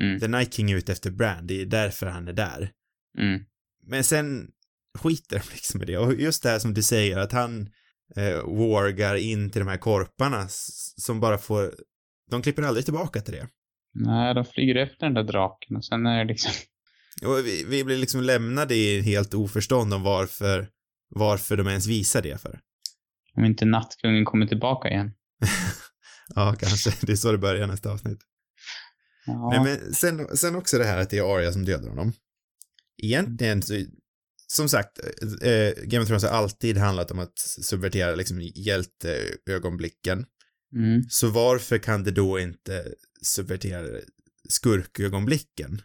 Mm, 0.00 0.20
The 0.20 0.28
Night 0.28 0.54
King 0.54 0.70
är 0.70 0.76
ute 0.76 0.92
efter 0.92 1.10
Brand, 1.10 1.48
det 1.48 1.60
är 1.60 1.66
därför 1.66 2.06
han 2.06 2.28
är 2.28 2.32
där. 2.32 2.70
mm, 3.18 3.40
Men 3.86 4.04
sen 4.04 4.50
skiter 4.98 5.38
de 5.38 5.52
liksom 5.54 5.82
i 5.82 5.84
det. 5.84 5.98
Och 5.98 6.14
just 6.14 6.42
det 6.42 6.48
här 6.48 6.58
som 6.58 6.74
du 6.74 6.82
säger, 6.82 7.18
att 7.18 7.32
han 7.32 7.68
eh, 8.16 8.36
wargar 8.46 9.14
in 9.14 9.50
till 9.50 9.60
de 9.60 9.68
här 9.68 9.76
korparna 9.78 10.46
som 10.48 11.20
bara 11.20 11.38
får, 11.38 11.74
de 12.30 12.42
klipper 12.42 12.62
aldrig 12.62 12.84
tillbaka 12.84 13.20
till 13.20 13.34
det. 13.34 13.48
Nej, 13.94 14.34
de 14.34 14.44
flyger 14.44 14.76
efter 14.76 15.06
den 15.06 15.14
där 15.14 15.22
draken 15.22 15.76
och 15.76 15.84
sen 15.84 16.06
är 16.06 16.18
det 16.18 16.24
liksom, 16.24 16.52
Och 17.26 17.46
vi, 17.46 17.64
vi 17.64 17.84
blir 17.84 17.96
liksom 17.96 18.20
lämnade 18.22 18.74
i 18.74 19.00
helt 19.00 19.34
oförstånd 19.34 19.94
om 19.94 20.02
varför, 20.02 20.68
varför 21.08 21.56
de 21.56 21.68
ens 21.68 21.86
visar 21.86 22.22
det 22.22 22.40
för. 22.40 22.60
om 23.36 23.44
inte 23.44 23.64
nattkungen 23.64 24.24
kommer 24.24 24.46
tillbaka 24.46 24.88
igen. 24.88 25.12
Ja, 26.34 26.54
kanske. 26.58 26.90
Det 27.06 27.12
är 27.12 27.16
så 27.16 27.32
det 27.32 27.38
börjar 27.38 27.66
nästa 27.66 27.92
avsnitt. 27.92 28.18
Ja, 29.26 29.50
Nej, 29.50 29.60
men 29.64 29.94
sen, 29.94 30.36
sen 30.36 30.54
också 30.56 30.78
det 30.78 30.84
här 30.84 30.98
att 30.98 31.10
det 31.10 31.18
är 31.18 31.36
Arya 31.36 31.52
som 31.52 31.64
dödar 31.64 31.88
honom. 31.88 32.12
Egentligen 33.02 33.62
så, 33.62 33.84
som 34.46 34.68
sagt, 34.68 34.98
eh, 35.42 35.84
Game 35.84 36.02
of 36.02 36.06
Thrones 36.08 36.22
har 36.22 36.30
alltid 36.30 36.76
handlat 36.76 37.10
om 37.10 37.18
att 37.18 37.38
subvertera 37.38 38.14
liksom 38.14 38.40
hjälteögonblicken. 38.54 40.26
mm, 40.76 41.02
Så 41.10 41.28
varför 41.30 41.78
kan 41.78 42.04
det 42.04 42.10
då 42.10 42.38
inte 42.38 42.88
subvertera 43.22 44.00
skurkögonblicken? 44.48 45.82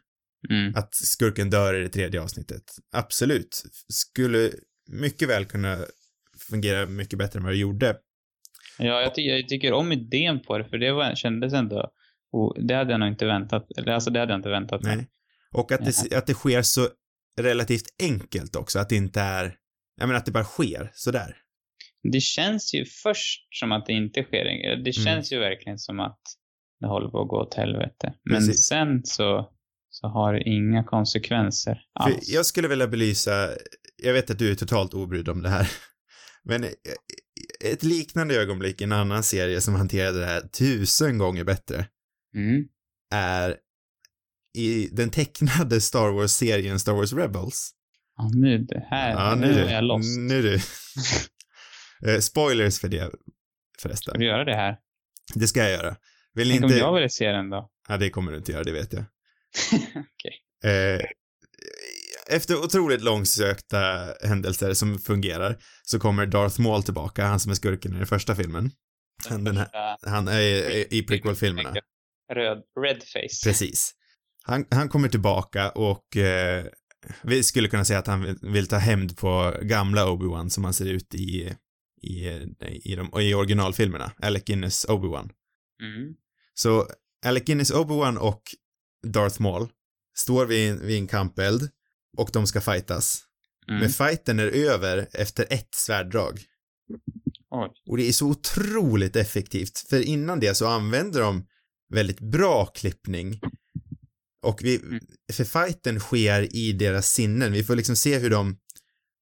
mm. 0.50 0.76
Att 0.76 0.96
skurken 0.96 1.50
dör 1.50 1.74
i 1.74 1.84
det 1.84 1.90
tredje 1.90 2.22
avsnittet? 2.22 2.64
Absolut. 2.92 3.64
Skulle 3.94 4.52
mycket 4.92 5.30
väl 5.30 5.46
kunna 5.46 5.86
fungera 6.50 6.86
mycket 6.86 7.20
bättre 7.20 7.38
än 7.40 7.44
vad 7.44 7.54
det 7.54 7.58
gjorde. 7.58 7.98
Ja, 8.78 9.02
jag, 9.02 9.16
ty 9.16 9.22
jag 9.22 9.48
tycker 9.48 9.74
om 9.74 9.92
idén 9.92 10.40
på 10.40 10.58
det, 10.58 10.66
för 10.66 10.78
det 10.78 10.92
var, 10.92 11.16
kändes 11.16 11.54
ändå... 11.54 11.92
Oh, 12.32 12.68
det 12.68 12.74
hade 12.76 12.92
jag 12.92 13.00
nog 13.00 13.10
inte 13.10 13.26
väntat. 13.26 13.68
Eller 13.78 13.92
alltså, 13.92 14.10
det 14.10 14.20
hade 14.20 14.32
jag 14.32 14.40
inte 14.40 14.50
väntat 14.50 14.84
mig. 14.84 15.08
Och 15.52 15.72
att 15.72 15.86
det, 15.86 16.18
att 16.18 16.28
det 16.28 16.34
sker 16.34 16.62
så 16.62 16.88
relativt 17.42 17.96
enkelt 18.00 18.56
också, 18.56 18.80
att 18.80 18.90
det 18.90 18.96
inte 18.96 19.22
är, 19.22 19.56
jag 19.96 20.08
menar 20.08 20.20
att 20.20 20.26
det 20.26 20.32
bara 20.32 20.44
sker 20.44 20.92
sådär. 20.94 21.36
Det 22.12 22.22
känns 22.22 22.74
ju 22.74 22.86
först 22.86 23.60
som 23.60 23.72
att 23.72 23.86
det 23.86 23.94
inte 23.94 24.24
sker. 24.24 24.46
Mm. 24.46 24.84
Det 24.84 24.94
känns 24.94 25.34
ju 25.34 25.40
verkligen 25.40 25.80
som 25.80 26.00
att 26.00 26.20
det 26.80 26.88
håller 26.88 27.10
på 27.10 27.22
att 27.22 27.28
gå 27.28 27.42
åt 27.42 27.54
helvete. 27.54 28.14
Men 28.24 28.38
Precis. 28.38 28.66
sen 28.66 29.02
så, 29.04 29.50
så 29.90 30.08
har 30.08 30.34
det 30.34 30.44
inga 30.44 30.84
konsekvenser 30.84 31.82
För 32.04 32.10
alls. 32.10 32.30
jag 32.30 32.46
skulle 32.46 32.68
vilja 32.68 32.88
belysa, 32.88 33.50
jag 34.04 34.14
vet 34.14 34.30
att 34.30 34.40
du 34.40 34.52
är 34.52 34.56
totalt 34.56 34.94
obrydd 34.94 35.30
om 35.30 35.42
det 35.42 35.50
här, 35.50 35.72
men 36.44 36.66
ett 37.66 37.84
liknande 37.84 38.36
ögonblick 38.36 38.82
i 38.82 38.84
en 38.84 38.92
annan 38.92 39.24
serie 39.24 39.62
som 39.62 39.76
hanterade 39.76 40.20
det 40.20 40.26
här 40.26 40.42
tusen 40.42 41.18
gånger 41.18 41.44
bättre 41.44 41.86
Mm. 42.36 42.64
är 43.14 43.58
i 44.58 44.88
den 44.92 45.10
tecknade 45.10 45.82
Star 45.82 46.10
Wars-serien 46.12 46.80
Star 46.80 46.94
Wars 46.94 47.14
Rebels. 47.14 47.72
Ja, 48.18 48.32
nu 48.34 48.58
det 48.58 48.88
här. 48.90 49.10
Ja, 49.12 49.36
nu 49.36 49.48
nu 49.48 49.60
är 49.64 49.74
jag 49.74 49.84
lost. 49.84 50.20
Nu 50.20 50.42
du. 50.42 50.60
Eh, 52.08 52.20
Spoilers 52.20 52.80
för 52.80 52.88
det 52.88 53.06
Ska 53.08 53.18
förresten. 53.82 54.20
du 54.20 54.26
göra 54.26 54.46
det 54.46 54.56
här? 54.56 54.78
Det 55.36 55.48
ska 55.48 55.60
jag 55.60 55.72
göra. 55.72 55.96
Vill 56.34 56.50
Tänk 56.50 56.64
om 56.64 56.70
inte... 56.70 56.80
jag 56.80 56.94
ville 56.94 57.10
se 57.10 57.32
den 57.32 57.50
då? 57.50 57.70
Ja, 57.88 57.98
det 57.98 58.10
kommer 58.10 58.32
du 58.32 58.38
inte 58.38 58.52
göra, 58.52 58.64
det 58.64 58.72
vet 58.72 58.94
jag. 58.94 59.04
Okej. 59.90 60.34
Eh, 60.64 61.06
efter 62.36 62.56
otroligt 62.56 63.02
långsökta 63.02 64.14
händelser 64.24 64.74
som 64.74 65.00
fungerar 65.00 65.58
så 65.84 66.00
kommer 66.00 66.26
Darth 66.26 66.62
Maul 66.62 66.84
tillbaka, 66.84 67.26
han 67.26 67.40
som 67.40 67.52
är 67.52 67.56
skurken 67.56 67.94
i 67.94 67.98
den 67.98 68.08
första 68.08 68.36
filmen. 68.36 68.72
Han, 69.30 69.44
den 69.44 69.58
här, 69.58 69.98
han 70.10 70.28
är 70.28 70.40
i, 70.42 70.88
i 70.90 71.04
prequel-filmerna. 71.04 71.74
Röd, 72.34 72.64
red 72.84 73.04
face. 73.04 73.50
Precis. 73.50 73.94
Han, 74.44 74.66
han 74.72 74.90
kommer 74.90 75.10
tillbaka 75.10 75.70
och 75.70 76.18
eh, 76.18 76.66
vi 77.24 77.44
skulle 77.44 77.68
kunna 77.68 77.86
säga 77.86 78.00
att 78.00 78.08
han 78.08 78.22
vill, 78.22 78.38
vill 78.42 78.68
ta 78.68 78.78
hämnd 78.78 79.18
på 79.18 79.56
gamla 79.62 80.06
Obi-Wan 80.06 80.50
som 80.50 80.64
han 80.64 80.74
ser 80.74 80.86
ut 80.86 81.16
i, 81.16 81.56
i, 82.02 82.28
i, 82.84 82.96
de, 82.96 83.22
i 83.22 83.34
originalfilmerna. 83.34 84.12
Alec 84.22 84.44
Guinness 84.44 84.86
Obi-Wan. 84.88 85.30
Mm. 85.84 86.14
Så 86.54 86.88
Alec 87.26 87.44
Guinness 87.44 87.72
Obi-Wan 87.72 88.18
och 88.18 88.42
Darth 89.08 89.42
Maul 89.42 89.68
står 90.18 90.46
vid, 90.46 90.70
en- 90.72 90.88
vid 90.88 90.98
en 90.98 91.08
kampeld 91.08 91.70
och 92.18 92.30
de 92.34 92.48
ska 92.48 92.62
fightas. 92.62 93.24
Mm. 93.68 93.80
Men 93.80 93.90
fighten 93.90 94.40
är 94.40 94.48
över 94.48 95.08
efter 95.14 95.46
ett 95.50 95.70
svärddrag. 95.76 96.40
Oj. 97.50 97.70
Och 97.90 97.98
det 97.98 98.08
är 98.08 98.12
så 98.12 98.28
otroligt 98.28 99.16
effektivt, 99.16 99.80
för 99.90 100.02
innan 100.02 100.40
det 100.40 100.56
så 100.56 100.68
använder 100.68 101.22
de 101.22 101.46
väldigt 101.90 102.20
bra 102.20 102.66
klippning. 102.66 103.40
Och 104.42 104.60
vi, 104.64 104.76
Mm. 104.76 105.00
för 105.34 105.44
fighten 105.44 106.00
sker 106.00 106.56
i 106.56 106.72
deras 106.74 107.10
sinnen. 107.14 107.52
Vi 107.52 107.64
får 107.64 107.76
liksom 107.76 107.96
se 107.96 108.18
hur 108.18 108.30
de 108.30 108.58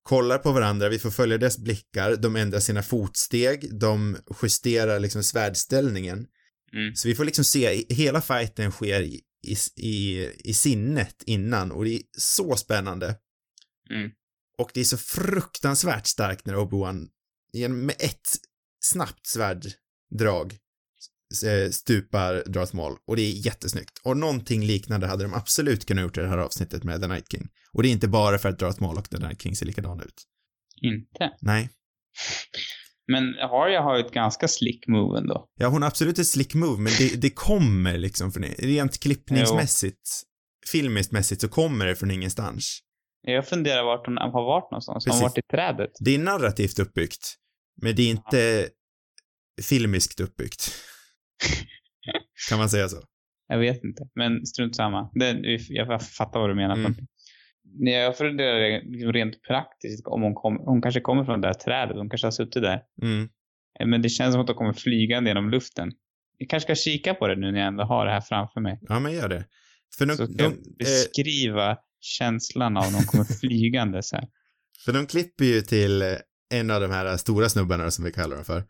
kollar 0.03 0.38
på 0.38 0.51
varandra, 0.51 0.89
vi 0.89 0.99
får 0.99 1.11
följa 1.11 1.38
deras 1.38 1.57
blickar, 1.57 2.15
de 2.15 2.36
ändrar 2.36 2.59
sina 2.59 2.84
fotsteg, 2.84 3.80
de 3.80 4.18
justerar 4.41 4.99
liksom 4.99 5.24
svärdställningen. 5.24 6.28
Mm. 6.74 6.95
Så 6.95 7.07
vi 7.07 7.15
får 7.15 7.26
liksom 7.26 7.45
se, 7.45 7.86
hela 7.89 8.22
fighten 8.22 8.72
sker 8.72 9.01
i, 9.01 9.22
i, 9.76 10.26
i, 10.43 10.53
sinnet 10.53 11.24
innan 11.26 11.72
och 11.72 11.84
det 11.86 11.95
är 11.95 12.01
så 12.18 12.55
spännande. 12.55 13.15
Mm. 13.89 14.11
Och 14.57 14.72
det 14.74 14.80
är 14.80 14.84
så 14.84 14.97
fruktansvärt 14.97 16.07
starkt 16.07 16.45
när 16.45 16.55
Obi-Wan 16.55 17.07
genom- 17.53 17.86
med 17.86 17.95
ett 17.99 18.30
snabbt 18.84 19.28
svärddrag 19.28 20.57
eh, 21.45 21.69
stupar 21.71 22.43
Darth 22.45 22.75
Maul 22.75 22.97
och 23.07 23.15
det 23.15 23.21
är 23.21 23.45
jättesnyggt. 23.45 24.01
Och 24.03 24.17
någonting 24.17 24.65
liknande 24.65 25.07
hade 25.07 25.23
de 25.23 25.34
absolut 25.34 25.86
kunnat 25.86 26.03
gjort 26.03 26.17
i 26.17 26.21
det 26.21 26.28
här 26.28 26.38
avsnittet 26.38 26.84
med 26.84 27.01
The 27.01 27.07
Night 27.07 27.32
King. 27.32 27.47
Och 27.73 27.84
det 27.84 27.89
är 27.89 27.91
inte 27.91 28.07
bara 28.07 28.38
för 28.38 28.49
att 28.49 28.59
Darth 28.59 28.82
Maul 28.82 28.97
och 28.97 29.09
The 29.09 29.17
Night 29.17 29.41
King 29.41 29.55
ser 29.55 29.65
likadana 29.65 30.03
ut. 30.03 30.23
Inte. 30.82 31.32
Nej. 31.41 31.69
Men 33.11 33.23
Harja 33.49 33.82
har 33.82 33.97
ju 33.97 34.05
ett 34.05 34.13
ganska 34.13 34.47
slick 34.47 34.88
move 34.88 35.19
ändå. 35.19 35.49
Ja, 35.59 35.67
hon 35.67 35.82
har 35.82 35.88
absolut 35.89 36.19
ett 36.19 36.28
slick 36.28 36.53
move, 36.53 36.82
men 36.82 36.93
det, 36.99 37.21
det 37.21 37.30
kommer 37.30 37.97
liksom 37.97 38.32
från, 38.32 38.43
rent 38.43 38.99
klippningsmässigt, 38.99 40.09
filmiskt 40.71 41.11
mässigt 41.11 41.41
så 41.41 41.47
kommer 41.47 41.86
det 41.86 41.95
från 41.95 42.11
ingenstans. 42.11 42.80
Jag 43.21 43.47
funderar 43.47 43.84
vart 43.84 44.05
hon 44.05 44.17
har 44.17 44.45
varit 44.45 44.71
någonstans. 44.71 45.05
Precis. 45.05 45.21
hon 45.21 45.30
varit 45.30 45.38
i 45.38 45.41
trädet? 45.51 45.91
Det 45.99 46.15
är 46.15 46.19
narrativt 46.19 46.80
uppbyggt, 46.80 47.36
men 47.82 47.95
det 47.95 48.01
är 48.01 48.09
inte 48.09 48.69
filmiskt 49.61 50.19
uppbyggt. 50.19 50.71
Kan 52.49 52.57
man 52.59 52.69
säga 52.69 52.88
så? 52.88 52.97
Jag 53.47 53.59
vet 53.59 53.83
inte, 53.83 54.09
men 54.15 54.45
strunt 54.45 54.75
samma. 54.75 55.11
Det, 55.13 55.59
jag 55.69 56.03
fattar 56.03 56.39
vad 56.39 56.49
du 56.49 56.55
menar. 56.55 56.75
Mm. 56.75 56.95
Jag 57.79 58.17
funderar 58.17 58.81
liksom 58.89 59.13
rent 59.13 59.41
praktiskt 59.41 60.07
om 60.07 60.21
hon, 60.21 60.33
kom, 60.35 60.57
hon 60.57 60.81
kanske 60.81 61.01
kommer 61.01 61.25
från 61.25 61.41
det 61.41 61.47
där 61.47 61.53
trädet. 61.53 61.97
Hon 61.97 62.09
kanske 62.09 62.27
har 62.27 62.31
suttit 62.31 62.63
där. 62.63 62.81
Mm. 63.01 63.29
Men 63.85 64.01
det 64.01 64.09
känns 64.09 64.33
som 64.33 64.41
att 64.41 64.47
de 64.47 64.55
kommer 64.55 64.73
flygande 64.73 65.29
genom 65.29 65.49
luften. 65.49 65.91
Jag 66.38 66.49
kanske 66.49 66.75
ska 66.75 66.89
kika 66.89 67.13
på 67.13 67.27
det 67.27 67.35
nu 67.35 67.51
när 67.51 67.59
jag 67.59 67.67
ändå 67.67 67.83
har 67.83 68.05
det 68.05 68.11
här 68.11 68.21
framför 68.21 68.61
mig. 68.61 68.79
Ja, 68.81 68.99
men 68.99 69.13
gör 69.13 69.29
det. 69.29 69.45
För 69.97 70.05
de, 70.05 70.15
Så 70.17 70.25
ska 70.25 70.33
de, 70.35 70.43
jag 70.43 70.51
eh, 70.53 70.57
beskriva 70.79 71.77
känslan 71.99 72.77
av 72.77 72.91
när 72.91 72.99
de 72.99 73.05
kommer 73.05 73.23
flygande 73.39 74.03
så 74.03 74.15
här. 74.15 74.27
för 74.85 74.93
de 74.93 75.07
klipper 75.07 75.45
ju 75.45 75.61
till 75.61 76.01
eh, 76.01 76.07
en 76.53 76.71
av 76.71 76.81
de 76.81 76.91
här 76.91 77.17
stora 77.17 77.49
snubbarna 77.49 77.91
som 77.91 78.05
vi 78.05 78.11
kallar 78.11 78.35
dem 78.35 78.45
för. 78.45 78.63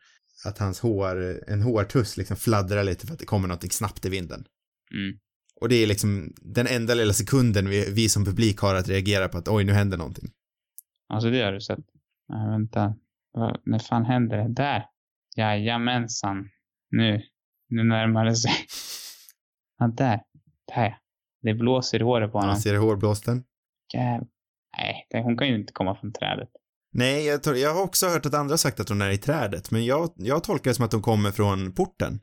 Att 0.48 0.58
hans 0.58 0.80
hår, 0.80 1.44
en 1.48 1.62
hårtuss 1.62 2.18
liksom 2.18 2.38
fladdrar 2.38 2.84
lite 2.84 3.08
för 3.08 3.14
att 3.14 3.20
det 3.20 3.26
kommer 3.26 3.48
någonting 3.48 3.72
snabbt 3.72 4.06
i 4.06 4.10
vinden. 4.10 4.46
Mm. 4.94 5.20
Och 5.62 5.70
det 5.70 5.76
är 5.76 5.88
liksom 5.88 6.34
den 6.42 6.68
enda 6.68 6.94
lilla 6.94 7.14
sekunden 7.14 7.70
vi, 7.70 7.94
vi 7.94 8.10
som 8.10 8.26
publik 8.26 8.60
har 8.60 8.76
att 8.76 8.88
reagera 8.88 9.28
på 9.28 9.38
att 9.38 9.48
oj, 9.48 9.64
nu 9.64 9.74
händer 9.74 9.98
någonting. 9.98 10.30
Alltså 11.10 11.30
det 11.30 11.42
har 11.42 11.52
du 11.52 11.62
sett. 11.62 11.80
Nej, 12.30 12.50
vänta. 12.50 12.96
Vad, 13.32 13.62
när 13.66 13.80
fan 13.80 14.06
händer 14.06 14.38
det? 14.38 14.54
Där. 14.54 14.86
Jajamensan. 15.36 16.50
Nu. 16.92 17.22
Nu 17.70 17.84
närmar 17.84 18.26
det 18.26 18.36
sig. 18.36 18.52
Ja, 19.80 19.88
där. 19.88 20.22
Där. 20.76 20.98
Det 21.42 21.54
blåser 21.54 22.00
i 22.00 22.04
håret 22.04 22.32
på 22.32 22.38
honom. 22.38 22.50
Man 22.50 22.62
ser 22.62 22.78
hårblåsten. 22.78 23.44
Jäv... 23.94 24.24
Nej, 24.78 25.24
hon 25.24 25.38
kan 25.38 25.48
ju 25.48 25.56
inte 25.56 25.74
komma 25.74 25.96
från 25.96 26.14
trädet. 26.14 26.50
Nej, 26.98 27.26
jag, 27.26 27.44
tror, 27.44 27.58
jag 27.58 27.74
har 27.74 27.84
också 27.84 28.08
hört 28.08 28.26
att 28.26 28.34
andra 28.34 28.58
sagt 28.58 28.80
att 28.80 28.90
hon 28.90 29.02
är 29.02 29.10
i 29.10 29.18
trädet, 29.18 29.72
men 29.72 29.86
jag, 29.86 30.14
jag 30.16 30.44
tolkar 30.44 30.72
det 30.72 30.76
som 30.76 30.86
att 30.86 30.94
hon 30.94 31.02
kommer 31.02 31.32
från 31.32 31.72
porten. 31.74 32.20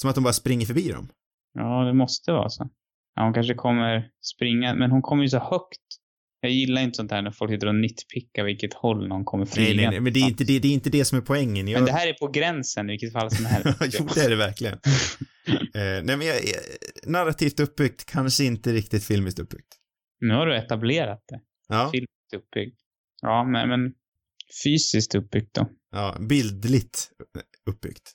Som 0.00 0.10
att 0.10 0.16
hon 0.16 0.24
bara 0.24 0.32
springer 0.32 0.66
förbi 0.66 0.88
dem. 0.88 1.08
Ja, 1.54 1.84
det 1.84 1.94
måste 1.94 2.32
vara 2.32 2.48
så. 2.48 2.68
Ja, 3.14 3.24
hon 3.24 3.34
kanske 3.34 3.54
kommer 3.54 4.10
springa, 4.36 4.74
men 4.74 4.90
hon 4.90 5.02
kommer 5.02 5.22
ju 5.22 5.28
så 5.28 5.38
högt. 5.38 5.80
Jag 6.40 6.52
gillar 6.52 6.82
inte 6.82 6.96
sånt 6.96 7.10
här 7.10 7.22
när 7.22 7.30
folk 7.30 7.50
sitter 7.50 7.66
och 7.66 7.74
nitpickar 7.74 8.44
vilket 8.44 8.74
håll 8.74 9.08
någon 9.08 9.24
kommer 9.24 9.46
flyga. 9.46 9.68
Nej, 9.68 9.76
nej, 9.76 9.90
nej, 9.90 10.00
men 10.00 10.12
det 10.12 10.20
är 10.20 10.28
inte 10.28 10.44
det, 10.44 10.58
det, 10.58 10.68
är 10.68 10.72
inte 10.72 10.90
det 10.90 11.04
som 11.04 11.18
är 11.18 11.22
poängen. 11.22 11.68
Jag, 11.68 11.78
Men 11.78 11.86
det 11.86 11.92
här 11.92 12.08
är 12.08 12.12
på 12.12 12.28
gränsen 12.28 12.90
i 12.90 12.92
vilket 12.92 13.12
fall 13.12 13.30
som 13.30 13.44
helst. 13.44 13.80
jo, 13.98 14.08
det 14.14 14.20
är 14.20 14.30
det 14.30 14.36
verkligen. 14.36 14.74
eh, 15.74 16.04
nej, 16.04 16.16
men 16.16 16.22
jag, 16.22 16.36
jag, 16.36 17.10
narrativt 17.10 17.60
uppbyggt, 17.60 18.04
kanske 18.04 18.44
inte 18.44 18.72
riktigt 18.72 19.04
filmiskt 19.04 19.38
uppbyggt. 19.38 19.76
Nu 20.20 20.34
har 20.34 20.46
du 20.46 20.56
etablerat 20.56 21.24
det. 21.28 21.40
Ja, 21.68 21.90
Filmiskt 21.92 22.34
uppbyggt. 22.36 22.80
Ja, 23.22 23.44
men, 23.44 23.68
men 23.68 23.92
fysiskt 24.64 25.14
uppbyggt 25.14 25.54
då. 25.54 25.68
ja, 25.92 26.16
bildligt 26.20 27.10
uppbyggt. 27.70 28.12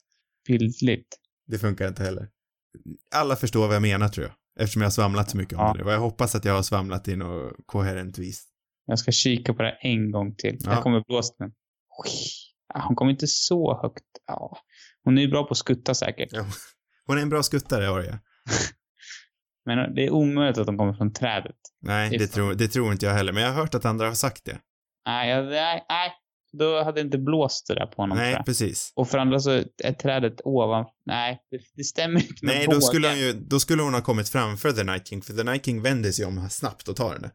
Bildligt. 0.47 1.07
Det 1.47 1.59
funkar 1.59 1.87
inte 1.87 2.03
heller. 2.03 2.29
Alla 3.15 3.35
förstår 3.35 3.67
vad 3.67 3.75
jag 3.75 3.81
menar 3.81 4.07
tror 4.09 4.25
jag. 4.27 4.35
Eftersom 4.59 4.81
jag 4.81 4.87
har 4.87 4.91
svamlat 4.91 5.29
så 5.29 5.37
mycket 5.37 5.53
om 5.59 5.65
Ja. 5.65 5.73
det. 5.73 5.83
Och 5.83 5.91
jag 5.91 5.99
hoppas 5.99 6.35
att 6.35 6.45
jag 6.45 6.53
har 6.53 6.63
svamlat 6.63 7.07
i 7.07 7.15
något 7.15 7.53
koherent 7.65 8.17
vis. 8.17 8.45
Jag 8.85 8.99
ska 8.99 9.11
kika 9.11 9.53
på 9.53 9.63
det 9.63 9.71
en 9.81 10.11
gång 10.11 10.35
till. 10.35 10.57
Ja. 10.59 10.73
Jag 10.73 10.83
kommer 10.83 11.03
blåsa 11.07 11.33
den. 11.37 11.51
Ja, 12.73 12.83
hon 12.87 12.95
kommer 12.95 13.11
inte 13.11 13.27
så 13.27 13.81
högt. 13.81 14.03
Ja. 14.27 14.57
Hon 15.03 15.17
är 15.17 15.21
ju 15.21 15.27
bra 15.27 15.43
på 15.43 15.51
att 15.51 15.57
skutta 15.57 15.93
säkert. 15.95 16.29
Ja. 16.31 16.45
Hon 17.05 17.17
är 17.17 17.21
en 17.21 17.29
bra 17.29 17.43
skuttare, 17.43 17.89
Arja. 17.89 18.19
Men 19.65 19.95
det 19.95 20.05
är 20.05 20.09
omöjligt 20.09 20.57
att 20.57 20.65
de 20.67 20.77
kommer 20.77 20.93
från 20.93 21.13
trädet. 21.13 21.55
Nej, 21.81 22.09
Det 22.09 22.17
det 22.17 22.27
tror, 22.27 22.53
det 22.53 22.67
tror 22.67 22.91
inte 22.91 23.05
jag 23.05 23.13
heller. 23.13 23.33
Men 23.33 23.43
jag 23.43 23.49
har 23.51 23.61
hört 23.61 23.75
att 23.75 23.85
andra 23.85 24.07
har 24.07 24.13
sagt 24.13 24.45
det. 24.45 24.59
Nej, 25.05 25.29
jag, 25.29 25.45
nej, 25.45 25.85
nej. 25.89 26.11
Då 26.59 26.83
hade 26.83 27.01
det 27.01 27.01
inte 27.01 27.17
blåst 27.17 27.67
det 27.67 27.75
där 27.75 27.85
på 27.85 28.01
honom 28.01 28.17
Nej, 28.17 28.43
precis. 28.45 28.93
Och 28.95 29.09
för 29.09 29.17
andra 29.17 29.39
så 29.39 29.51
är 29.83 29.93
trädet 29.93 30.41
ovan. 30.43 30.85
Nej, 31.05 31.39
det, 31.51 31.59
det 31.75 31.83
stämmer 31.83 32.19
inte 32.21 32.45
med 32.45 32.55
Nej, 32.55 32.67
då 32.67 32.81
skulle, 32.81 33.07
hon 33.07 33.19
ju, 33.19 33.33
då 33.33 33.59
skulle 33.59 33.81
hon 33.81 33.93
ha 33.93 34.01
kommit 34.01 34.29
framför 34.29 34.71
The 34.71 34.83
Night 34.83 35.07
King, 35.07 35.21
för 35.21 35.33
The 35.33 35.43
Night 35.43 35.65
King 35.65 35.81
vänder 35.81 36.11
sig 36.11 36.25
om 36.25 36.49
snabbt 36.49 36.87
och 36.87 36.95
tar 36.95 37.13
henne. 37.13 37.31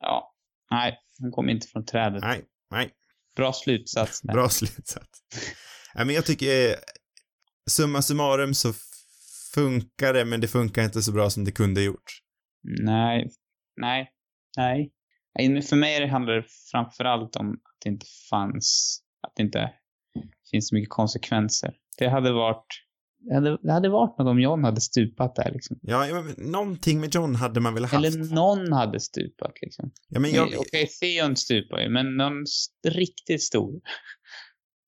Ja. 0.00 0.34
Nej, 0.70 0.98
hon 1.18 1.30
kommer 1.32 1.52
inte 1.52 1.66
från 1.66 1.84
trädet. 1.84 2.22
Nej, 2.22 2.44
nej. 2.70 2.90
Bra 3.36 3.52
slutsats. 3.52 4.22
Bra 4.22 4.48
slutsats. 4.48 5.20
Nej, 5.94 6.06
men 6.06 6.14
jag 6.14 6.24
tycker, 6.24 6.68
eh, 6.68 6.74
summa 7.70 8.02
summarum 8.02 8.54
så 8.54 8.72
funkar 9.54 10.14
det, 10.14 10.24
men 10.24 10.40
det 10.40 10.48
funkar 10.48 10.84
inte 10.84 11.02
så 11.02 11.12
bra 11.12 11.30
som 11.30 11.44
det 11.44 11.52
kunde 11.52 11.82
gjort. 11.82 12.20
Nej, 12.82 13.30
nej, 13.76 14.10
nej. 14.56 14.92
För 15.62 15.76
mig 15.76 16.06
handlar 16.06 16.34
det 16.34 16.44
framförallt 16.72 17.36
om 17.36 17.56
det 17.82 17.88
inte 17.88 18.06
fanns, 18.30 19.00
att 19.22 19.32
det 19.36 19.42
inte 19.42 19.72
finns 20.50 20.68
så 20.68 20.74
mycket 20.74 20.90
konsekvenser. 20.90 21.74
Det 21.98 22.08
hade 22.08 22.32
varit, 22.32 22.66
det 23.18 23.34
hade, 23.34 23.58
det 23.62 23.72
hade 23.72 23.88
varit 23.88 24.18
något 24.18 24.26
om 24.26 24.40
John 24.40 24.64
hade 24.64 24.80
stupat 24.80 25.34
där 25.36 25.50
liksom. 25.52 25.78
Ja, 25.82 26.22
men 26.22 26.50
någonting 26.50 27.00
med 27.00 27.14
John 27.14 27.34
hade 27.34 27.60
man 27.60 27.74
väl 27.74 27.84
haft. 27.84 28.06
Eller 28.06 28.34
någon 28.34 28.72
hade 28.72 29.00
stupat 29.00 29.52
liksom. 29.62 29.92
Ja, 30.08 30.20
men 30.20 30.30
jag... 30.30 30.48
Okej, 30.58 30.86
Theon 30.86 31.36
stupar 31.36 31.80
ju, 31.80 31.88
men 31.88 32.16
någon 32.16 32.44
riktigt 32.88 33.42
stor. 33.42 33.80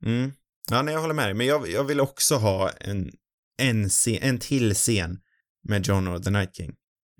Mm. 0.04 0.32
Ja, 0.70 0.82
nej, 0.82 0.94
jag 0.94 1.00
håller 1.00 1.14
med 1.14 1.26
dig, 1.26 1.34
men 1.34 1.46
jag, 1.46 1.68
jag 1.68 1.84
vill 1.84 2.00
också 2.00 2.34
ha 2.34 2.70
en, 2.70 3.12
en, 3.58 3.88
scen, 3.88 4.18
en 4.22 4.38
till 4.38 4.74
scen 4.74 5.20
med 5.68 5.86
John 5.86 6.08
och 6.08 6.24
The 6.24 6.30
Night 6.30 6.56
King. 6.56 6.74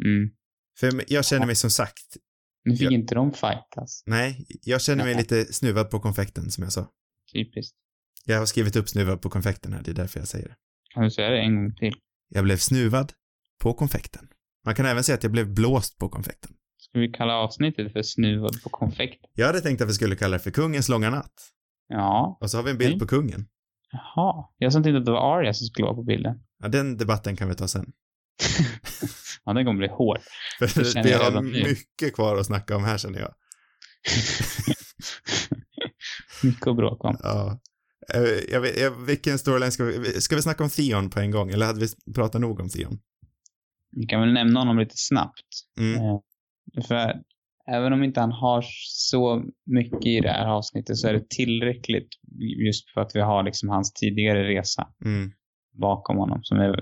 Mm. 0.05 0.31
För 0.79 1.05
jag 1.13 1.25
känner 1.25 1.47
mig 1.47 1.57
som 1.57 1.71
sagt, 1.71 2.17
Nu 2.65 2.77
fick 2.77 2.91
Ja. 2.91 2.91
inte 2.95 3.15
de 3.15 3.33
fightas. 3.33 4.03
nej, 4.07 4.47
jag 4.63 4.83
känner 4.83 5.05
mig 5.05 5.15
Nej. 5.15 5.23
lite 5.23 5.53
snuvad 5.53 5.91
på 5.91 6.01
konfekten, 6.01 6.51
som 6.51 6.65
jag 6.65 6.73
sa. 6.73 6.89
Typiskt. 7.33 7.77
Jag 8.25 8.39
har 8.39 8.47
skrivit 8.47 8.77
upp 8.77 8.89
snuvad 8.89 9.23
på 9.23 9.31
konfekten 9.31 9.73
här, 9.73 9.83
det 9.83 9.91
är 9.91 9.95
därför 9.95 10.19
jag 10.21 10.29
säger 10.29 10.49
det. 10.49 10.57
Kan 10.95 11.03
du 11.05 11.11
säga 11.11 11.31
det 11.31 11.39
en 11.41 11.57
gång 11.57 11.75
till? 11.75 11.95
Jag 12.29 12.45
blev 12.45 12.57
snuvad 12.57 13.13
på 13.63 13.75
konfekten. 13.75 14.29
Man 14.65 14.75
kan 14.75 14.87
även 14.87 15.05
säga 15.05 15.17
att 15.17 15.23
jag 15.23 15.33
blev 15.33 15.55
blåst 15.55 15.99
på 15.99 16.09
konfekten. 16.09 16.51
Ska 16.79 16.99
vi 16.99 17.09
kalla 17.09 17.35
avsnittet 17.35 17.93
för 17.93 18.03
snuvad 18.03 18.63
på 18.63 18.69
konfekt? 18.69 19.25
Jag 19.35 19.47
hade 19.47 19.61
tänkt 19.61 19.81
att 19.83 19.89
vi 19.89 19.93
skulle 19.93 20.17
kalla 20.17 20.37
det 20.37 20.43
för 20.43 20.51
Kungens 20.51 20.89
långa 20.89 21.11
natt. 21.11 21.33
Ja. 21.89 22.39
Och 22.41 22.51
så 22.51 22.59
har 22.59 22.65
vi 22.65 22.71
en 22.71 22.79
bild 22.79 22.91
Nej. 22.91 22.99
på 22.99 23.07
kungen. 23.07 23.47
Jaha. 23.93 24.45
Jag 24.59 24.73
som 24.73 24.83
tänkte 24.83 24.99
att 24.99 25.05
det 25.07 25.13
var 25.13 25.39
Arya 25.39 25.55
som 25.55 25.67
skulle 25.67 25.85
vara 25.85 25.95
på 25.97 26.03
bilden. 26.03 26.41
Ja, 26.59 26.69
den 26.69 26.97
debatten 26.97 27.37
kan 27.37 27.49
vi 27.49 27.55
ta 27.55 27.69
sen. 27.69 27.93
ja, 29.45 29.53
den 29.53 29.65
kommer 29.65 29.79
bli 29.79 29.89
hård. 29.89 30.19
För 30.59 31.03
vi 31.03 31.13
har 31.13 31.43
mycket 31.43 32.15
kvar 32.15 32.37
att 32.37 32.47
snacka 32.47 32.77
om 32.77 32.85
här 32.85 32.99
känner 32.99 33.21
jag. 33.21 33.35
Mycket 36.43 36.67
att 36.67 36.77
bråka 36.77 37.09
om. 37.09 37.17
Ja. 37.23 37.61
Eh, 38.15 38.53
Jag 38.53 38.61
vet, 38.61 38.81
jag, 38.81 38.91
vilken 39.07 39.39
storyline 39.39 39.73
ska 39.73 39.85
vi, 39.85 40.21
ska 40.21 40.37
vi 40.37 40.43
snacka 40.43 40.65
om 40.65 40.71
Theon 40.71 41.11
på 41.11 41.21
en 41.21 41.31
gång, 41.31 41.51
eller 41.51 41.67
hade 41.67 41.81
vi 41.81 41.87
pratat 42.15 42.41
nog 42.41 42.61
om 42.61 42.69
Theon? 42.69 42.99
Vi 43.97 44.07
kan 44.07 44.21
väl 44.21 44.33
nämna 44.33 44.61
honom 44.61 44.79
lite 44.79 44.95
snabbt. 44.97 45.47
Mm. 45.81 46.01
Eh, 46.05 46.19
För 46.89 47.15
även 47.71 47.93
om 47.93 48.05
inte 48.05 48.21
han 48.21 48.33
har 48.33 48.65
så 48.89 49.43
mycket 49.67 50.07
i 50.07 50.21
det 50.21 50.31
här 50.31 50.47
avsnittet 50.47 50.97
så 50.97 51.09
är 51.09 51.13
det 51.13 51.29
tillräckligt 51.29 52.09
just 52.67 52.91
för 52.91 53.01
att 53.01 53.11
vi 53.15 53.21
har 53.21 53.43
liksom 53.43 53.69
hans 53.69 53.93
tidigare 53.93 54.49
resa 54.49 54.89
Mm. 55.05 55.31
bakom 55.81 56.17
honom 56.17 56.41
som 56.43 56.59
är 56.59 56.73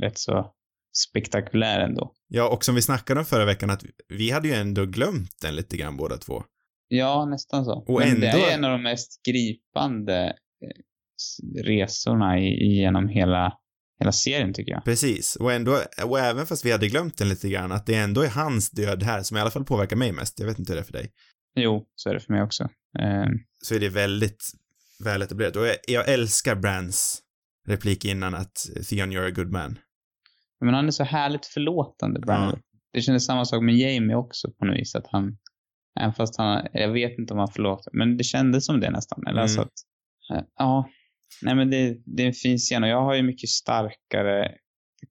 rätt 0.00 0.18
så 0.18 0.52
spektakulär 0.92 1.80
ändå. 1.80 2.12
Ja, 2.28 2.48
och 2.48 2.64
som 2.64 2.74
vi 2.74 2.82
snackade 2.82 3.20
om 3.20 3.26
förra 3.26 3.44
veckan, 3.44 3.70
att 3.70 3.84
vi 4.08 4.30
hade 4.30 4.48
ju 4.48 4.54
ändå 4.54 4.86
glömt 4.86 5.30
den 5.42 5.56
lite 5.56 5.76
grann 5.76 5.96
båda 5.96 6.16
två. 6.16 6.42
Ja, 6.88 7.24
nästan 7.30 7.64
så. 7.64 7.84
Och 7.88 8.00
Men 8.00 8.20
det 8.20 8.28
ändå- 8.28 8.46
är 8.46 8.54
en 8.54 8.64
av 8.64 8.70
de 8.70 8.82
mest 8.82 9.20
gripande 9.28 10.24
eh, 10.26 11.62
resorna 11.64 12.38
genom 12.38 13.08
hela, 13.08 13.52
hela 13.98 14.12
serien 14.12 14.52
tycker 14.54 14.72
jag. 14.72 14.84
Precis, 14.84 15.36
och 15.36 15.52
ändå, 15.52 15.78
och 16.06 16.18
även 16.18 16.46
fast 16.46 16.64
vi 16.64 16.72
hade 16.72 16.88
glömt 16.88 17.18
den 17.18 17.28
lite 17.28 17.48
grann, 17.48 17.72
att 17.72 17.86
det 17.86 17.94
ändå 17.94 18.20
är 18.22 18.28
hans 18.28 18.70
död 18.70 19.02
här 19.02 19.22
som 19.22 19.36
i 19.36 19.40
alla 19.40 19.50
fall 19.50 19.64
påverkar 19.64 19.96
mig 19.96 20.12
mest. 20.12 20.38
Jag 20.40 20.46
vet 20.46 20.58
inte 20.58 20.72
hur 20.72 20.76
det 20.76 20.82
är 20.82 20.84
för 20.86 20.92
dig. 20.92 21.10
Jo, 21.56 21.86
så 21.94 22.10
är 22.10 22.14
det 22.14 22.20
för 22.20 22.32
mig 22.32 22.42
också. 22.42 22.62
Eh, 22.98 23.26
Så 23.62 23.74
är 23.74 23.78
det 23.80 23.88
väldigt 23.88 24.44
väl 25.04 25.22
etablerat. 25.22 25.56
Och 25.56 25.66
jag, 25.66 25.76
jag 25.88 26.08
älskar 26.08 26.54
Brands 26.56 27.18
replik 27.68 28.04
innan 28.04 28.34
att 28.34 28.54
Theon, 28.88 29.12
you're 29.12 29.26
a 29.28 29.30
good 29.30 29.52
man. 29.52 29.78
Men 30.60 30.74
han 30.74 30.86
är 30.86 30.90
så 30.90 31.04
härligt 31.04 31.46
förlåtande, 31.46 32.20
Brandon. 32.20 32.50
Ja. 32.54 32.78
Det 32.92 33.00
kändes 33.00 33.26
samma 33.26 33.44
sak 33.44 33.62
med 33.62 33.74
Jamie 33.76 34.16
också 34.16 34.52
på 34.58 34.64
något 34.64 34.76
vis. 34.76 34.94
Att 34.94 35.06
han, 35.06 35.36
även 36.00 36.14
fast 36.14 36.38
han, 36.38 36.66
jag 36.72 36.88
vet 36.88 37.18
inte 37.18 37.32
om 37.34 37.38
han 37.38 37.48
förlåter, 37.48 37.90
men 37.94 38.16
det 38.16 38.24
kändes 38.24 38.66
som 38.66 38.80
det 38.80 38.90
nästan. 38.90 39.22
Eller 39.26 39.30
Mm. 39.32 39.42
alltså 39.42 39.60
att, 39.60 39.72
eh, 40.34 40.42
ja. 40.56 40.88
Nej 41.42 41.54
men 41.54 41.70
det, 41.70 41.96
det 42.06 42.22
är 42.22 42.26
en 42.26 42.32
fin 42.32 42.58
scen 42.58 42.82
och 42.82 42.88
jag 42.88 43.02
har 43.02 43.14
ju 43.14 43.22
mycket 43.22 43.48
starkare 43.48 44.54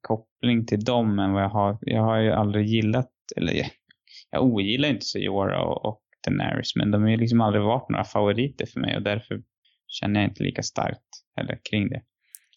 koppling 0.01 0.65
till 0.65 0.79
dem 0.83 1.19
än 1.19 1.33
vad 1.33 1.43
jag 1.43 1.49
har. 1.49 1.77
Jag 1.81 2.03
har 2.03 2.17
ju 2.19 2.31
aldrig 2.31 2.65
gillat, 2.67 3.11
eller 3.37 3.53
jag, 3.53 3.69
jag 4.31 4.43
ogillar 4.43 4.89
inte 4.89 5.05
Sejora 5.05 5.61
och, 5.61 5.85
och 5.85 6.01
Daenerys, 6.27 6.75
men 6.75 6.91
de 6.91 7.01
har 7.01 7.09
ju 7.09 7.17
liksom 7.17 7.41
aldrig 7.41 7.63
varit 7.63 7.89
några 7.89 8.03
favoriter 8.03 8.65
för 8.65 8.79
mig 8.79 8.95
och 8.95 9.03
därför 9.03 9.41
känner 9.87 10.19
jag 10.21 10.29
inte 10.29 10.43
lika 10.43 10.63
starkt 10.63 11.05
heller 11.35 11.59
kring 11.69 11.89
det. 11.89 12.01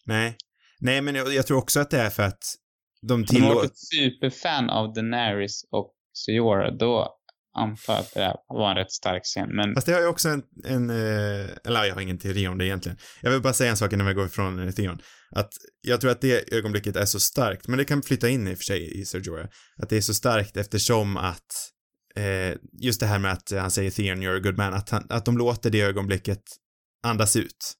Nej. 0.05 0.35
Nej, 0.79 1.01
men 1.01 1.15
jag, 1.15 1.33
jag 1.33 1.47
tror 1.47 1.57
också 1.57 1.79
att 1.79 1.89
det 1.91 1.99
är 1.99 2.09
för 2.09 2.23
att 2.23 2.43
de 3.07 3.13
Om 3.13 3.21
du 3.23 3.33
har 3.33 3.39
tillåter... 3.39 3.55
varit 3.55 3.77
superfan 3.77 4.69
av 4.69 4.93
Daenerys 4.93 5.61
och 5.71 5.93
Sejora, 6.25 6.71
då 6.71 7.09
antar 7.55 7.93
jag 7.93 8.01
att 8.01 8.13
det 8.13 8.19
här 8.21 8.35
var 8.47 8.69
en 8.71 8.77
rätt 8.77 8.91
stark 8.91 9.23
scen. 9.23 9.49
Men 9.55 9.75
Fast 9.75 9.87
det 9.87 9.93
har 9.93 10.01
jag 10.01 10.09
också 10.09 10.29
en, 10.29 10.43
en 10.65 10.89
eh, 10.89 11.49
eller 11.65 11.83
jag 11.85 11.93
har 11.93 12.01
ingen 12.01 12.17
teori 12.19 12.47
om 12.47 12.57
det 12.57 12.65
egentligen. 12.65 12.97
Jag 13.21 13.31
vill 13.31 13.41
bara 13.41 13.53
säga 13.53 13.71
en 13.71 13.77
sak 13.77 13.93
innan 13.93 14.07
vi 14.07 14.13
går 14.13 14.25
ifrån 14.25 14.73
Theon. 14.73 14.99
Att 15.31 15.49
jag 15.81 16.01
tror 16.01 16.11
att 16.11 16.21
det 16.21 16.53
ögonblicket 16.53 16.95
är 16.95 17.05
så 17.05 17.19
starkt, 17.19 17.67
men 17.67 17.77
det 17.77 17.85
kan 17.85 18.01
flytta 18.03 18.29
in 18.29 18.47
i 18.47 18.53
och 18.53 18.57
för 18.57 18.63
sig 18.63 19.01
i 19.01 19.05
Ser 19.05 19.19
Jorah. 19.19 19.47
Att 19.77 19.89
det 19.89 19.97
är 19.97 20.01
så 20.01 20.13
starkt 20.13 20.57
eftersom 20.57 21.17
att 21.17 21.45
eh, 22.15 22.57
just 22.81 22.99
det 22.99 23.05
här 23.05 23.19
med 23.19 23.31
att 23.31 23.51
han 23.51 23.71
säger 23.71 23.91
Theon, 23.91 24.23
you're 24.23 24.37
a 24.37 24.39
good 24.39 24.57
man, 24.57 24.73
att, 24.73 24.89
han, 24.89 25.05
att 25.09 25.25
de 25.25 25.37
låter 25.37 25.69
det 25.69 25.81
ögonblicket 25.81 26.41
andas 27.03 27.35
ut. 27.35 27.73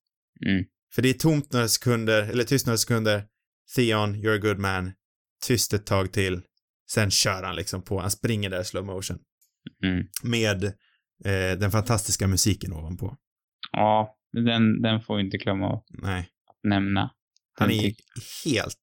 mm, 0.45 0.63
För 0.95 1.01
det 1.01 1.09
är 1.09 1.13
tomt 1.13 1.53
några 1.53 1.67
sekunder, 1.67 2.21
eller 2.24 2.43
tyst 2.43 2.65
några 2.65 2.78
sekunder. 2.78 3.24
Theon, 3.76 4.15
you're 4.15 4.36
a 4.36 4.41
good 4.41 4.59
man. 4.59 4.91
Tyst 5.47 5.73
ett 5.73 5.85
tag 5.85 6.13
till. 6.13 6.41
Sen 6.91 7.11
kör 7.11 7.43
han 7.43 7.55
liksom 7.55 7.81
på, 7.81 7.99
han 7.99 8.11
springer 8.11 8.49
där 8.49 8.61
i 8.61 8.65
slow 8.65 8.85
motion. 8.85 9.19
mm. 9.83 10.07
Med 10.23 10.63
eh, 11.25 11.59
den 11.59 11.71
fantastiska 11.71 12.27
musiken 12.27 12.73
ovanpå. 12.73 13.17
ja, 13.71 14.17
den, 14.31 14.81
den 14.81 15.01
får 15.01 15.15
vi 15.15 15.21
inte 15.23 15.37
glömma 15.37 15.73
att 15.73 15.85
Nej. 15.89 16.29
nämna. 16.63 17.11
Han 17.59 17.67
Den 17.69 17.77
är 17.79 17.83
ju 17.83 17.93
helt... 18.45 18.79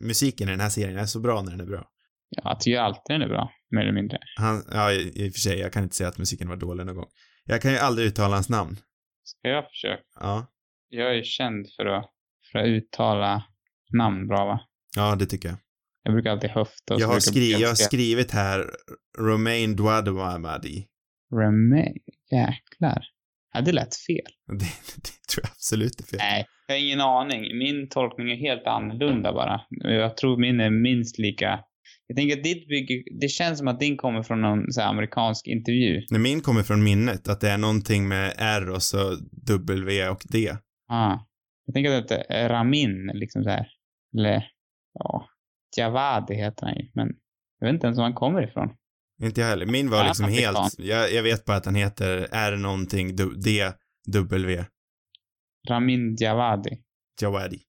Musiken 0.00 0.48
i 0.48 0.50
den 0.50 0.60
här 0.60 0.68
serien 0.68 0.98
är 0.98 1.06
så 1.06 1.20
bra 1.20 1.42
när 1.42 1.50
den 1.50 1.60
är 1.60 1.64
bra. 1.66 1.88
Ja, 2.28 2.42
jag 2.44 2.60
tycker 2.60 2.78
alltid 2.80 3.02
den 3.08 3.22
är 3.22 3.28
bra, 3.28 3.52
mer 3.70 3.80
eller 3.82 3.92
mindre. 3.92 4.18
Han, 4.36 4.64
ja, 4.72 4.92
i, 4.92 5.24
i 5.26 5.28
och 5.28 5.32
för 5.32 5.40
sig, 5.40 5.58
jag 5.58 5.72
kan 5.72 5.82
inte 5.82 5.96
säga 5.96 6.08
att 6.08 6.18
musiken 6.18 6.48
var 6.48 6.56
dålig 6.56 6.86
någon 6.86 6.96
gång. 6.96 7.08
Jag 7.44 7.62
kan 7.62 7.72
ju 7.72 7.78
aldrig 7.78 8.06
uttala 8.06 8.36
hans 8.36 8.48
namn. 8.48 8.76
Ska 9.22 9.48
jag 9.48 9.68
försöka? 9.70 10.02
Ja. 10.20 10.46
Jag 10.88 11.18
är 11.18 11.22
känd 11.22 11.66
för 11.76 11.86
att, 11.86 12.10
för 12.52 12.58
att 12.58 12.66
uttala 12.66 13.44
namn 13.92 14.26
bra, 14.28 14.44
va? 14.46 14.60
Ja, 14.96 15.16
det 15.16 15.26
tycker 15.26 15.48
jag. 15.48 15.58
Jag 16.02 16.12
brukar 16.12 16.30
alltid 16.30 16.50
höfta. 16.50 16.98
Jag 16.98 17.06
har, 17.08 17.20
skri 17.20 17.52
jag 17.52 17.68
har 17.68 17.74
skrivit 17.74 18.30
här 18.30 18.70
Romain 19.18 19.76
Douadouamadi. 19.76 20.86
Remain. 21.32 21.98
Jäklar. 22.30 23.04
Ja, 23.52 23.60
det 23.60 23.72
lät 23.72 23.96
fel. 23.96 24.32
Det, 24.46 24.64
det 24.96 25.32
tror 25.32 25.42
jag 25.42 25.50
absolut 25.50 26.00
är 26.00 26.04
fel. 26.04 26.18
Nej, 26.18 26.46
jag 26.66 26.74
har 26.74 26.80
ingen 26.80 27.00
aning. 27.00 27.58
Min 27.58 27.88
tolkning 27.88 28.30
är 28.30 28.36
helt 28.36 28.66
annorlunda 28.66 29.32
bara. 29.32 29.60
Jag 29.70 30.16
tror 30.16 30.40
min 30.40 30.60
är 30.60 30.70
minst 30.70 31.18
lika... 31.18 31.60
Jag 32.06 32.16
tänker 32.16 32.36
att 32.36 32.44
ditt 32.44 32.68
bygger... 32.68 33.20
Det 33.20 33.28
känns 33.28 33.58
som 33.58 33.68
att 33.68 33.80
din 33.80 33.96
kommer 33.96 34.22
från 34.22 34.40
någon 34.40 34.72
så 34.72 34.82
amerikansk 34.82 35.46
intervju. 35.46 36.02
Nej, 36.10 36.20
min 36.20 36.40
kommer 36.40 36.62
från 36.62 36.82
minnet, 36.82 37.28
att 37.28 37.40
det 37.40 37.50
är 37.50 37.58
någonting 37.58 38.08
med 38.08 38.34
R 38.38 38.70
och 38.70 38.82
så 38.82 39.16
W 39.46 40.08
och 40.08 40.22
D. 40.32 40.50
Ah. 40.88 41.18
Jag 41.66 41.74
tänker 41.74 41.98
att 41.98 42.08
det 42.08 42.24
är 42.28 42.48
Ramin, 42.48 43.10
liksom 43.14 43.44
så 43.44 43.50
här. 43.50 43.66
Eller, 44.16 44.44
ja, 44.94 45.26
Javadi 45.76 46.34
heter 46.34 46.66
han 46.66 46.76
ju, 46.76 46.90
men 46.94 47.08
jag 47.58 47.66
vet 47.66 47.74
inte 47.74 47.86
ens 47.86 47.96
var 47.96 48.04
han 48.04 48.14
kommer 48.14 48.42
ifrån. 48.48 48.68
Inte 49.22 49.40
jag 49.40 49.48
heller. 49.48 49.66
Min 49.66 49.90
var 49.90 49.98
Ja, 49.98 50.06
liksom 50.06 50.28
helt, 50.28 50.78
jag, 50.78 51.12
jag 51.12 51.22
vet 51.22 51.44
bara 51.44 51.56
att 51.56 51.64
han 51.64 51.74
heter 51.74 52.28
R 52.32 52.56
någonting, 52.56 53.16
D, 53.16 53.72
W, 54.06 54.64
Ramin 55.68 56.16
Javadi. 56.20 56.78
Jawadi. 57.20 57.60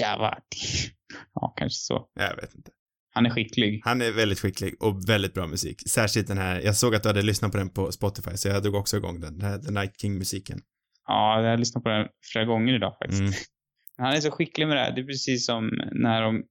Javadi. 0.00 0.40
Ja, 1.34 1.54
kanske 1.56 1.76
så. 1.78 2.08
Jag 2.14 2.36
vet 2.36 2.54
inte. 2.54 2.70
Han 3.12 3.26
är 3.26 3.30
skicklig. 3.30 3.80
Han 3.84 4.02
är 4.02 4.12
väldigt 4.12 4.38
skicklig 4.40 4.82
och 4.82 5.08
väldigt 5.08 5.34
bra 5.34 5.46
musik. 5.46 5.82
Särskilt 5.88 6.28
den 6.28 6.38
här, 6.38 6.60
jag 6.60 6.76
såg 6.76 6.94
att 6.94 7.02
du 7.02 7.08
hade 7.08 7.22
lyssnat 7.22 7.52
på 7.52 7.58
den 7.58 7.70
på 7.70 7.92
Spotify, 7.92 8.36
så 8.36 8.48
jag 8.48 8.62
drog 8.62 8.74
också 8.74 8.96
igång 8.96 9.20
den, 9.20 9.38
den 9.38 9.48
här 9.50 9.58
The 9.58 9.70
Night 9.70 10.00
King-musiken. 10.00 10.60
Ja, 11.06 11.42
jag 11.42 11.50
har 11.50 11.56
lyssnat 11.56 11.84
på 11.84 11.88
den 11.90 12.06
flera 12.32 12.44
gånger 12.44 12.74
idag 12.74 12.96
faktiskt. 12.98 13.20
Mm. 13.20 13.32
Han 13.96 14.12
är 14.12 14.20
så 14.20 14.30
skicklig 14.30 14.68
med 14.68 14.76
det 14.76 14.80
här. 14.80 14.92
Det 14.94 15.00
är 15.00 15.06
precis 15.06 15.46
som 15.46 15.70
när 15.92 16.22
de 16.22 16.42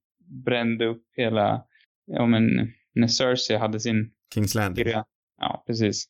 brände 0.46 0.86
upp 0.86 1.04
hela, 1.18 1.66
ja 2.06 2.26
men, 2.26 2.44
när 2.94 3.08
Cersei 3.08 3.58
hade 3.58 3.80
sin 3.80 4.12
Kings 4.34 4.56
Landing. 4.56 4.88
Ja, 5.42 5.64
precis. 5.68 6.06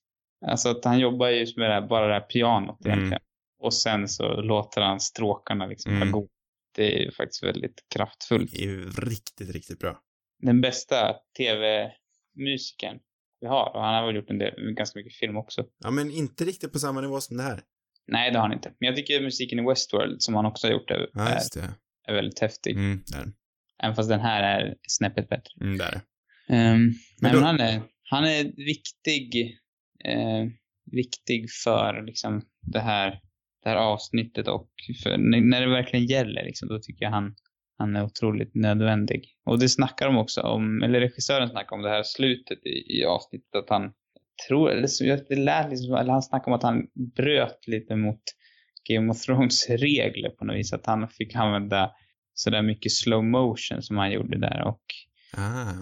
Alltså 0.46 0.70
att 0.70 0.86
han 0.86 1.00
jobbar 1.00 1.30
just 1.30 1.58
med 1.58 1.70
det 1.70 1.74
här, 1.74 1.88
bara 1.88 2.08
det 2.08 2.14
här 2.14 2.22
pianot 2.22 2.86
Mm. 2.86 2.98
egentligen. 2.98 3.22
Och 3.60 3.74
sen 3.74 4.08
så 4.08 4.42
låter 4.42 4.82
han 4.82 5.00
stråkarna 5.00 5.66
liksom 5.66 5.94
Mm. 5.96 6.12
gå. 6.12 6.28
Det 6.76 6.96
är 6.96 7.00
ju 7.06 7.12
faktiskt 7.12 7.44
väldigt 7.44 7.84
kraftfullt. 7.96 8.52
Det 8.52 8.58
är 8.64 8.68
ju 8.68 8.90
riktigt, 8.90 9.54
riktigt 9.54 9.80
bra. 9.80 10.00
Den 10.42 10.62
bästa 10.62 11.16
tv-musikern 11.38 13.00
vi 13.42 13.48
har. 13.48 13.76
Och 13.76 13.82
han 13.84 13.94
har 13.96 14.06
väl 14.06 14.16
gjort 14.16 14.30
en 14.30 14.38
del, 14.38 14.74
ganska 14.74 15.00
mycket 15.00 15.14
film 15.14 15.38
också. 15.38 15.66
Ja, 15.84 15.92
men 15.92 16.12
inte 16.12 16.44
riktigt 16.46 16.74
på 16.74 16.80
samma 16.80 17.02
nivå 17.02 17.22
som 17.22 17.38
det 17.38 17.44
här. 17.44 17.62
Nej, 18.08 18.32
det 18.32 18.38
har 18.38 18.44
han 18.48 18.54
inte. 18.54 18.74
Men 18.80 18.88
jag 18.88 18.96
tycker 18.96 19.22
musiken 19.22 19.60
i 19.60 19.66
Westworld, 19.70 20.22
som 20.22 20.36
han 20.36 20.46
också 20.46 20.68
har 20.68 20.72
gjort, 20.72 20.92
är, 20.92 21.10
Ja, 21.14 21.30
är, 21.30 21.36
just 21.36 21.54
det. 21.54 21.74
är 22.08 22.14
väldigt 22.14 22.40
häftig. 22.40 22.76
Mm, 22.76 23.04
där. 23.08 23.32
Även 23.84 23.96
fast 23.96 24.10
den 24.10 24.20
här 24.20 24.44
är 24.62 24.76
snäppet 24.88 25.30
bättre. 25.30 25.52
Mm, 25.62 25.78
där. 25.78 25.94
Um, 25.96 26.02
Men 26.52 26.94
men 27.22 27.34
då- 27.34 27.40
han, 27.40 27.60
är, 27.60 27.82
han 28.10 28.24
är 28.24 28.44
viktig, 28.66 29.58
eh, 30.06 30.46
viktig 30.92 31.46
för 31.64 32.04
liksom 32.06 32.42
det 32.62 32.80
här, 32.80 33.10
det 33.64 33.70
här 33.70 33.76
avsnittet 33.76 34.48
och 34.48 34.70
för, 35.04 35.18
när 35.18 35.42
när 35.42 35.62
det 35.62 35.70
verkligen 35.70 36.06
gäller 36.06 36.44
liksom, 36.44 36.68
då 36.70 36.80
tycker 36.80 37.06
jag 37.06 37.12
han, 37.12 37.36
han 37.78 37.96
är 37.96 38.04
otroligt 38.04 38.56
nödvändig. 38.56 39.24
Och 39.46 39.60
det 39.60 39.70
snackar 39.70 40.06
de 40.06 40.18
också 40.18 40.42
om, 40.42 40.84
eller 40.84 41.00
regissören 41.00 41.50
snackar 41.50 41.76
om 41.76 41.82
det 41.82 41.90
här 41.90 42.04
slutet 42.04 42.66
i, 42.66 43.00
i 43.00 43.06
avsnittet 43.06 43.56
att 43.56 43.70
han 43.70 43.92
tror, 44.48 44.72
eller 44.72 44.88
så, 44.88 45.04
det 45.04 45.36
lät 45.36 45.70
liksom, 45.70 45.96
eller 45.96 46.12
han 46.12 46.22
snackade 46.22 46.48
om 46.52 46.54
att 46.58 46.64
han 46.64 46.88
bröt 47.16 47.68
lite 47.68 47.96
mot 47.96 48.22
Game 48.90 49.12
of 49.12 49.22
Thrones 49.22 49.70
regler 49.70 50.30
på 50.30 50.46
något 50.46 50.56
vis. 50.56 50.74
Att 50.74 50.86
han 50.86 51.08
fick 51.10 51.36
använda 51.36 51.92
sådär 52.40 52.62
mycket 52.62 52.92
slow 52.92 53.24
motion 53.24 53.82
som 53.82 53.98
han 53.98 54.12
gjorde 54.12 54.40
där 54.40 54.62
och 54.68 54.82
Ah. 55.38 55.74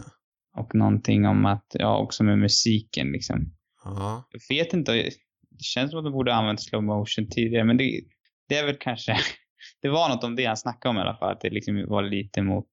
och 0.57 0.75
någonting 0.75 1.25
om 1.25 1.45
att, 1.45 1.65
ja, 1.73 1.97
också 1.97 2.23
med 2.23 2.39
musiken 2.39 3.11
liksom. 3.11 3.53
Ja. 3.83 4.29
Jag 4.31 4.55
vet 4.55 4.73
inte, 4.73 4.91
det 4.91 5.63
känns 5.63 5.91
som 5.91 5.99
att 5.99 6.05
de 6.05 6.13
borde 6.13 6.31
ha 6.31 6.39
använt 6.39 6.61
slow 6.63 6.83
motion 6.83 7.29
tidigare, 7.29 7.63
men 7.63 7.77
det, 7.77 8.01
det 8.49 8.57
är 8.57 8.65
väl 8.65 8.77
kanske, 8.79 9.17
det 9.81 9.89
var 9.89 10.09
något 10.09 10.23
om 10.23 10.35
det 10.35 10.45
han 10.45 10.57
snackade 10.57 10.89
om 10.89 10.97
i 10.97 11.01
alla 11.01 11.17
fall, 11.17 11.31
att 11.33 11.41
det 11.41 11.49
liksom 11.49 11.85
var 11.87 12.03
lite 12.03 12.41
mot 12.41 12.67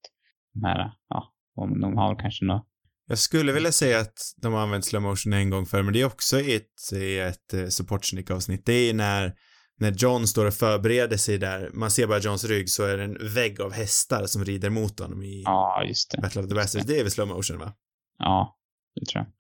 de 0.55 0.65
här, 0.65 0.93
ja, 1.09 1.35
om 1.57 1.81
de 1.81 1.97
har 1.97 2.19
kanske 2.19 2.45
något, 2.45 2.67
Jag 3.09 3.19
skulle 3.19 3.53
vilja 3.53 3.73
säga 3.73 4.01
att 4.01 4.19
de 4.43 4.53
har 4.53 4.61
använt 4.61 4.85
slow 4.85 5.03
motion 5.03 5.33
en 5.33 5.51
gång 5.51 5.67
förr, 5.67 5.83
men 5.83 5.93
det 5.93 6.01
är 6.01 6.07
också 6.07 6.41
ett, 6.41 6.93
i 6.93 7.19
ett 7.19 7.55
eh, 7.55 7.67
Supportsnick-avsnitt. 7.67 8.63
Det 8.67 8.73
är 8.73 8.95
när, 8.95 9.35
när 9.81 9.93
John 9.93 10.27
står 10.27 10.47
och 10.47 10.55
förbereder 10.55 11.17
sig 11.17 11.39
där, 11.39 11.71
man 11.73 11.91
ser 11.91 12.07
bara 12.07 12.19
Johns 12.19 12.45
rygg, 12.45 12.71
så 12.71 12.85
är 12.85 12.97
det 12.97 13.05
en 13.05 13.35
vägg 13.35 13.61
av 13.61 13.73
hästar 13.73 14.27
som 14.27 14.45
rider 14.45 14.71
mot 14.71 15.01
honom 15.01 15.23
i 15.23 15.43
ja, 15.45 15.85
just 15.89 16.11
det. 16.11 16.21
Battle 16.21 16.43
of 16.43 16.49
the 16.49 16.55
Bastards. 16.55 16.87
Det 16.87 16.99
är 16.99 17.03
väl 17.03 17.11
slow 17.11 17.29
motion, 17.29 17.59
va? 17.59 17.73
Ja, 18.19 18.59
det 19.01 19.07
tror 19.07 19.25
jag. 19.25 19.33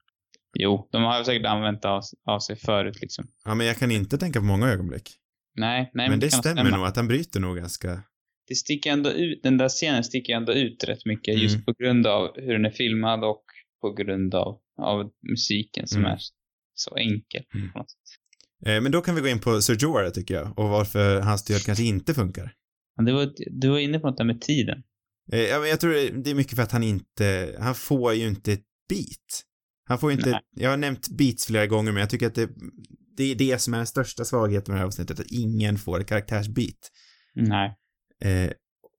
Jo, 0.59 0.89
de 0.93 1.03
har 1.03 1.24
säkert 1.24 1.47
använt 1.47 1.82
det 1.82 1.89
av, 1.89 2.03
av 2.26 2.39
sig 2.41 2.57
förut 2.57 3.01
liksom. 3.01 3.26
Ja, 3.45 3.55
men 3.55 3.66
jag 3.66 3.76
kan 3.78 3.91
inte 3.91 4.18
tänka 4.18 4.39
på 4.41 4.45
många 4.45 4.68
ögonblick. 4.68 5.11
Nej, 5.57 5.91
nej. 5.95 6.09
men 6.11 6.20
det 6.20 6.30
kan 6.30 6.39
stämmer 6.41 6.62
stämma. 6.62 6.76
nog 6.76 6.87
att 6.87 6.97
han 6.97 7.09
bryter 7.09 7.41
nog 7.41 7.57
ganska... 7.57 8.03
det 8.49 8.55
sticker 8.55 8.91
ändå 8.93 9.11
ut, 9.11 9.43
den 9.43 9.59
där 9.59 9.68
scenen 9.68 10.05
sticker 10.05 10.35
ändå 10.37 10.53
ut 10.53 10.85
rätt 10.85 11.07
mycket 11.07 11.39
just 11.39 11.55
Mm. 11.55 11.64
på 11.64 11.72
grund 11.78 12.07
av 12.07 12.41
hur 12.41 12.53
den 12.53 12.64
är 12.64 12.70
filmad 12.70 13.24
och 13.24 13.45
på 13.80 13.93
grund 13.93 14.35
av, 14.35 14.59
av 14.78 15.11
musiken 15.30 15.87
som 15.87 15.99
Mm. 16.01 16.11
är 16.12 16.18
så 16.74 16.97
enkel. 16.97 17.43
Mm. 17.55 17.72
På 17.72 17.78
något 17.78 17.91
sätt. 17.91 17.99
Eh, 18.66 18.80
men 18.80 18.92
då 18.92 19.00
kan 19.00 19.14
vi 19.14 19.20
gå 19.20 19.28
in 19.28 19.40
på 19.40 19.62
Sir 19.62 20.10
tycker 20.10 20.34
jag, 20.34 20.58
och 20.58 20.68
varför 20.68 21.20
hans 21.20 21.44
död 21.44 21.62
kanske 21.64 21.84
inte 21.84 22.14
funkar. 22.14 22.52
Det 23.06 23.12
var, 23.12 23.32
du 23.60 23.68
var 23.68 23.78
inne 23.78 23.98
på 23.98 24.06
något 24.06 24.18
där 24.18 24.24
med 24.24 24.40
tiden. 24.40 24.82
Eh, 25.32 25.40
ja, 25.40 25.60
men 25.60 25.68
jag 25.68 25.80
tror 25.80 26.22
det 26.22 26.30
är 26.30 26.34
mycket 26.34 26.56
för 26.56 26.62
att 26.62 26.72
han 26.72 26.82
inte, 26.82 27.56
han 27.60 27.74
får 27.74 28.14
ju 28.14 28.28
inte 28.28 28.52
ett 28.52 28.64
beat. 28.88 29.44
Han 29.88 29.98
får 29.98 30.10
ju 30.10 30.16
inte, 30.16 30.30
Nej. 30.30 30.40
jag 30.56 30.70
har 30.70 30.76
nämnt 30.76 31.08
beats 31.08 31.46
flera 31.46 31.66
gånger, 31.66 31.92
men 31.92 32.00
jag 32.00 32.10
tycker 32.10 32.26
att 32.26 32.34
det, 32.34 32.50
det 33.16 33.24
är 33.24 33.34
det 33.34 33.58
som 33.58 33.74
är 33.74 33.78
den 33.78 33.86
största 33.86 34.24
svagheten 34.24 34.72
med 34.72 34.76
det 34.76 34.80
här 34.80 34.86
avsnittet, 34.86 35.20
att 35.20 35.26
ingen 35.30 35.78
får 35.78 36.00
ett 36.00 36.06
karaktärsbeat. 36.06 36.90
Nej. 37.34 37.76
Eh, 38.24 38.50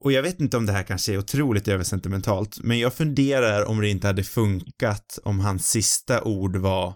och 0.04 0.12
jag 0.12 0.24
vet 0.24 0.40
inte 0.40 0.58
om 0.58 0.66
det 0.66 0.72
här 0.72 0.84
kanske 0.84 1.14
är 1.14 1.18
otroligt 1.18 1.68
översentimentalt, 1.68 2.60
men 2.64 2.80
jag 2.80 2.94
funderar 2.94 3.66
om 3.66 3.82
det 3.82 3.90
inte 3.90 4.08
hade 4.08 4.24
funkat 4.24 5.20
om 5.24 5.40
hans 5.40 5.70
sista 5.70 6.24
ord 6.24 6.56
var 6.56 6.96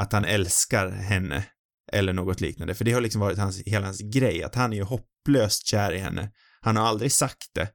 att 0.00 0.12
han 0.12 0.24
älskar 0.24 0.90
henne, 0.90 1.44
eller 1.92 2.12
något 2.12 2.40
liknande, 2.40 2.74
för 2.74 2.84
det 2.84 2.92
har 2.92 3.00
liksom 3.00 3.20
varit 3.20 3.38
hans, 3.38 3.62
hela 3.62 3.86
hans 3.86 4.00
grej, 4.00 4.42
att 4.42 4.54
han 4.54 4.72
är 4.72 4.76
ju 4.76 4.82
hopplöst 4.82 5.66
kär 5.66 5.92
i 5.92 5.98
henne. 5.98 6.30
Han 6.60 6.76
har 6.76 6.86
aldrig 6.86 7.12
sagt 7.12 7.50
det, 7.54 7.68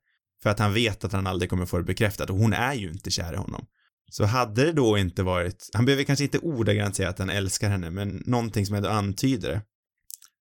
för 0.44 0.50
att 0.50 0.60
han 0.60 0.74
vet 0.74 1.04
att 1.04 1.12
han 1.12 1.28
aldrig 1.28 1.50
kommer 1.50 1.66
få 1.66 1.78
det 1.78 1.84
bekräftat, 1.84 2.30
och 2.30 2.38
hon 2.38 2.54
är 2.54 2.74
ju 2.74 2.90
inte 2.92 3.12
kär 3.12 3.34
i 3.34 3.38
honom. 3.38 3.66
Så 4.12 4.26
hade 4.26 4.66
det 4.66 4.72
då 4.72 4.98
inte 4.98 5.24
varit, 5.24 5.70
han 5.74 5.86
behöver 5.86 6.04
kanske 6.04 6.26
inte 6.26 6.40
ordagrant 6.40 6.96
säga 6.96 7.10
att 7.10 7.20
han 7.20 7.30
älskar 7.30 7.70
henne, 7.70 7.90
men 7.90 8.24
någonting 8.26 8.66
som 8.66 8.76
ändå 8.76 8.90
antyder 8.90 9.50
det. 9.50 9.62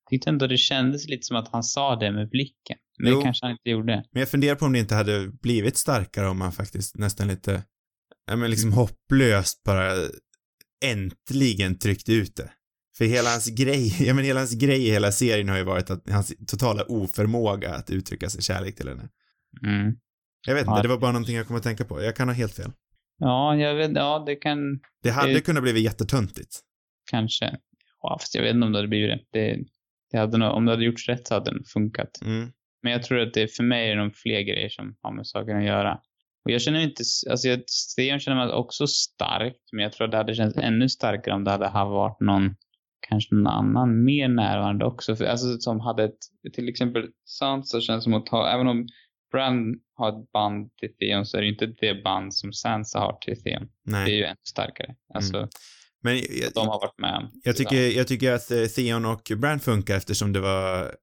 Jag 0.04 0.10
tyckte 0.10 0.30
ändå 0.30 0.46
det 0.46 0.56
kändes 0.56 1.08
lite 1.08 1.22
som 1.22 1.36
att 1.36 1.48
han 1.48 1.62
sa 1.62 1.96
det 1.96 2.12
med 2.12 2.30
blicken. 2.30 2.76
Men 2.98 3.12
Jo. 3.12 3.18
det 3.18 3.24
kanske 3.24 3.46
han 3.46 3.52
inte 3.52 3.70
gjorde. 3.70 4.04
Men 4.12 4.20
jag 4.20 4.28
funderar 4.28 4.54
på 4.54 4.64
om 4.64 4.72
det 4.72 4.78
inte 4.78 4.94
hade 4.94 5.28
blivit 5.28 5.76
starkare 5.76 6.28
om 6.28 6.38
man 6.38 6.52
faktiskt 6.52 6.96
nästan 6.96 7.28
lite, 7.28 7.62
ja 8.26 8.36
men 8.36 8.50
liksom 8.50 8.72
hopplöst 8.72 9.62
bara 9.62 9.92
äntligen 10.84 11.78
tryckt 11.78 12.08
ut 12.08 12.36
det. 12.36 12.50
För 12.98 13.04
hela 13.04 13.30
hans 13.30 13.48
grej, 13.50 13.96
ja 14.06 14.14
men 14.14 14.24
hela 14.24 14.40
hans 14.40 14.54
grej 14.54 14.86
i 14.88 14.90
hela 14.90 15.12
serien 15.12 15.48
har 15.48 15.56
ju 15.56 15.64
varit 15.64 15.90
att 15.90 16.10
hans 16.10 16.32
totala 16.46 16.82
oförmåga 16.88 17.74
att 17.74 17.90
uttrycka 17.90 18.28
sin 18.30 18.42
kärlek 18.42 18.76
till 18.76 18.88
henne. 18.88 19.08
Mm. 19.66 19.94
Jag 20.46 20.54
vet 20.54 20.66
inte, 20.66 20.82
det 20.82 20.88
var 20.88 20.98
bara 20.98 21.12
någonting 21.12 21.36
jag 21.36 21.46
kom 21.46 21.56
att 21.56 21.62
tänka 21.62 21.84
på. 21.84 22.02
Jag 22.02 22.16
kan 22.16 22.28
ha 22.28 22.34
helt 22.34 22.54
fel. 22.54 22.72
Ja, 23.18 23.56
jag 23.56 23.74
vet, 23.74 23.90
ja 23.94 24.22
det 24.26 24.36
kan, 24.36 24.58
Det 25.02 25.10
hade 25.10 25.32
Det- 25.32 25.40
kunnat 25.40 25.62
bli 25.62 25.80
jättetöntigt. 25.80 26.60
kanske. 27.10 27.56
Ja, 28.02 28.18
fast 28.20 28.34
jag 28.34 28.42
vet 28.42 28.54
inte 28.54 28.66
om 28.66 28.72
det 28.72 28.78
hade 28.78 28.88
blivit 28.88 29.10
det. 29.32 29.40
det, 29.40 29.58
det 30.10 30.18
hade 30.18 30.38
nog, 30.38 30.52
om 30.52 30.64
det 30.64 30.70
hade 30.72 30.84
gjorts 30.84 31.08
rätt 31.08 31.26
så 31.28 31.34
hade 31.34 31.50
det 31.50 31.56
nog 31.56 31.66
funkat. 31.68 32.10
Mm. 32.22 32.52
Men 32.82 32.92
jag 32.92 33.02
tror 33.02 33.20
att 33.20 33.34
det 33.34 33.56
för 33.56 33.62
mig 33.62 33.90
är 33.90 33.96
det 33.96 34.02
nog 34.02 34.16
fler 34.16 34.40
grejer 34.40 34.68
som 34.68 34.96
har 35.02 35.12
med 35.12 35.26
saken 35.26 35.56
att 35.56 35.64
göra. 35.64 35.94
Och 36.44 36.50
jag 36.50 36.62
känner 36.62 36.80
inte, 36.80 37.02
alltså 37.30 37.48
jag, 37.48 37.62
Sten 37.66 38.20
känner 38.20 38.46
mig 38.46 38.54
också 38.54 38.86
starkt, 38.86 39.60
men 39.72 39.82
jag 39.82 39.92
tror 39.92 40.04
att 40.04 40.10
det 40.10 40.16
hade 40.16 40.34
känts 40.34 40.56
ännu 40.58 40.88
starkare 40.88 41.34
om 41.34 41.44
det 41.44 41.50
hade 41.50 41.70
varit 41.90 42.20
någon, 42.20 42.56
kanske 43.08 43.34
någon 43.34 43.46
annan 43.46 44.04
mer 44.04 44.28
närvarande 44.28 44.84
också. 44.84 45.16
För, 45.16 45.24
alltså 45.24 45.58
som 45.58 45.80
hade 45.80 46.04
ett, 46.04 46.18
till 46.52 46.68
exempel 46.68 47.08
Sansa 47.24 47.80
känns 47.80 48.04
som 48.04 48.14
att 48.14 48.28
ha, 48.28 48.48
även 48.54 48.66
om 48.66 48.86
Bran 49.32 49.74
har 49.94 50.08
ett 50.08 50.32
band 50.32 50.70
till 50.76 50.96
Theon 50.96 51.26
så 51.26 51.36
är 51.36 51.42
det 51.42 51.48
inte 51.48 51.66
det 51.66 52.02
band 52.04 52.34
som 52.34 52.52
Sansa 52.52 52.98
har 52.98 53.18
till 53.20 53.42
Theon. 53.42 53.68
Det 53.84 53.90
är 53.90 54.04
Nej. 54.04 54.16
ju 54.16 54.24
ännu 54.24 54.36
starkare. 54.48 54.94
Alltså, 55.14 55.48
Men 56.02 56.16
jag, 56.16 56.52
de 56.54 56.68
har 56.68 56.80
varit 56.80 56.98
med. 56.98 57.30
jag, 57.44 57.56
tycker, 57.56 57.96
jag 57.96 58.08
tycker 58.08 58.32
att 58.32 58.50
eh, 58.50 58.64
Theon 58.64 59.04
och 59.04 59.32
Bran 59.36 59.60
funkar 59.60 59.96
eftersom 59.96 60.32
det 60.32 60.40
var, 60.40 60.94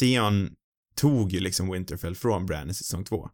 Theon 0.00 0.50
tog 0.96 1.32
ju 1.32 1.40
liksom 1.40 1.72
Winterfell 1.72 2.14
från 2.14 2.46
Bran 2.46 2.70
i 2.70 2.74
säsong 2.74 3.04
två. 3.04 3.28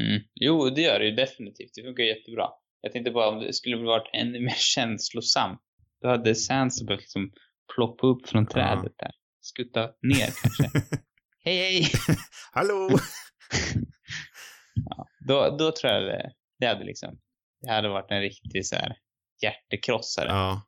Mm. 0.00 0.22
Jo, 0.34 0.70
det 0.70 0.80
gör 0.80 0.98
det 0.98 1.04
ju 1.04 1.14
definitivt. 1.14 1.70
Det 1.74 1.82
funkar 1.82 2.04
jättebra. 2.04 2.48
Jag 2.80 2.92
tänkte 2.92 3.10
bara 3.10 3.28
om 3.28 3.40
det 3.40 3.52
skulle 3.52 3.76
varit 3.76 4.10
ännu 4.12 4.40
mer 4.40 4.54
känslosamt. 4.74 5.60
Då 6.02 6.08
hade 6.08 6.34
Sansa 6.34 6.84
behövt 6.84 7.00
liksom 7.00 7.32
ploppa 7.74 8.06
upp 8.06 8.28
från 8.28 8.46
trädet 8.46 8.92
där. 8.98 9.10
Skutta 9.40 9.90
ner 10.02 10.30
kanske. 10.42 10.70
hej, 11.44 11.56
hej! 11.56 11.90
Hallå! 12.52 12.90
ja, 14.74 15.06
då, 15.26 15.56
då 15.58 15.72
tror 15.72 15.92
jag 15.92 16.02
det, 16.02 16.32
det 16.58 16.66
hade 16.66 16.84
liksom, 16.84 17.18
det 17.60 17.72
hade 17.72 17.88
varit 17.88 18.10
en 18.10 18.20
riktig 18.20 18.66
så 18.66 18.76
här 18.76 18.96
hjärtekrossare. 19.42 20.28
Ja. 20.28 20.62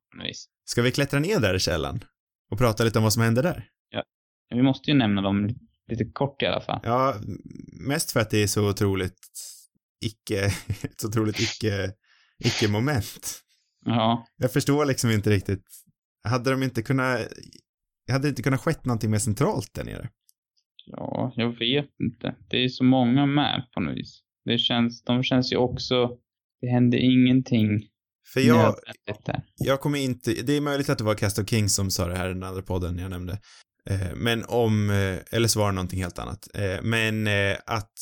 Ska 0.64 0.82
vi 0.82 0.92
klättra 0.92 1.20
ner 1.20 1.40
där 1.40 1.54
i 1.54 1.60
källan? 1.60 2.04
Och 2.50 2.58
prata 2.58 2.84
lite 2.84 2.98
om 2.98 3.02
vad 3.02 3.12
som 3.12 3.22
hände 3.22 3.42
där? 3.42 3.68
Men 4.50 4.58
Vi 4.58 4.62
måste 4.62 4.90
ju 4.90 4.96
nämna 4.96 5.22
dem 5.22 5.48
lite 5.86 6.04
kort 6.04 6.42
i 6.42 6.46
alla 6.46 6.60
fall. 6.60 6.80
Ja, 6.82 7.14
mest 7.88 8.12
för 8.12 8.20
att 8.20 8.30
det 8.30 8.42
är 8.42 8.46
så 8.46 8.70
otroligt 8.70 9.28
icke, 10.04 10.44
ett 10.82 11.00
så 11.00 11.08
otroligt 11.08 11.40
icke, 11.40 11.92
icke-moment. 12.44 13.40
Ja, 13.84 14.26
Jag 14.36 14.52
förstår 14.52 14.84
liksom 14.84 15.10
inte 15.10 15.30
riktigt. 15.30 15.64
Hade 16.24 16.50
de 16.50 16.62
inte 16.62 16.82
kunnat, 16.82 17.20
hade 18.10 18.24
det 18.24 18.28
inte 18.28 18.42
kunnat 18.42 18.60
skett 18.60 18.84
någonting 18.84 19.10
mer 19.10 19.18
centralt 19.18 19.74
där 19.74 19.84
nere? 19.84 20.08
ja, 20.90 21.32
jag 21.36 21.58
vet 21.58 22.00
inte. 22.00 22.34
Det 22.50 22.64
är 22.64 22.68
så 22.68 22.84
många 22.84 23.26
med 23.26 23.66
på 23.74 23.80
något 23.80 23.96
vis. 23.96 24.20
Det 24.44 24.58
känns, 24.58 25.02
de 25.04 25.22
känns 25.22 25.52
ju 25.52 25.56
också, 25.56 26.10
det 26.60 26.68
hände 26.68 26.98
ingenting 26.98 27.68
För 28.32 28.40
jag, 28.40 28.74
jag 29.56 29.80
kommer 29.80 29.98
inte, 29.98 30.34
det 30.42 30.52
är 30.52 30.60
möjligt 30.60 30.88
att 30.88 30.98
det 30.98 31.04
var 31.04 31.14
Cast 31.14 31.38
of 31.38 31.48
Kings 31.48 31.74
som 31.74 31.90
sa 31.90 32.06
det 32.06 32.16
här 32.16 32.30
i 32.30 32.32
den 32.32 32.42
andra 32.42 32.62
podden 32.62 32.98
jag 32.98 33.10
nämnde. 33.10 33.32
Eh, 33.90 34.14
Men 34.16 34.44
om, 34.48 34.90
eh, 34.90 35.36
eller 35.36 35.48
så 35.48 35.58
var 35.60 35.66
det 35.66 35.74
någonting 35.74 36.02
helt 36.02 36.18
annat. 36.18 36.48
Eh, 36.54 36.82
Men 36.82 37.28
att 37.66 37.92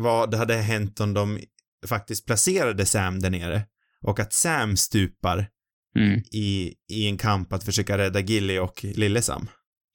vad 0.00 0.34
hade 0.34 0.54
hänt 0.54 1.00
om 1.00 1.14
de 1.14 1.38
faktiskt 1.86 2.26
placerade 2.26 2.86
Sam 2.86 3.20
där 3.20 3.30
nere 3.30 3.62
och 4.02 4.20
att 4.20 4.32
Sam 4.32 4.76
stupar 4.76 5.48
Mm. 5.96 6.22
i, 6.32 6.74
i 6.92 7.08
en 7.08 7.18
kamp 7.18 7.52
att 7.52 7.64
försöka 7.64 7.98
rädda 7.98 8.20
Gilly 8.20 8.58
och 8.58 8.84
Lillesam. 8.84 9.48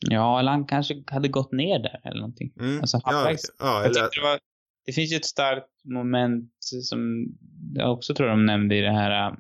Ja, 0.10 0.40
eller 0.40 0.52
han 0.52 0.66
kanske 0.66 1.04
hade 1.08 1.28
gått 1.28 1.52
ner 1.52 1.80
där 1.80 2.02
eller 2.04 2.20
någonting. 2.20 2.54
Mm. 2.60 2.82
Alltså, 2.82 3.02
ja, 3.04 3.12
halvvägs. 3.12 3.42
ja, 3.60 3.82
Jag 3.82 3.86
eller, 3.86 4.02
det, 4.02 4.22
var, 4.22 4.40
det 4.86 4.92
finns 4.92 5.12
ju 5.12 5.16
ett 5.16 5.26
starkt 5.26 5.86
moment 5.86 6.54
som 6.60 7.28
jag 7.74 7.94
också 7.94 8.14
tror 8.14 8.28
de 8.28 8.46
nämnde 8.46 8.76
i 8.76 8.82
det 8.82 8.92
här 8.92 9.30
äh, 9.30 9.36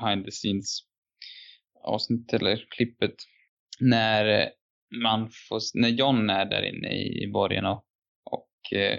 behind 0.00 0.24
the 0.24 0.30
scenes 0.30 0.80
avsnittet 1.84 2.40
eller 2.40 2.64
klippet. 2.70 3.14
När 3.80 4.40
eh, 4.40 4.48
man 5.02 5.30
får, 5.48 5.60
när 5.74 5.88
John 5.88 6.30
är 6.30 6.44
där 6.44 6.62
inne 6.62 6.88
i, 6.88 7.24
i 7.24 7.30
borgen 7.32 7.66
och, 7.66 7.84
och 8.24 8.78
eh, 8.78 8.98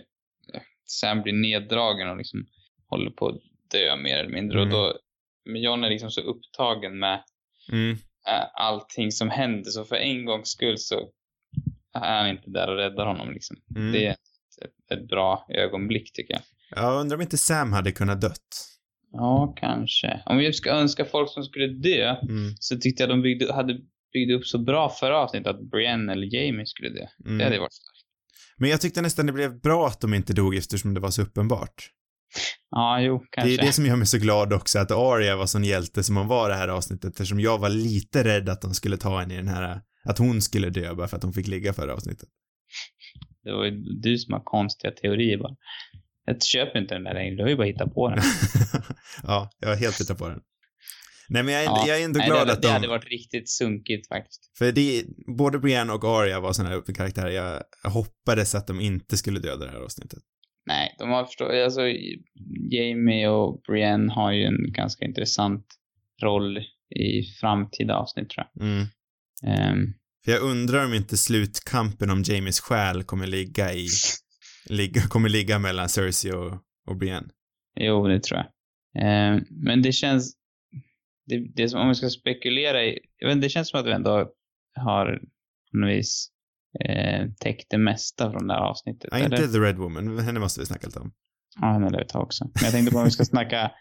Sam 0.86 1.22
blir 1.22 1.34
neddragen 1.34 2.10
och 2.10 2.18
liksom 2.18 2.46
håller 2.88 3.12
på 3.12 3.28
att 3.28 3.42
dö 3.72 3.96
mer 3.96 4.18
eller 4.18 4.34
mindre. 4.34 4.62
Mm. 4.62 4.68
Och 4.68 4.74
då, 4.74 5.00
men 5.46 5.62
John 5.62 5.84
är 5.84 5.90
liksom 5.90 6.12
så 6.12 6.22
upptagen 6.22 7.00
med 7.00 7.24
mm, 7.72 7.92
äh, 8.28 8.46
allting 8.54 9.12
som 9.12 9.30
händer 9.30 9.72
så 9.72 9.86
för 9.86 9.96
en 9.96 10.26
gångs 10.26 10.50
skull 10.50 10.78
så 10.78 11.10
är 11.94 12.18
han 12.18 12.30
inte 12.30 12.50
där 12.50 12.68
och 12.68 12.78
räddar 12.78 13.06
honom 13.06 13.32
liksom. 13.32 13.58
mm. 13.76 13.92
Det 13.92 14.06
är 14.06 14.12
ett, 14.12 14.92
ett 15.00 15.08
bra 15.08 15.46
ögonblick 15.50 16.14
tycker 16.14 16.34
jag. 16.34 16.42
Jag 16.76 17.02
undrar 17.02 17.16
om 17.16 17.22
inte 17.22 17.38
Sam 17.38 17.74
hade 17.74 17.92
kunnat 17.92 18.22
dött. 18.22 18.68
Ja, 19.12 19.54
kanske. 19.58 20.24
Om 20.26 20.38
vi 20.38 20.54
ska 20.54 20.70
önska 20.70 21.06
folk 21.06 21.30
som 21.30 21.44
skulle 21.44 21.68
dö 21.68 22.16
Mm, 22.22 22.56
så 22.60 22.78
tyckte 22.78 23.04
jag 23.04 23.10
de 23.10 23.22
byggde, 23.22 23.54
hade 23.54 23.80
byggt 24.14 24.32
upp 24.32 24.46
så 24.46 24.58
bra 24.58 24.90
förra 24.90 25.18
avsnittet 25.18 25.48
att 25.48 25.62
Brienne 25.62 26.14
eller 26.14 26.36
Jamie 26.36 26.66
skulle 26.66 26.90
dö. 26.90 27.08
mm. 27.26 27.38
Det 27.38 27.44
hade 27.44 27.60
varit 27.60 27.74
starkt. 27.74 28.06
Men 28.58 28.70
jag 28.70 28.82
tyckte 28.82 29.02
nästan 29.02 29.26
det 29.26 29.34
blev 29.34 29.62
bra 29.62 29.88
att 29.88 30.02
de 30.02 30.14
inte 30.14 30.34
dog 30.34 30.56
eftersom 30.56 30.94
det 30.94 31.00
var 31.00 31.10
så 31.10 31.22
uppenbart. 31.22 31.90
Ja, 32.70 33.02
jo, 33.02 33.18
Det 33.20 33.26
kanske. 33.32 33.54
är 33.54 33.66
det 33.66 33.74
som 33.74 33.86
gör 33.86 33.96
mig 33.96 34.08
så 34.08 34.18
glad 34.18 34.54
också, 34.54 34.80
att 34.80 34.92
Arya 34.92 35.36
var 35.36 35.46
sån 35.46 35.64
hjälte 35.64 36.04
som 36.04 36.18
hon 36.18 36.28
var 36.28 36.50
det 36.50 36.56
här 36.56 36.68
avsnittet, 36.68 37.10
eftersom 37.12 37.40
jag 37.40 37.58
var 37.58 37.70
lite 37.70 38.24
rädd 38.24 38.50
att 38.50 38.62
de 38.62 38.74
skulle 38.74 38.98
ta 38.98 39.20
henne 39.20 39.34
i 39.34 39.38
den 39.38 39.48
här, 39.48 39.82
att 40.06 40.18
hon 40.18 40.42
skulle 40.42 40.70
dö 40.70 40.94
bara 40.96 41.08
för 41.08 41.18
att 41.18 41.24
hon 41.24 41.34
fick 41.34 41.48
ligga 41.48 41.74
förra 41.74 41.94
avsnittet. 41.94 42.30
Det 43.44 43.52
var 43.52 43.66
ju 43.66 43.72
du 44.02 44.18
som 44.18 44.34
har 44.34 44.42
konstiga 44.44 44.92
teorier 44.92 45.38
bara. 45.38 45.56
Jag 46.26 46.44
köper 46.44 46.80
inte 46.80 46.94
den 46.96 47.04
där 47.04 47.14
längre, 47.14 47.36
du 47.36 47.44
har 47.44 47.50
ju 47.50 47.56
bara 47.58 47.68
hittat 47.68 47.94
på 47.94 48.10
den. 48.10 48.20
ja, 49.24 49.50
jag 49.60 49.70
har 49.70 49.76
helt 49.76 50.02
hittat 50.02 50.18
på 50.18 50.28
den. 50.30 50.40
Nej 51.30 51.44
men 51.44 51.54
jag 51.54 51.64
är, 51.64 51.66
Ja. 51.66 51.84
jag 51.88 52.00
är 52.00 52.06
ändå 52.06 52.18
Nej, 52.18 52.28
glad 52.28 52.48
det, 52.48 52.54
att 52.54 52.62
det 52.62 52.68
de, 52.68 52.74
hade 52.74 52.88
varit 52.88 53.06
riktigt 53.10 53.50
sunkigt 53.50 54.08
faktiskt. 54.08 54.52
för 54.58 54.72
det, 54.72 55.04
både 55.38 55.60
Brienne 55.60 55.94
och 55.94 56.04
Arya 56.04 56.40
var 56.40 56.54
såna 56.54 56.70
här 56.70 56.94
karaktärer, 56.94 57.30
jag 57.30 57.64
hoppades 57.92 58.56
att 58.56 58.68
de 58.68 58.82
inte 58.82 59.18
skulle 59.18 59.40
döda 59.40 59.66
det 59.66 59.72
här 59.72 59.80
avsnittet. 59.80 60.20
Nej, 60.66 60.96
de 61.00 61.10
har 61.10 61.26
förstått, 61.26 61.52
alltså 61.52 61.82
Jamie 62.72 63.28
och 63.28 63.62
Brienne 63.62 64.14
har 64.14 64.32
ju 64.32 64.44
en 64.44 64.72
ganska 64.74 65.06
intressant 65.06 65.66
roll 66.22 66.58
i 66.96 67.24
framtida 67.40 67.96
avsnitt 67.96 68.30
tror 68.30 68.46
jag. 68.54 68.64
Mm. 68.68 68.86
Ehm, 69.44 69.94
För 70.26 70.32
jag 70.32 70.42
undrar 70.42 70.86
om 70.86 70.94
inte 70.94 71.18
slutkampen 71.18 72.10
om 72.10 72.24
Jamies 72.24 72.60
själ 72.60 73.04
kommer 73.04 73.28
ligga 73.28 73.74
i, 73.74 73.88
ligga, 74.70 75.02
kommer 75.02 75.30
ligga 75.30 75.60
mellan 75.60 75.90
Cersei 75.90 76.32
och, 76.32 76.54
och 76.88 76.98
Brienne. 76.98 77.30
jo, 77.80 78.08
det 78.08 78.24
tror 78.24 78.40
jag. 78.40 78.48
Ehm, 79.04 79.44
men 79.50 79.82
det 79.82 79.92
känns, 79.92 80.36
det, 81.26 81.48
det 81.56 81.70
som 81.70 81.80
om 81.82 81.88
vi 81.90 81.96
ska 81.96 82.10
spekulera 82.10 82.84
i, 82.86 83.00
jag 83.18 83.28
vet, 83.28 83.42
det 83.42 83.50
känns 83.50 83.70
som 83.70 83.80
att 83.80 83.86
vi 83.86 83.92
ändå 83.92 84.30
har 84.76 85.20
på 85.72 85.78
något 85.78 85.90
vis 85.90 86.32
eh, 86.80 87.26
täckt 87.40 87.66
det 87.70 87.78
mesta 87.78 88.32
från 88.32 88.48
det 88.48 88.54
här 88.54 88.62
avsnittet. 88.62 89.10
Ja, 89.12 89.18
eller? 89.18 89.42
inte 89.42 89.52
The 89.54 89.60
Red 89.60 89.78
Woman, 89.78 90.20
henne 90.20 90.40
måste 90.40 90.60
vi 90.60 90.66
snacka 90.66 90.88
lite 90.88 91.00
om. 91.00 91.12
Ja, 91.62 91.68
han 91.68 91.84
är 91.84 91.90
det 91.92 92.16
också. 92.16 92.46
Men 92.54 92.64
jag 92.64 92.72
tänkte 92.72 92.92
på 92.92 92.98
om 93.00 93.06
vi 93.06 93.12
ska 93.12 93.26
snacka, 93.26 93.72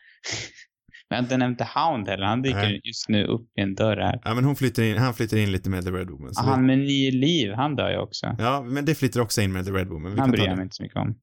vi 1.08 1.16
har 1.16 1.22
inte 1.22 1.36
nämnt 1.36 1.58
The 1.58 1.64
Hound 1.74 2.08
heller, 2.08 2.26
han 2.26 2.42
dyker 2.42 2.56
Nej. 2.58 2.80
just 2.84 3.08
nu 3.08 3.24
upp 3.24 3.48
i 3.58 3.60
en 3.60 3.74
dörr 3.74 3.96
här. 3.96 4.20
Ja, 4.24 4.34
men 4.34 4.44
hon 4.44 4.56
flyttar 4.56 4.82
in, 4.82 4.96
han 4.98 5.14
flyttar 5.14 5.36
in 5.36 5.52
lite 5.52 5.70
med 5.70 5.84
The 5.84 5.90
Red 5.90 6.10
Woman. 6.10 6.32
Ah, 6.36 6.42
vi- 6.42 6.50
han 6.50 6.66
med 6.66 6.78
nio 6.78 7.10
liv, 7.10 7.52
han 7.52 7.76
dör 7.76 7.90
ju 7.90 7.98
också. 7.98 8.36
Ja, 8.38 8.62
men 8.62 8.84
det 8.84 8.94
flyttar 8.94 9.20
också 9.20 9.40
in 9.40 9.52
med 9.52 9.64
The 9.64 9.70
Red 9.70 9.88
Woman. 9.88 10.12
Vi 10.12 10.20
Han 10.20 10.28
ta 10.30 10.32
bryr 10.36 10.44
jag 10.46 10.56
mig 10.56 10.62
inte 10.64 10.74
så 10.76 10.82
mycket 10.82 10.98
om. 10.98 11.18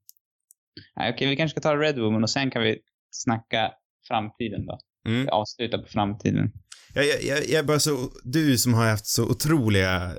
Nej, 0.95 1.13
okej, 1.13 1.27
vi 1.29 1.35
kanske 1.35 1.59
ska 1.59 1.69
ta 1.69 1.75
Red 1.75 1.99
Woman 1.99 2.23
och 2.23 2.29
sen 2.29 2.51
kan 2.51 2.61
vi 2.61 2.77
snacka 3.11 3.71
framtiden 4.07 4.65
då. 4.65 4.79
Mm. 5.07 5.27
Avsluta 5.31 5.77
på 5.77 5.87
framtiden. 5.87 6.51
Jag, 6.93 7.05
jag, 7.05 7.23
jag, 7.23 7.49
jag 7.49 7.65
bara 7.65 7.79
så, 7.79 7.97
du 8.23 8.57
som 8.57 8.73
har 8.73 8.89
haft 8.89 9.05
så 9.05 9.29
otroliga 9.31 10.11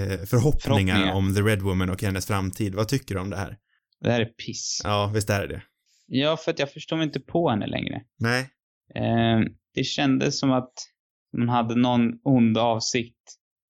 förhoppningar, 0.00 0.26
Förhoppningar. 0.26 1.12
om 1.12 1.34
The 1.34 1.40
Red 1.40 1.62
Woman 1.62 1.90
och 1.90 2.02
hennes 2.02 2.26
framtid. 2.26 2.74
Vad 2.74 2.88
tycker 2.88 3.14
du 3.14 3.20
om 3.20 3.30
det 3.30 3.36
här? 3.36 3.56
Det 4.00 4.10
här 4.10 4.20
är 4.20 4.24
piss. 4.24 4.80
Ja, 4.84 5.10
visst 5.14 5.30
är 5.30 5.40
det 5.40 5.54
det? 5.54 5.62
Ja, 6.06 6.36
för 6.36 6.50
att 6.50 6.58
jag 6.58 6.72
förstår 6.72 6.96
mig 6.96 7.06
inte 7.06 7.20
på 7.20 7.50
henne 7.50 7.66
längre. 7.66 8.02
Nej. 8.18 8.40
Eh, 8.94 9.40
det 9.74 9.84
kändes 9.84 10.38
som 10.40 10.52
att 10.52 10.72
hon 11.32 11.48
hade 11.48 11.74
någon 11.74 12.00
ond 12.24 12.58
avsikt 12.58 13.16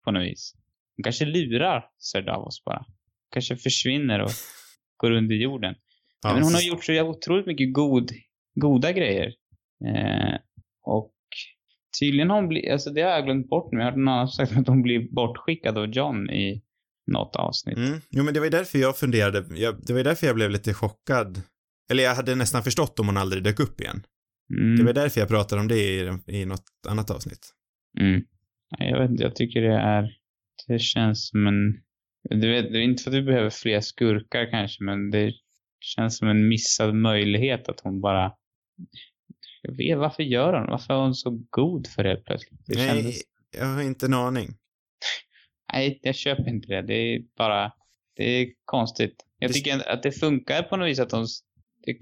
på 0.05 0.11
något 0.11 0.23
vis. 0.23 0.53
Hon 0.97 1.03
kanske 1.03 1.25
lurar 1.25 1.85
Sir 1.99 2.23
Davos 2.23 2.65
bara. 2.65 2.85
Kanske 3.33 3.57
försvinner 3.57 4.23
och 4.23 4.31
går 4.97 5.11
under 5.11 5.35
jorden. 5.35 5.75
Ja, 6.23 6.35
men 6.35 6.43
hon 6.43 6.55
har 6.55 6.61
gjort 6.61 6.85
så 6.85 7.03
otroligt 7.03 7.47
mycket 7.47 7.73
god, 7.75 8.11
goda 8.55 8.93
grejer. 8.93 9.27
Eh, 9.87 10.35
och 10.83 11.13
tydligen 12.01 12.31
har 12.31 12.37
hon 12.37 12.49
blivit, 12.49 12.73
alltså 12.73 12.91
det 12.91 13.03
har 13.03 13.11
jag 13.11 13.25
glömt 13.25 13.49
bort 13.49 13.73
nu. 13.73 13.79
Jag 13.79 13.85
hörde 13.85 13.99
någon 13.99 14.09
annan 14.09 14.29
sagt 14.29 14.57
att 14.57 14.69
hon 14.69 14.83
blir 14.83 15.15
bortskickad 15.15 15.79
av 15.79 15.87
John 15.87 16.31
i 16.31 16.63
något 17.07 17.37
avsnitt. 17.37 17.77
Mm. 17.77 18.01
Jo, 18.11 18.25
men 18.25 18.35
det 18.35 18.41
var 18.41 18.47
ju 18.47 18.51
därför 18.51 18.79
jag 18.79 18.99
funderade, 18.99 19.45
jag, 19.57 19.87
det 19.87 19.93
var 19.93 20.01
ju 20.01 20.05
därför 20.05 20.27
jag 20.27 20.37
blev 20.37 20.51
lite 20.51 20.75
chockad. 20.75 21.43
Eller 21.91 22.03
jag 22.03 22.15
hade 22.15 22.35
nästan 22.35 22.63
förstått 22.63 23.01
om 23.01 23.07
hon 23.07 23.17
aldrig 23.17 23.43
dök 23.45 23.61
upp 23.61 23.81
igen. 23.81 24.03
Mm. 24.55 24.77
Det 24.77 24.85
var 24.85 24.93
därför 24.93 25.21
jag 25.21 25.29
pratade 25.29 25.61
om 25.61 25.69
det 25.69 25.79
i, 25.79 26.19
i 26.27 26.45
något 26.45 26.65
annat 26.89 27.11
avsnitt. 27.11 27.53
Mm. 28.01 28.23
Jag 28.79 29.01
vet 29.01 29.11
inte, 29.11 29.23
jag 29.23 29.37
tycker 29.37 29.61
det 29.61 29.77
är, 29.77 30.17
det 30.69 30.79
känns 30.79 31.29
som 31.29 31.47
en, 31.47 31.73
du 32.41 32.51
vet, 32.51 32.73
det 32.73 32.79
är 32.79 32.83
inte 32.83 33.03
för 33.03 33.11
att 33.11 33.17
du 33.17 33.23
behöver 33.23 33.51
fler 33.51 33.81
skurkar 33.81 34.51
kanske, 34.51 34.85
men 34.85 35.11
det 35.11 35.33
känns 35.81 36.19
som 36.19 36.29
en 36.29 36.49
missad 36.49 36.95
möjlighet 36.95 37.69
att 37.69 37.81
hon 37.81 38.01
bara, 38.01 38.33
jag 39.67 39.77
vet, 39.77 39.99
varför 39.99 40.23
gör 40.23 40.53
hon? 40.53 40.67
Varför 40.71 40.95
är 40.95 40.99
hon 40.99 41.15
så 41.15 41.31
god 41.51 41.87
för 41.87 42.05
det 42.05 42.17
plötsligt? 42.17 42.61
Det 42.67 42.77
Nej, 42.77 42.89
kändes, 42.89 43.21
jag 43.59 43.67
har 43.67 43.83
inte 43.83 44.07
en 44.07 44.15
aning. 44.15 44.49
nej, 45.73 46.01
jag 46.03 46.15
köper 46.15 46.49
inte 46.49 46.69
det. 46.69 46.83
Det 46.83 46.95
är 46.95 47.21
bara, 47.39 47.73
det 48.17 48.25
är 48.25 48.49
konstigt. 48.65 49.25
Jag 49.39 49.51
Det- 49.51 49.55
tycker 49.55 49.89
att 49.89 50.03
det 50.03 50.13
funkar 50.13 50.63
på 50.63 50.77
något 50.77 50.89
vis 50.89 50.99
att 51.01 51.11
de, 51.11 51.27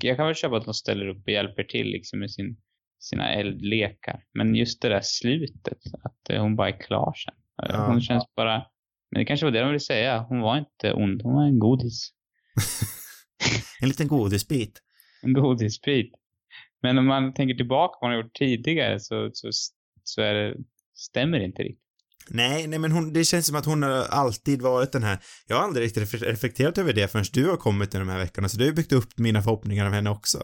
jag 0.02 0.16
kan 0.16 0.26
väl 0.26 0.34
köpa 0.34 0.56
att 0.56 0.64
de 0.64 0.74
ställer 0.74 1.08
upp 1.08 1.22
och 1.26 1.28
hjälper 1.32 1.64
till 1.64 1.86
liksom 1.86 2.18
med 2.18 2.30
sin, 2.30 2.56
sina 2.98 3.32
eldlekar. 3.34 4.24
Men 4.34 4.54
just 4.54 4.82
det 4.82 4.88
där 4.88 5.00
slutet, 5.02 5.78
att 6.04 6.30
eh, 6.30 6.42
hon 6.42 6.56
bara 6.56 6.68
är 6.68 6.80
klar 6.80 7.12
sen. 7.24 7.34
Ja. 7.56 7.86
Hon 7.86 8.00
känns 8.00 8.24
bara, 8.36 8.56
men 9.10 9.20
det 9.20 9.24
kanske 9.24 9.46
var 9.46 9.50
det 9.50 9.60
de 9.60 9.68
ville 9.68 9.80
säga. 9.80 10.18
Hon 10.28 10.40
var 10.40 10.58
inte 10.58 10.92
ond, 10.92 11.22
hon 11.22 11.34
var 11.34 11.44
en 11.46 11.58
godis. 11.58 12.10
En 13.82 13.88
liten 13.88 14.08
godisbit. 14.08 14.82
En 15.22 15.32
godisbit. 15.32 16.12
Men 16.84 16.98
om 16.98 17.06
man 17.06 17.34
tänker 17.34 17.54
tillbaka 17.54 17.92
på 17.92 17.98
vad 18.00 18.10
hon 18.10 18.16
har 18.16 18.22
gjort 18.24 18.34
tidigare 18.34 19.00
så, 19.00 19.30
så, 19.32 19.48
så 20.02 20.20
är 20.22 20.34
det, 20.34 20.54
stämmer 20.94 21.38
det 21.38 21.44
inte 21.44 21.62
riktigt. 21.62 21.84
Nej, 22.28 22.66
nej 22.66 22.78
men 22.78 22.92
hon, 22.92 23.12
det 23.12 23.24
känns 23.24 23.46
som 23.46 23.56
att 23.56 23.64
hon 23.64 23.82
har 23.82 23.90
alltid 23.92 24.62
varit 24.62 24.92
den 24.92 25.02
här, 25.02 25.18
jag 25.46 25.56
har 25.56 25.62
aldrig 25.64 25.84
riktigt 25.86 26.02
ref- 26.02 26.24
reflekterat 26.24 26.78
över 26.78 26.92
det 26.92 27.08
förrän 27.08 27.24
du 27.32 27.48
har 27.48 27.56
kommit 27.56 27.94
i 27.94 27.98
de 27.98 28.08
här 28.08 28.18
veckorna, 28.18 28.48
så 28.48 28.58
du 28.58 28.64
har 28.64 28.72
byggt 28.72 28.92
upp 28.92 29.18
mina 29.18 29.42
förhoppningar 29.42 29.86
om 29.86 29.92
henne 29.92 30.10
också. 30.10 30.42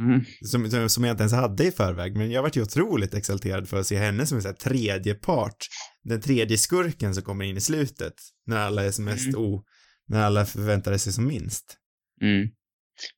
Mm. 0.00 0.24
som, 0.44 0.70
som, 0.70 0.88
som 0.88 1.04
jag 1.04 1.12
inte 1.12 1.22
ens 1.22 1.32
hade 1.32 1.66
i 1.66 1.70
förväg, 1.70 2.16
men 2.16 2.30
jag 2.30 2.42
vart 2.42 2.56
ju 2.56 2.62
otroligt 2.62 3.14
exalterad 3.14 3.68
för 3.68 3.80
att 3.80 3.86
se 3.86 3.96
henne 3.98 4.26
som 4.26 4.36
en 4.36 4.42
sån 4.42 4.48
här 4.48 4.70
tredje 4.70 5.14
part. 5.14 5.56
Den 6.02 6.20
tredje 6.20 6.58
skurken 6.58 7.14
som 7.14 7.22
kommer 7.22 7.44
in 7.44 7.56
i 7.56 7.60
slutet, 7.60 8.14
när 8.46 8.56
alla 8.56 8.84
är 8.84 8.90
som 8.90 9.04
mest 9.04 9.28
Mm. 9.28 9.40
o... 9.40 9.64
När 10.08 10.22
alla 10.22 10.46
förväntade 10.46 10.98
sig 10.98 11.12
som 11.12 11.26
minst. 11.26 11.76
Mm. 12.22 12.48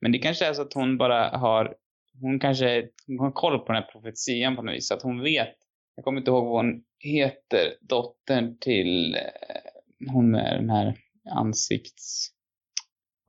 Men 0.01 0.13
det 0.13 0.19
kanske 0.19 0.47
är 0.47 0.53
så 0.55 0.63
att 0.63 0.73
hon 0.75 0.99
bara 0.99 1.29
har, 1.39 1.75
hon 2.23 2.41
kanske 2.41 2.89
hon 3.07 3.19
har 3.19 3.31
koll 3.33 3.59
på 3.59 3.73
den 3.73 3.83
här 3.83 3.89
profetian 3.93 4.57
på 4.57 4.63
något 4.63 4.75
vis. 4.75 4.91
Att 4.91 5.03
hon 5.03 5.21
vet, 5.23 5.55
jag 5.97 6.05
kommer 6.05 6.19
inte 6.19 6.31
ihåg 6.31 6.45
vad 6.45 6.65
hon 6.65 6.83
heter, 6.99 7.75
dottern 7.81 8.59
till 8.59 9.15
eh, 9.15 10.11
hon 10.13 10.31
med 10.31 10.59
den 10.61 10.71
här 10.71 10.97
ansikts... 11.31 12.29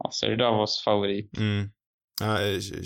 Ja, 0.03 0.11
Seridavos 0.11 0.83
favorit. 0.85 1.37
Mm. 1.37 1.69
Ja, 2.21 2.41
eh, 2.41 2.57
Sh- 2.57 2.83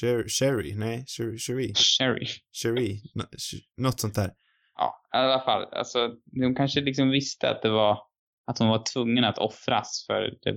Sher- 0.00 0.28
Sherry, 0.28 0.74
nej, 0.74 1.04
Sher- 1.06 1.38
Sherry, 1.38 1.74
Sherry. 1.74 2.26
Sherry, 2.62 3.00
Nå- 3.14 3.24
Sh- 3.24 3.64
något 3.76 4.00
sånt 4.00 4.14
där. 4.14 4.30
Ja, 4.76 5.00
i 5.14 5.16
alla 5.16 5.40
fall. 5.40 5.64
Alltså, 5.72 6.14
hon 6.32 6.54
kanske 6.54 6.80
liksom 6.80 7.10
visste 7.10 7.50
att 7.50 7.62
det 7.62 7.70
var, 7.70 7.98
att 8.46 8.58
hon 8.58 8.68
var 8.68 8.82
tvungen 8.92 9.24
att 9.24 9.38
offras 9.38 10.04
för 10.06 10.30
the, 10.44 10.52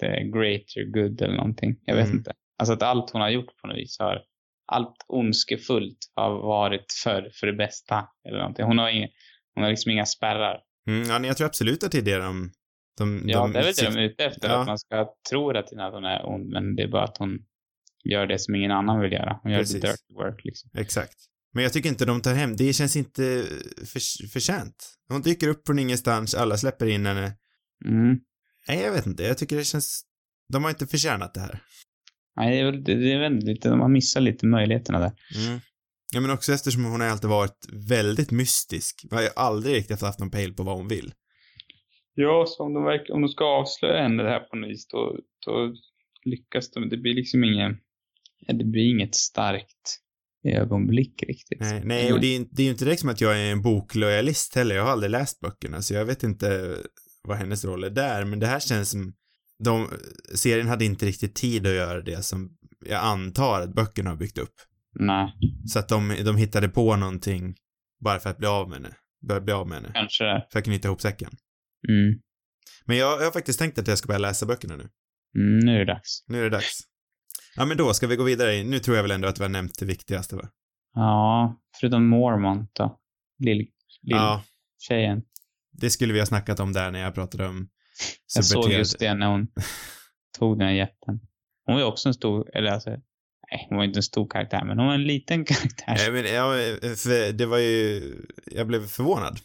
the 0.00 0.24
greater 0.24 0.84
good 0.84 1.22
eller 1.22 1.36
någonting. 1.36 1.80
Jag 1.84 1.94
vet 1.96 2.04
Mm. 2.06 2.16
inte. 2.18 2.32
Alltså 2.58 2.72
att 2.72 2.82
allt 2.82 3.10
hon 3.10 3.20
har 3.20 3.30
gjort 3.30 3.56
på 3.60 3.66
något 3.66 3.76
vis 3.76 3.98
har, 3.98 4.22
allt 4.66 4.96
ondskefullt 5.08 5.98
har 6.14 6.30
varit 6.30 6.86
för, 7.04 7.30
för 7.40 7.46
det 7.46 7.52
bästa 7.52 8.08
eller 8.28 8.38
någonting. 8.38 8.64
Hon 8.64 8.78
har 8.78 8.88
inga, 8.88 9.08
hon 9.54 9.64
har 9.64 9.70
liksom 9.70 9.92
inga 9.92 10.06
spärrar. 10.06 10.60
Mm, 10.88 11.08
ja, 11.08 11.26
jag 11.26 11.36
tror 11.36 11.46
absolut 11.46 11.84
att 11.84 11.92
det 11.92 11.98
är 11.98 12.02
det 12.02 12.18
de... 12.18 12.50
de, 12.98 13.22
Ja, 13.26 13.40
de 13.40 13.52
det 13.52 13.58
är 13.58 13.64
väl 13.64 13.74
det 13.74 13.90
de 13.90 13.96
är 13.96 14.02
ute 14.02 14.24
efter. 14.24 14.48
Ja. 14.48 14.60
Att 14.60 14.66
man 14.66 14.78
ska 14.78 15.08
tro 15.30 15.50
att 15.50 15.70
hon 15.70 16.04
är 16.04 16.28
ond, 16.28 16.48
men 16.48 16.76
det 16.76 16.82
är 16.82 16.88
bara 16.88 17.04
att 17.04 17.16
hon 17.16 17.38
gör 18.04 18.26
det 18.26 18.38
som 18.38 18.54
ingen 18.54 18.70
annan 18.70 19.00
vill 19.00 19.12
göra. 19.12 19.40
Hon 19.42 19.52
gör 19.52 19.58
Precis. 19.58 19.80
the 19.80 19.86
dirty 19.86 20.14
work 20.14 20.44
liksom. 20.44 20.70
Exakt. 20.78 21.16
Men 21.52 21.62
jag 21.62 21.72
tycker 21.72 21.88
inte 21.88 22.04
de 22.04 22.22
tar 22.22 22.34
hem, 22.34 22.56
det 22.56 22.72
känns 22.72 22.96
inte 22.96 23.44
för, 23.86 24.28
förtjänt. 24.28 24.94
Hon 25.08 25.22
dyker 25.22 25.48
upp 25.48 25.66
från 25.66 25.78
ingenstans, 25.78 26.34
alla 26.34 26.56
släpper 26.56 26.86
in 26.86 27.06
henne. 27.06 27.36
Mm. 27.84 28.18
Nej, 28.68 28.80
jag 28.80 28.92
vet 28.92 29.06
inte, 29.06 29.22
jag 29.22 29.38
tycker 29.38 29.56
det 29.56 29.64
känns... 29.64 30.04
De 30.52 30.62
har 30.62 30.70
inte 30.70 30.86
förtjänat 30.86 31.34
det 31.34 31.40
här. 31.40 31.62
Nej, 32.38 32.50
det 32.50 32.60
är 32.60 32.64
väl, 32.64 32.84
det, 32.84 33.12
är 33.12 33.18
väl 33.18 33.34
lite, 33.34 33.68
de 33.68 33.80
har 33.80 33.88
missat 33.88 34.22
lite 34.22 34.46
möjligheterna 34.46 34.98
där. 34.98 35.12
Mm. 35.46 35.60
Ja, 36.14 36.20
men 36.20 36.30
också 36.30 36.52
eftersom 36.52 36.84
hon 36.84 37.00
har 37.00 37.08
alltid 37.08 37.30
varit 37.30 37.66
väldigt 37.72 38.30
mystisk. 38.30 39.00
Jag 39.10 39.16
har 39.16 39.22
ju 39.22 39.28
aldrig 39.36 39.74
riktigt 39.74 40.00
haft 40.00 40.18
någon 40.18 40.30
pejl 40.30 40.54
på 40.54 40.62
vad 40.62 40.76
hon 40.76 40.88
vill. 40.88 41.12
Ja, 42.14 42.44
så 42.48 42.64
om 42.64 42.74
de, 42.74 42.84
verkar, 42.84 43.14
om 43.14 43.22
de 43.22 43.28
ska 43.28 43.44
avslöja 43.44 44.02
henne 44.02 44.22
det 44.22 44.28
här 44.28 44.40
på 44.40 44.56
något 44.56 44.70
vis, 44.70 44.88
då, 44.88 45.16
då 45.46 45.74
lyckas 46.24 46.70
de. 46.70 46.88
Det 46.88 46.96
blir 46.96 47.14
liksom 47.14 47.44
ingen, 47.44 47.76
ja, 48.38 48.54
det 48.54 48.64
blir 48.64 48.90
inget 48.90 49.14
starkt 49.14 50.00
ögonblick 50.44 51.22
riktigt. 51.22 51.60
Nej, 51.60 51.82
nej 51.84 52.12
och 52.12 52.20
det 52.20 52.36
är, 52.36 52.46
det 52.50 52.62
är 52.62 52.64
ju 52.64 52.70
inte 52.70 52.84
direkt 52.84 53.00
som 53.00 53.10
att 53.10 53.20
jag 53.20 53.40
är 53.40 53.52
en 53.52 53.62
boklojalist 53.62 54.54
heller. 54.54 54.74
Jag 54.74 54.82
har 54.82 54.90
aldrig 54.90 55.10
läst 55.10 55.40
böckerna, 55.40 55.82
så 55.82 55.94
jag 55.94 56.04
vet 56.04 56.22
inte 56.22 56.76
vad 57.22 57.36
hennes 57.36 57.64
roll 57.64 57.84
är 57.84 57.90
där, 57.90 58.24
men 58.24 58.38
det 58.38 58.46
här 58.46 58.60
känns 58.60 58.90
som 58.90 59.12
de, 59.64 59.88
serien 60.34 60.68
hade 60.68 60.84
inte 60.84 61.06
riktigt 61.06 61.34
tid 61.34 61.66
att 61.66 61.72
göra 61.72 62.00
det 62.02 62.22
som 62.24 62.56
jag 62.86 63.04
antar 63.04 63.60
att 63.60 63.74
böckerna 63.74 64.10
har 64.10 64.16
byggt 64.16 64.38
upp. 64.38 64.54
Nej, 65.00 65.32
Så 65.66 65.78
att 65.78 65.88
de, 65.88 66.16
de 66.24 66.36
hittade 66.36 66.68
på 66.68 66.96
någonting 66.96 67.54
bara 68.04 68.18
för 68.18 68.30
att 68.30 68.38
bli 68.38 68.46
av 68.46 68.68
med 68.68 68.82
henne. 68.82 69.40
Bli 69.42 69.52
av 69.52 69.68
med 69.68 69.76
henne. 69.76 69.90
kanske 69.94 70.24
det. 70.24 70.46
För 70.52 70.58
att 70.58 70.64
knyta 70.64 70.88
ihop 70.88 71.00
säcken. 71.00 71.30
Mm. 71.88 72.20
Men 72.84 72.96
jag, 72.96 73.20
jag 73.20 73.24
har 73.24 73.32
faktiskt 73.32 73.58
tänkt 73.58 73.78
att 73.78 73.88
jag 73.88 73.98
ska 73.98 74.06
börja 74.06 74.18
läsa 74.18 74.46
böckerna 74.46 74.76
nu. 74.76 74.88
Mm, 75.36 75.58
nu 75.58 75.74
är 75.74 75.78
det 75.78 75.92
dags. 75.92 76.24
Nu 76.26 76.38
är 76.38 76.42
det 76.42 76.50
dags. 76.50 76.80
Ja, 77.56 77.64
men 77.64 77.76
då 77.76 77.94
ska 77.94 78.06
vi 78.06 78.16
gå 78.16 78.24
vidare. 78.24 78.64
Nu 78.64 78.78
tror 78.78 78.96
jag 78.96 79.02
väl 79.04 79.10
ändå 79.10 79.28
att 79.28 79.38
vi 79.40 79.44
har 79.44 79.48
nämnt 79.48 79.78
det 79.78 79.86
viktigaste, 79.86 80.36
va? 80.36 80.48
Ja, 80.94 81.60
förutom 81.80 82.08
Mormont 82.08 82.70
då. 82.74 82.98
Lill, 83.38 83.56
lill 83.58 83.68
Ja, 84.02 84.44
tjejen. 84.78 85.22
det 85.72 85.90
skulle 85.90 86.12
vi 86.12 86.18
ha 86.18 86.26
snackat 86.26 86.60
om 86.60 86.72
där 86.72 86.90
när 86.90 87.00
jag 87.00 87.14
pratade 87.14 87.46
om 87.46 87.68
Jag 88.34 88.44
såg 88.44 88.70
just 88.72 88.98
det 88.98 89.14
när 89.14 89.26
hon 89.26 89.48
tog 90.38 90.58
den 90.58 90.66
här 90.68 90.74
jätten. 90.74 91.20
Hon 91.64 91.74
var 91.74 91.80
ju 91.80 91.86
också 91.86 92.08
en 92.08 92.14
stor, 92.14 92.56
eller 92.56 92.70
alltså, 92.70 92.90
nej, 92.90 93.66
hon 93.68 93.78
var 93.78 93.84
inte 93.84 93.98
en 93.98 94.02
stor 94.02 94.28
karaktär, 94.28 94.64
men 94.64 94.78
hon 94.78 94.86
var 94.86 94.94
en 94.94 95.04
liten 95.04 95.44
karaktär. 95.44 95.96
Ja, 96.06 96.12
men, 96.12 96.24
ja, 96.24 96.52
för 96.96 97.32
det 97.32 97.46
var 97.46 97.58
ju, 97.58 98.02
jag 98.46 98.66
blev 98.66 98.86
förvånad 98.86 99.38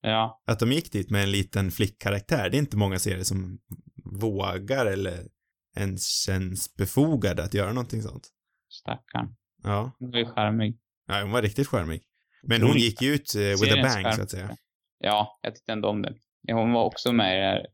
Ja, 0.00 0.42
att 0.46 0.58
de 0.58 0.72
gick 0.72 0.92
dit 0.92 1.10
med 1.10 1.22
en 1.22 1.30
liten 1.30 1.70
flickkaraktär. 1.70 2.50
Det 2.50 2.56
är 2.56 2.58
inte 2.58 2.76
många 2.76 2.98
serier 2.98 3.24
som 3.24 3.58
vågar 4.04 4.86
eller 4.86 5.28
ens 5.76 6.06
känns 6.24 6.74
befogade 6.74 7.44
att 7.44 7.54
göra 7.54 7.72
någonting 7.72 8.02
sånt. 8.02 8.28
stackarn. 8.70 9.36
Ja, 9.62 9.90
Hon 9.98 10.10
var 10.10 10.18
ju 10.18 10.24
charmig. 10.26 10.78
ja 11.08 11.22
hon 11.22 11.30
var 11.30 11.42
riktigt 11.42 11.68
charmig. 11.68 12.02
Men 12.42 12.62
hon 12.62 12.76
gick 12.76 13.02
ju 13.02 13.14
ut 13.14 13.34
eh, 13.34 13.40
with 13.40 13.72
a 13.72 13.82
bang, 13.82 14.14
så 14.14 14.22
att 14.22 14.30
säga. 14.30 14.56
Ja, 14.98 15.38
jag 15.42 15.54
tyckte 15.54 15.72
ändå 15.72 15.88
om 15.88 16.02
den. 16.02 16.14
Ja, 16.46 16.54
Hon 16.60 16.72
var 16.72 16.84
också 16.84 17.12
med 17.12 17.36
i 17.36 17.40
det 17.40 17.46
här 17.46 17.66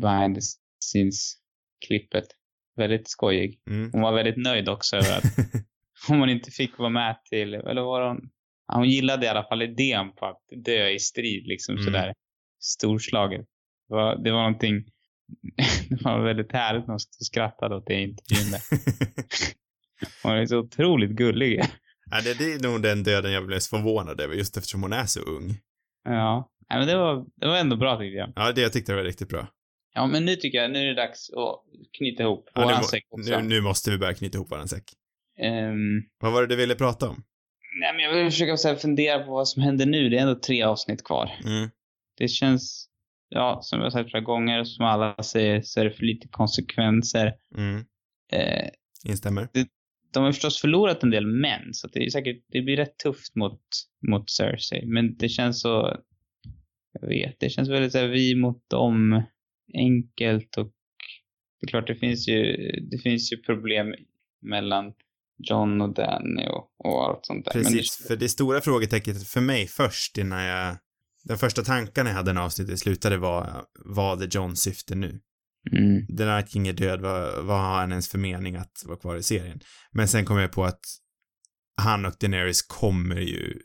behind 0.00 0.34
the 0.34 0.40
scenes-klippet. 0.80 2.24
Väldigt 2.76 3.08
skojig. 3.08 3.60
Mm. 3.70 3.90
Hon 3.92 4.00
var 4.02 4.12
väldigt 4.12 4.36
nöjd 4.36 4.68
också 4.68 4.96
över 4.96 5.18
att 5.18 5.24
om 6.08 6.18
hon 6.20 6.30
inte 6.30 6.50
fick 6.50 6.78
vara 6.78 6.88
med 6.90 7.18
till, 7.24 7.54
eller 7.54 7.82
var 7.82 8.08
hon, 8.08 8.30
ja, 8.68 8.74
hon 8.76 8.88
gillade 8.88 9.26
i 9.26 9.28
alla 9.28 9.44
fall 9.48 9.62
idén 9.62 10.12
på 10.12 10.26
att 10.26 10.42
dö 10.64 10.88
i 10.88 10.98
strid 10.98 11.46
liksom 11.46 11.74
Mm. 11.74 11.84
sådär 11.84 12.14
storslaget. 12.60 13.46
Det 13.88 13.94
var, 13.94 14.16
det 14.24 14.32
var 14.32 14.38
någonting, 14.38 14.84
det 15.90 16.04
var 16.04 16.20
väldigt 16.24 16.52
härligt 16.52 16.82
när 16.86 16.92
hon 16.92 16.98
skrattade 17.00 17.76
åt 17.76 17.86
det 17.86 17.94
i 17.94 18.02
intervjun 18.02 18.50
där. 18.50 18.60
Hon 20.22 20.32
är 20.32 20.46
så 20.46 20.58
otroligt 20.58 21.10
gullig. 21.10 21.62
ja, 22.10 22.20
det, 22.24 22.38
det 22.38 22.52
är 22.52 22.62
nog 22.62 22.82
den 22.82 23.02
döden 23.02 23.32
jag 23.32 23.46
blev 23.46 23.58
så 23.58 23.76
förvånad 23.76 24.20
över, 24.20 24.34
just 24.34 24.56
eftersom 24.56 24.82
hon 24.82 24.92
är 24.92 25.06
så 25.06 25.20
ung. 25.20 25.58
Ja, 26.04 26.50
Nej, 26.72 26.78
men 26.78 26.88
det 26.88 26.96
var, 26.96 27.26
det 27.36 27.46
var 27.46 27.56
ändå 27.56 27.76
bra 27.76 27.98
tyckte 27.98 28.16
jag. 28.16 28.32
Ja, 28.36 28.52
det 28.52 28.60
jag 28.60 28.72
tyckte 28.72 28.92
det 28.92 28.96
var 28.96 29.04
riktigt 29.04 29.28
bra. 29.28 29.46
Ja, 29.94 30.06
men 30.06 30.24
nu 30.24 30.36
tycker 30.36 30.58
jag, 30.58 30.70
nu 30.70 30.78
är 30.78 30.86
det 30.86 30.94
dags 30.94 31.30
att 31.30 31.60
knyta 31.98 32.22
ihop 32.22 32.48
Ja, 32.54 32.64
våran 32.64 32.78
nu, 32.80 32.84
säck 32.84 33.04
också. 33.10 33.30
nu, 33.40 33.48
nu 33.48 33.60
måste 33.60 33.90
vi 33.90 33.98
börja 33.98 34.14
knyta 34.14 34.38
ihop 34.38 34.50
våran 34.52 34.68
säck. 34.68 34.84
Ehm, 35.38 36.02
Vad 36.20 36.32
var 36.32 36.40
det 36.42 36.46
du 36.48 36.56
ville 36.56 36.74
prata 36.74 37.08
om? 37.08 37.22
nej, 37.80 37.92
men 37.94 38.04
jag 38.04 38.14
vill 38.14 38.30
försöka 38.30 38.56
så 38.56 38.68
här, 38.68 38.74
fundera 38.74 39.18
på 39.24 39.30
vad 39.32 39.48
som 39.48 39.62
händer 39.62 39.86
nu. 39.86 40.08
Det 40.08 40.16
är 40.18 40.20
ändå 40.22 40.34
tre 40.34 40.62
avsnitt 40.62 41.04
kvar. 41.04 41.30
Mm. 41.44 41.70
Det 42.18 42.28
känns, 42.28 42.88
ja, 43.28 43.58
som 43.62 43.78
jag 43.78 43.86
har 43.86 43.90
sagt 43.90 44.10
flera 44.10 44.24
gånger, 44.24 44.64
som 44.64 44.84
alla 44.86 45.22
säger, 45.22 45.62
så 45.62 45.80
är 45.80 45.84
det 45.84 45.90
för 45.90 46.02
lite 46.04 46.28
konsekvenser. 46.28 47.34
Mm. 47.56 47.84
Eh, 48.32 48.68
Instämmer. 49.04 49.48
de 50.12 50.24
har 50.24 50.32
förstås 50.32 50.60
förlorat 50.60 51.02
en 51.02 51.10
del 51.10 51.26
män, 51.26 51.68
så 51.74 51.88
det 51.88 52.04
är 52.06 52.10
säkert, 52.10 52.44
det 52.48 52.62
blir 52.62 52.76
rätt 52.76 52.98
tufft 52.98 53.34
mot, 53.34 53.60
mot 54.08 54.30
Cersei. 54.30 54.86
Men 54.86 55.16
det 55.16 55.28
känns 55.28 55.60
så, 55.60 55.96
jag 56.92 57.08
vet, 57.08 57.36
det 57.40 57.50
känns 57.50 57.68
väldigt 57.68 57.92
så 57.92 57.98
här, 57.98 58.08
vi 58.08 58.34
mot 58.34 58.70
dem, 58.70 59.22
enkelt 59.74 60.56
och 60.56 60.72
det 61.60 61.66
är 61.66 61.68
klart 61.68 61.86
det 61.86 61.94
finns 61.94 62.28
ju, 62.28 62.56
det 62.90 62.98
finns 62.98 63.32
ju 63.32 63.36
problem 63.36 63.94
mellan 64.42 64.92
John 65.38 65.80
och 65.80 65.94
Danny 65.94 66.46
och, 66.46 66.70
och 66.78 67.08
allt 67.08 67.26
sånt 67.26 67.44
där. 67.44 67.52
Precis, 67.52 68.06
för 68.06 68.16
det 68.16 68.28
stora 68.28 68.60
frågetecknet 68.60 69.28
för 69.28 69.40
mig 69.40 69.66
först 69.66 70.18
innan 70.18 70.42
jag... 70.42 70.76
Den 71.24 71.38
första 71.38 71.62
tankarna 71.62 72.10
jag 72.10 72.16
hade 72.16 72.32
när 72.32 72.40
avsnittet 72.40 72.78
slutade 72.78 73.16
var, 73.16 73.64
vad 73.84 74.22
är 74.22 74.28
Johns 74.36 74.60
syfte 74.60 74.94
nu? 74.94 75.20
det, 75.70 75.78
mm, 75.78 76.06
The 76.16 76.24
Night 76.24 76.50
King 76.50 76.68
är 76.68 76.72
död, 76.72 77.00
vad, 77.00 77.44
vad 77.44 77.60
har 77.60 77.80
han 77.80 77.90
ens 77.90 78.08
för 78.08 78.18
mening 78.18 78.56
att 78.56 78.82
vara 78.86 78.98
kvar 78.98 79.16
i 79.16 79.22
serien? 79.22 79.60
Men 79.92 80.08
sen 80.08 80.24
kom 80.24 80.38
jag 80.38 80.52
på 80.52 80.64
att 80.64 80.80
han 81.76 82.06
och 82.06 82.14
Daenerys 82.20 82.62
kommer 82.62 83.20
ju 83.20 83.60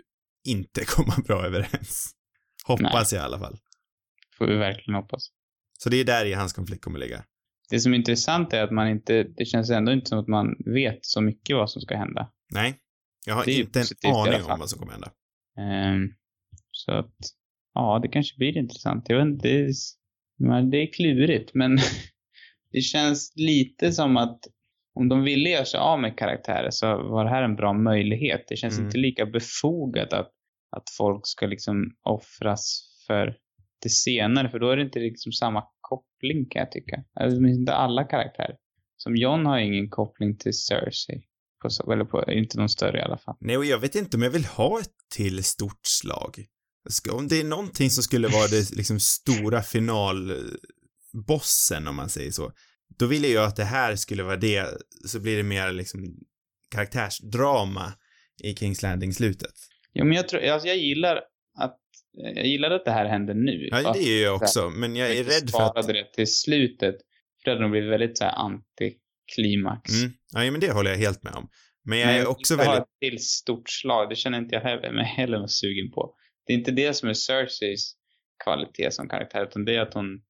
inte 0.48 0.86
komma 0.88 1.14
bra 1.28 1.46
överens. 1.46 2.14
Hoppas 2.68 3.14
jag 3.14 3.22
i 3.22 3.26
alla 3.26 3.40
fall. 3.40 3.58
får 4.38 4.48
vi 4.48 4.56
verkligen 4.56 4.96
hoppas. 4.96 5.30
Så 5.80 5.90
det 5.90 5.98
är 5.98 6.06
där 6.06 6.26
i 6.26 6.34
hans 6.34 6.54
konflikt 6.54 6.84
kommer 6.84 7.00
ligga. 7.00 7.24
Det 7.70 7.80
som 7.80 7.94
är 7.94 7.98
intressant 7.98 8.54
är 8.54 8.64
att 8.64 8.72
man 8.72 8.88
inte, 8.88 9.24
det 9.24 9.46
känns 9.46 9.70
ändå 9.70 9.92
inte 9.92 10.10
som 10.10 10.20
att 10.20 10.28
man 10.28 10.56
vet 10.66 11.00
så 11.06 11.22
mycket 11.22 11.56
vad 11.56 11.72
som 11.72 11.82
ska 11.82 11.98
hända. 11.98 12.32
Nej, 12.54 12.76
jag 13.26 13.36
har 13.36 13.50
inte 13.50 13.80
en 13.80 14.16
aning 14.16 14.44
om 14.44 14.60
vad 14.60 14.70
som 14.70 14.80
kommer 14.80 14.92
hända. 14.92 15.12
Ehm, 15.60 16.14
så 16.72 16.92
att, 16.92 17.16
ja, 17.74 18.00
det 18.02 18.08
kanske 18.08 18.38
blir 18.38 18.58
intressant. 18.58 19.06
Jag 19.10 19.18
vet 19.18 19.26
inte, 19.26 19.48
det 19.48 19.60
är, 19.60 19.70
men 20.40 20.70
det 20.70 20.78
är 20.78 20.94
klurigt, 20.94 21.52
men 21.54 21.78
det 22.72 22.82
känns 22.82 23.34
lite 23.36 23.92
som 23.92 24.18
att 24.18 24.40
om 24.94 25.10
de 25.10 25.24
ville 25.24 25.50
göra 25.50 25.66
sig 25.66 25.80
av 25.80 26.00
med 26.02 26.18
karaktärer 26.18 26.70
så 26.72 26.86
var 27.10 27.24
det 27.24 27.30
här 27.30 27.44
en 27.44 27.56
bra 27.56 27.74
möjlighet. 27.74 28.46
Det 28.48 28.56
känns 28.56 28.74
Mm. 28.76 28.86
inte 28.86 28.98
lika 28.98 29.26
befogat 29.26 30.14
att, 30.14 30.32
att 30.78 30.90
folk 30.98 31.22
ska 31.28 31.46
liksom 31.48 31.92
offras 32.04 32.84
för 33.08 33.36
det 33.84 33.90
senare, 33.90 34.50
för 34.50 34.60
då 34.60 34.70
är 34.70 34.78
det 34.78 34.84
inte 34.84 35.00
liksom 35.00 35.32
samma 35.32 35.64
koppling 35.82 36.50
kan 36.50 36.60
jag 36.60 36.72
tycka. 36.72 37.04
Alltså, 37.20 37.40
inte 37.42 37.74
alla 37.74 38.04
karaktärer. 38.04 38.56
Som 38.98 39.16
John 39.16 39.46
har 39.46 39.58
ingen 39.60 39.90
koppling 39.90 40.38
till 40.38 40.54
Cersei. 40.54 41.24
På, 41.62 41.70
så- 41.70 41.92
eller 41.92 42.06
på, 42.06 42.32
inte 42.32 42.58
någon 42.58 42.70
större 42.70 43.00
i 43.00 43.02
alla 43.02 43.18
fall. 43.18 43.36
Nej, 43.40 43.58
och 43.58 43.66
jag 43.66 43.80
vet 43.80 43.96
inte 43.96 44.18
om 44.18 44.24
jag 44.24 44.30
vill 44.30 44.46
ha 44.46 44.80
ett 44.80 44.92
till 45.16 45.44
stort 45.44 45.86
slag. 45.88 46.46
Om 47.12 47.28
det 47.28 47.40
är 47.40 47.44
någonting 47.44 47.90
som 47.90 48.04
skulle 48.04 48.28
vara 48.28 48.48
det 48.48 48.72
liksom 48.76 49.00
stora 49.00 49.62
finalbossen, 49.62 51.88
om 51.88 51.96
man 51.96 52.10
säger 52.10 52.32
så. 52.32 52.52
då 52.98 53.06
vill 53.06 53.24
jag 53.24 53.32
ju 53.32 53.38
att 53.40 53.56
det 53.56 53.64
här 53.64 53.96
skulle 53.96 54.24
vara 54.24 54.38
det, 54.38 54.68
så 55.06 55.20
blir 55.20 55.38
det 55.38 55.44
mer 55.44 55.72
liksom 55.72 56.16
karaktärsdrama 56.72 57.94
i 58.44 58.56
Kings 58.56 58.82
Landing-slutet. 58.82 59.54
Jo, 59.98 60.06
men 60.06 60.16
jag 60.16 60.28
tror, 60.28 60.44
alltså 60.44 60.68
jag 60.68 60.78
gillar 60.78 61.16
att, 61.60 61.80
jag 62.36 62.46
gillar 62.46 62.72
att 62.72 62.86
det 62.86 62.92
här 62.92 63.06
händer 63.06 63.34
nu. 63.34 63.68
Ja, 63.72 63.94
det 63.94 64.00
gör 64.00 64.24
jag 64.24 64.36
också, 64.36 64.70
men 64.70 64.96
jag 64.96 65.12
är 65.12 65.24
rädd 65.24 65.50
för 65.52 65.80
att... 65.80 65.88
det 65.88 66.14
till 66.14 66.28
slutet. 66.28 66.96
För 67.38 67.46
det 67.46 67.52
hade 67.52 67.62
nog 67.62 67.72
blivit 67.72 67.92
väldigt 67.92 68.18
så 68.18 68.24
här 68.24 68.34
antiklimax. 68.36 69.94
Mm. 69.94 70.14
Ja, 70.34 70.52
men 70.52 70.60
det 70.60 70.72
håller 70.72 70.92
jag 70.92 70.98
helt 70.98 71.24
med 71.24 71.34
om. 71.34 71.50
Men 71.86 72.00
jag 72.00 72.08
Men 72.08 72.22
är 72.22 72.28
också 72.28 72.54
inte 72.54 72.66
ha 72.66 72.72
väldigt... 72.72 72.88
ett 72.88 73.00
till 73.00 73.20
stort 73.20 73.70
slag, 73.70 74.10
det 74.10 74.16
känner 74.16 74.38
inte 74.38 74.56
jag 74.56 74.62
heller, 74.62 74.92
mig 74.92 75.06
heller 75.06 75.40
något 75.40 75.52
sugen 75.52 75.92
på. 75.92 76.16
Det 76.46 76.54
är 76.54 76.58
inte 76.58 76.72
det 76.72 76.94
som 76.94 77.10
är 77.10 77.14
Cerseis 77.14 77.94
kvalitet 78.44 78.92
som 78.92 79.10
karaktär, 79.10 79.44
utan 79.44 79.66
det 79.66 79.76
är 79.76 79.82
att 79.82 79.94
hon 79.94 80.22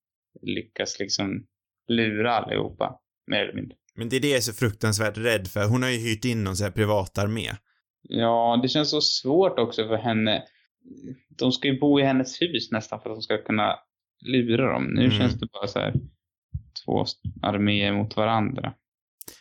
lyckas 0.41 0.99
liksom 0.99 1.45
lura 1.87 2.31
allihopa, 2.31 2.99
mer 3.31 3.39
eller 3.39 3.53
mindre. 3.53 3.77
Men 3.95 4.09
det 4.09 4.15
är 4.15 4.19
det 4.19 4.27
jag 4.27 4.37
är 4.37 4.41
så 4.41 4.53
fruktansvärt 4.53 5.17
rädd 5.17 5.47
för. 5.47 5.67
Hon 5.67 5.83
har 5.83 5.89
ju 5.89 5.97
hyrt 5.97 6.25
in 6.25 6.43
någon 6.43 6.55
sån 6.55 6.65
här 6.65 6.71
privatarmé. 6.71 7.49
Ja, 8.09 8.59
det 8.61 8.67
känns 8.67 8.89
så 8.89 9.01
svårt 9.01 9.59
också 9.59 9.87
för 9.87 9.97
henne. 9.97 10.43
De 11.29 11.51
ska 11.51 11.67
ju 11.67 11.79
bo 11.79 11.99
i 11.99 12.03
hennes 12.03 12.41
hus 12.41 12.71
nästan 12.71 13.01
för 13.01 13.09
att 13.09 13.15
de 13.15 13.21
ska 13.21 13.37
kunna 13.43 13.75
lura 14.25 14.73
dem. 14.73 14.83
Nu 14.83 15.05
Mm. 15.05 15.17
känns 15.17 15.33
det 15.33 15.45
bara 15.53 15.67
så 15.67 15.79
här 15.79 15.93
två 16.85 17.05
arméer 17.41 17.93
mot 17.93 18.15
varandra. 18.15 18.73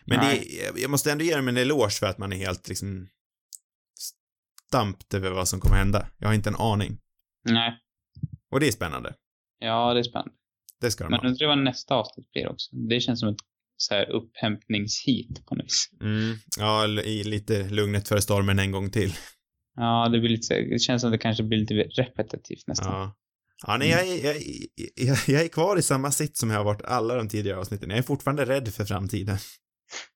Men 0.05 0.19
Nej. 0.21 0.61
det, 0.75 0.81
jag 0.81 0.91
måste 0.91 1.13
ändå 1.13 1.25
ge 1.25 1.37
dem 1.37 1.49
en 1.49 1.57
eloge 1.57 1.91
för 2.01 2.07
att 2.07 2.19
man 2.19 2.33
är 2.33 2.37
helt 2.37 2.69
liksom 2.69 3.09
stampt 4.69 5.15
över 5.15 5.31
vad 5.31 5.49
som 5.49 5.61
kommer 5.61 5.77
hända. 5.77 6.07
Jag 6.19 6.29
har 6.29 6.35
inte 6.35 6.51
en 6.51 6.57
aning. 6.57 6.99
Nej, 7.45 7.79
Och 8.51 8.61
det 8.61 8.67
är 8.69 8.73
spännande. 8.73 9.15
ja 9.59 9.95
det 9.95 10.01
är 10.01 10.05
spännande. 10.05 10.33
Det 10.81 10.91
ska 10.91 11.05
de 11.05 11.11
Men 11.11 11.27
undrar 11.27 11.47
vad 11.49 11.59
nästa 11.59 11.95
avsnitt 11.95 12.33
blir 12.33 12.49
också. 12.49 12.77
Det 12.77 13.01
känns 13.01 13.21
som 13.21 13.29
ett 13.29 13.37
så 13.77 13.95
här 13.95 14.11
upphämtningsheat 14.11 15.47
på 15.47 15.55
något 15.55 15.65
vis. 15.65 15.89
Mm, 16.03 16.37
ja, 16.59 16.87
lite 17.25 17.69
lugnet 17.69 18.09
före 18.09 18.21
stormen 18.21 18.59
en 18.59 18.71
gång 18.73 18.91
till. 18.91 19.13
Ja, 19.77 20.09
det 20.13 20.19
blir 20.21 20.31
lite 20.31 20.55
det 20.61 20.79
känns 20.79 21.03
som 21.03 21.11
det 21.11 21.19
kanske 21.19 21.43
blir 21.43 21.59
lite 21.59 21.75
repetitivt 21.75 22.67
nästan. 22.67 22.93
Ja. 22.93 23.17
Ja, 23.67 23.77
nej, 23.77 23.91
jag, 23.91 24.07
jag, 24.07 24.37
jag, 24.95 25.19
jag 25.27 25.45
är 25.45 25.49
kvar 25.49 25.77
i 25.79 25.83
samma 25.83 26.11
sitt 26.11 26.37
som 26.37 26.51
jag 26.51 26.57
har 26.57 26.65
varit 26.65 26.83
alla 26.83 27.15
de 27.15 27.29
tidigare 27.29 27.59
avsnitten. 27.59 27.91
Jag 27.91 27.99
är 27.99 28.03
fortfarande 28.03 28.45
rädd 28.45 28.69
för 28.69 28.85
framtiden. 28.85 29.37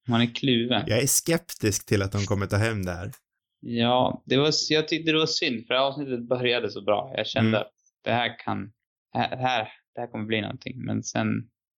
Man 0.08 0.20
är 0.20 0.34
kluven. 0.34 0.84
Jag 0.86 0.98
är 1.02 1.06
skeptisk 1.06 1.86
till 1.86 2.02
att 2.02 2.12
de 2.12 2.26
kommer 2.26 2.46
ta 2.46 2.56
hem 2.56 2.84
det 2.84 2.92
här. 2.92 3.12
Ja, 3.60 4.22
det 4.26 4.36
var, 4.36 4.50
jag 4.70 4.88
tyckte 4.88 5.12
det 5.12 5.18
var 5.18 5.26
synd 5.26 5.66
för 5.66 5.74
avsnittet 5.74 6.28
började 6.28 6.70
så 6.70 6.82
bra. 6.82 7.12
Jag 7.16 7.26
kände 7.26 7.48
Mm. 7.48 7.60
att 7.60 7.72
det 8.04 8.10
här 8.12 8.38
kan, 8.44 8.72
här, 9.14 9.36
här, 9.36 9.68
det 9.94 10.00
här 10.00 10.06
kommer 10.10 10.24
bli 10.24 10.40
någonting. 10.40 10.84
Men 10.84 11.02
sen 11.02 11.26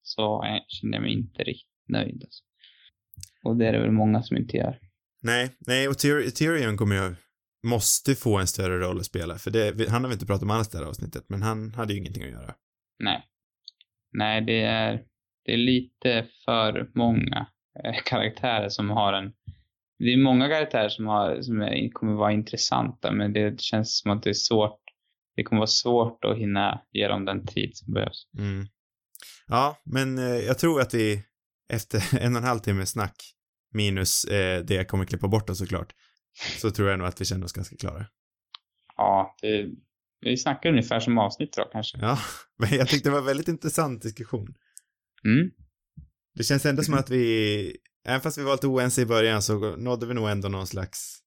så 0.02 0.44
eh, 0.44 0.62
kände 0.68 0.96
jag 0.96 1.02
mig 1.02 1.12
inte 1.12 1.42
riktigt 1.42 1.88
nöjd. 1.88 2.22
Alltså. 2.24 2.44
Och 3.44 3.56
det 3.56 3.66
är 3.66 3.72
det 3.72 3.80
väl 3.80 3.90
många 3.90 4.22
som 4.22 4.36
inte 4.36 4.56
gör. 4.56 4.78
Nej, 5.22 5.50
nej, 5.58 5.88
och 5.88 5.94
Tyr- 5.94 6.30
Tyrion 6.30 6.76
kommer 6.76 6.96
ju, 6.96 7.14
måste 7.62 8.14
få 8.14 8.38
en 8.38 8.46
större 8.46 8.78
roll 8.78 8.98
att 8.98 9.06
spela, 9.06 9.38
för 9.38 9.50
det, 9.50 9.90
han 9.90 10.02
har 10.02 10.08
vi 10.08 10.12
inte 10.12 10.26
pratat 10.26 10.42
om 10.42 10.50
alls 10.50 10.68
det 10.68 10.78
här 10.78 10.84
avsnittet, 10.84 11.24
men 11.28 11.42
han 11.42 11.74
hade 11.74 11.92
ju 11.92 11.98
ingenting 11.98 12.22
att 12.22 12.30
göra. 12.30 12.54
Nej. 12.98 13.22
Nej, 14.12 14.40
det 14.40 14.60
är, 14.62 15.02
det 15.44 15.52
är 15.52 15.56
lite 15.56 16.26
för 16.44 16.90
många 16.94 17.46
eh, 17.84 17.94
karaktärer 18.04 18.68
som 18.68 18.90
har 18.90 19.12
en... 19.12 19.32
Det 19.98 20.12
är 20.12 20.16
många 20.16 20.48
karaktärer 20.48 20.88
som, 20.88 21.06
har, 21.06 21.42
som 21.42 21.60
är, 21.60 21.90
kommer 21.90 22.12
vara 22.12 22.32
intressanta, 22.32 23.12
men 23.12 23.32
det 23.32 23.60
känns 23.60 23.98
som 23.98 24.10
att 24.10 24.22
det 24.22 24.30
är 24.30 24.34
svårt. 24.34 24.80
Det 25.36 25.42
kommer 25.42 25.60
vara 25.60 25.66
svårt 25.66 26.24
att 26.24 26.38
hinna 26.38 26.82
ge 26.92 27.08
dem 27.08 27.24
den 27.24 27.46
tid 27.46 27.70
som 27.76 27.94
behövs. 27.94 28.26
Mm. 28.38 28.66
Ja, 29.50 29.82
men 29.84 30.18
eh, 30.18 30.24
jag 30.24 30.58
tror 30.58 30.80
att 30.80 30.94
vi 30.94 31.22
efter 31.72 32.18
en 32.20 32.32
och 32.32 32.42
en 32.42 32.48
halv 32.48 32.58
timme 32.58 32.86
snack, 32.86 33.16
minus 33.72 34.24
eh, 34.24 34.64
det 34.64 34.74
jag 34.74 34.88
kommer 34.88 35.04
klippa 35.04 35.28
bort 35.28 35.46
då 35.46 35.54
såklart, 35.54 35.92
så 36.60 36.70
tror 36.70 36.90
jag 36.90 36.98
nog 36.98 37.08
att 37.08 37.20
vi 37.20 37.24
känner 37.24 37.44
oss 37.44 37.52
ganska 37.52 37.76
klara. 37.76 38.06
Ja, 38.96 39.36
det, 39.42 39.66
vi 40.20 40.36
snackar 40.36 40.70
ungefär 40.70 41.00
som 41.00 41.18
avsnitt 41.18 41.52
då 41.56 41.64
kanske. 41.72 41.98
Ja, 41.98 42.18
men 42.58 42.70
jag 42.78 42.88
tyckte 42.88 43.08
det 43.08 43.12
var 43.12 43.18
en 43.18 43.26
väldigt 43.26 43.48
intressant 43.48 44.02
diskussion. 44.02 44.54
Mm. 45.24 45.50
Det 46.34 46.44
känns 46.44 46.66
ändå 46.66 46.82
som 46.82 46.94
att 46.94 47.10
vi, 47.10 47.76
även 48.08 48.20
fast 48.20 48.38
vi 48.38 48.42
var 48.42 48.52
lite 48.52 48.66
oense 48.66 49.02
i 49.02 49.06
början 49.06 49.42
så 49.42 49.76
nådde 49.76 50.06
vi 50.06 50.14
nog 50.14 50.30
ändå 50.30 50.48
någon 50.48 50.66
slags 50.66 51.18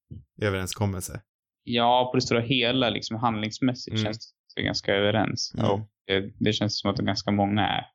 överenskommelse. 0.41 1.21
Ja, 1.63 2.09
på 2.11 2.17
det 2.17 2.21
stora 2.21 2.41
hela, 2.41 2.89
liksom 2.89 3.17
handlingsmässigt 3.17 3.93
Mm. 3.93 4.03
känns 4.03 4.34
det 4.55 4.61
vi 4.61 4.65
ganska 4.65 4.93
överens. 4.95 5.53
Mm. 5.57 5.71
Och 5.71 5.80
det, 6.07 6.34
det 6.39 6.53
känns 6.53 6.80
som 6.80 6.91
att 6.91 6.97
det 6.97 7.03
ganska 7.03 7.32
många 7.32 7.67
är 7.67 7.86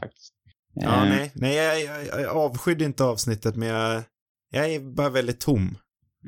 faktiskt. 0.00 0.34
Ja, 0.74 1.04
Eh, 1.04 1.10
nej, 1.10 1.32
nej, 1.34 1.54
jag, 1.56 1.82
jag, 2.06 2.20
jag 2.20 2.36
avskydde 2.36 2.84
inte 2.84 3.04
avsnittet, 3.04 3.56
men 3.56 3.68
jag, 3.68 4.02
jag 4.50 4.70
är 4.74 4.80
bara 4.80 5.10
väldigt 5.10 5.40
tom. 5.40 5.78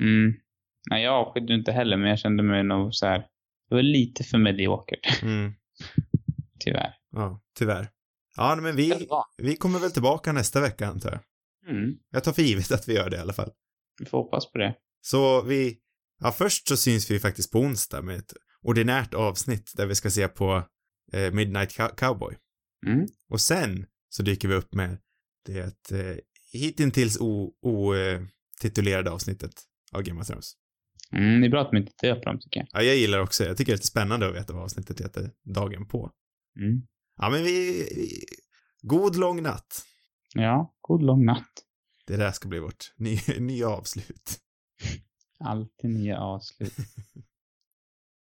Mm. 0.00 0.34
Nej, 0.90 1.02
jag 1.04 1.14
avskydde 1.14 1.54
inte 1.54 1.72
heller, 1.72 1.96
men 1.96 2.08
jag 2.08 2.18
kände 2.18 2.42
mig 2.42 2.64
nog 2.64 2.94
så 2.94 3.06
här. 3.06 3.18
Det 3.68 3.74
var 3.74 3.82
lite 3.82 4.24
för 4.24 4.38
mediokert, 4.38 5.22
Mm, 5.22 5.52
tyvärr. 6.60 6.94
ja, 7.12 7.40
tyvärr. 7.58 7.88
Ja, 8.36 8.56
men 8.56 8.76
vi, 8.76 9.08
vi 9.42 9.56
kommer 9.56 9.78
väl 9.78 9.90
tillbaka 9.92 10.32
nästa 10.32 10.60
vecka 10.60 10.86
antar 10.86 11.10
jag. 11.10 11.20
Mm. 11.76 11.94
Jag 12.10 12.24
tar 12.24 12.32
för 12.32 12.42
givet 12.42 12.72
att 12.72 12.88
vi 12.88 12.94
gör 12.94 13.10
det 13.10 13.16
i 13.16 13.20
alla 13.20 13.32
fall. 13.32 13.50
Vi 14.00 14.06
får 14.06 14.18
hoppas 14.18 14.52
på 14.52 14.58
det. 14.58 14.74
Så 15.00 15.42
vi, 15.42 15.78
ja 16.20 16.32
först 16.32 16.68
så 16.68 16.76
syns 16.76 17.10
vi 17.10 17.20
faktiskt 17.20 17.52
på 17.52 17.58
onsdag 17.58 18.02
med 18.02 18.16
ett 18.18 18.32
ordinärt 18.62 19.14
avsnitt 19.14 19.72
där 19.76 19.86
vi 19.86 19.94
ska 19.94 20.10
se 20.10 20.28
på 20.28 20.62
eh, 21.12 21.32
Midnight 21.32 21.70
Cow- 21.78 21.94
Cowboy. 21.96 22.36
Mm. 22.86 23.06
Och 23.28 23.40
sen 23.40 23.86
så 24.08 24.22
dyker 24.22 24.48
vi 24.48 24.54
upp 24.54 24.74
med 24.74 24.98
det 25.46 25.92
eh, 25.92 26.16
hittills 26.52 27.18
otitulerade 27.60 29.10
avsnittet 29.10 29.52
av 29.92 30.02
Game 30.02 30.20
of 30.20 30.26
Thrones. 30.26 30.52
Mm, 31.12 31.40
det 31.40 31.46
är 31.46 31.50
bra 31.50 31.60
att 31.60 31.70
de 31.70 31.76
inte 31.76 31.92
döper 32.02 32.24
dem, 32.24 32.38
tycker 32.40 32.60
jag. 32.60 32.68
Ja, 32.72 32.82
jag 32.82 32.96
gillar 32.96 33.18
också, 33.18 33.44
jag 33.44 33.56
tycker 33.56 33.72
det 33.72 33.74
är 33.74 33.76
lite 33.76 33.86
spännande 33.86 34.28
att 34.28 34.34
veta 34.34 34.52
vad 34.52 34.62
avsnittet 34.62 35.00
heter 35.00 35.30
dagen 35.44 35.86
på. 35.86 36.10
Mm. 36.60 36.82
Ja, 37.16 37.30
men 37.30 37.44
vi, 37.44 37.88
vi 37.96 38.24
god 38.82 39.16
lång 39.16 39.42
natt. 39.42 39.84
Ja, 40.34 40.74
god 40.80 41.02
lång 41.02 41.24
natt. 41.24 41.52
Det 42.06 42.16
där 42.16 42.32
ska 42.32 42.48
bli 42.48 42.58
vårt 42.58 42.92
nya, 42.96 43.20
nya 43.38 43.68
avslut. 43.68 44.40
Alltid 45.38 45.90
nya 45.90 46.18
avslut. 46.18 46.76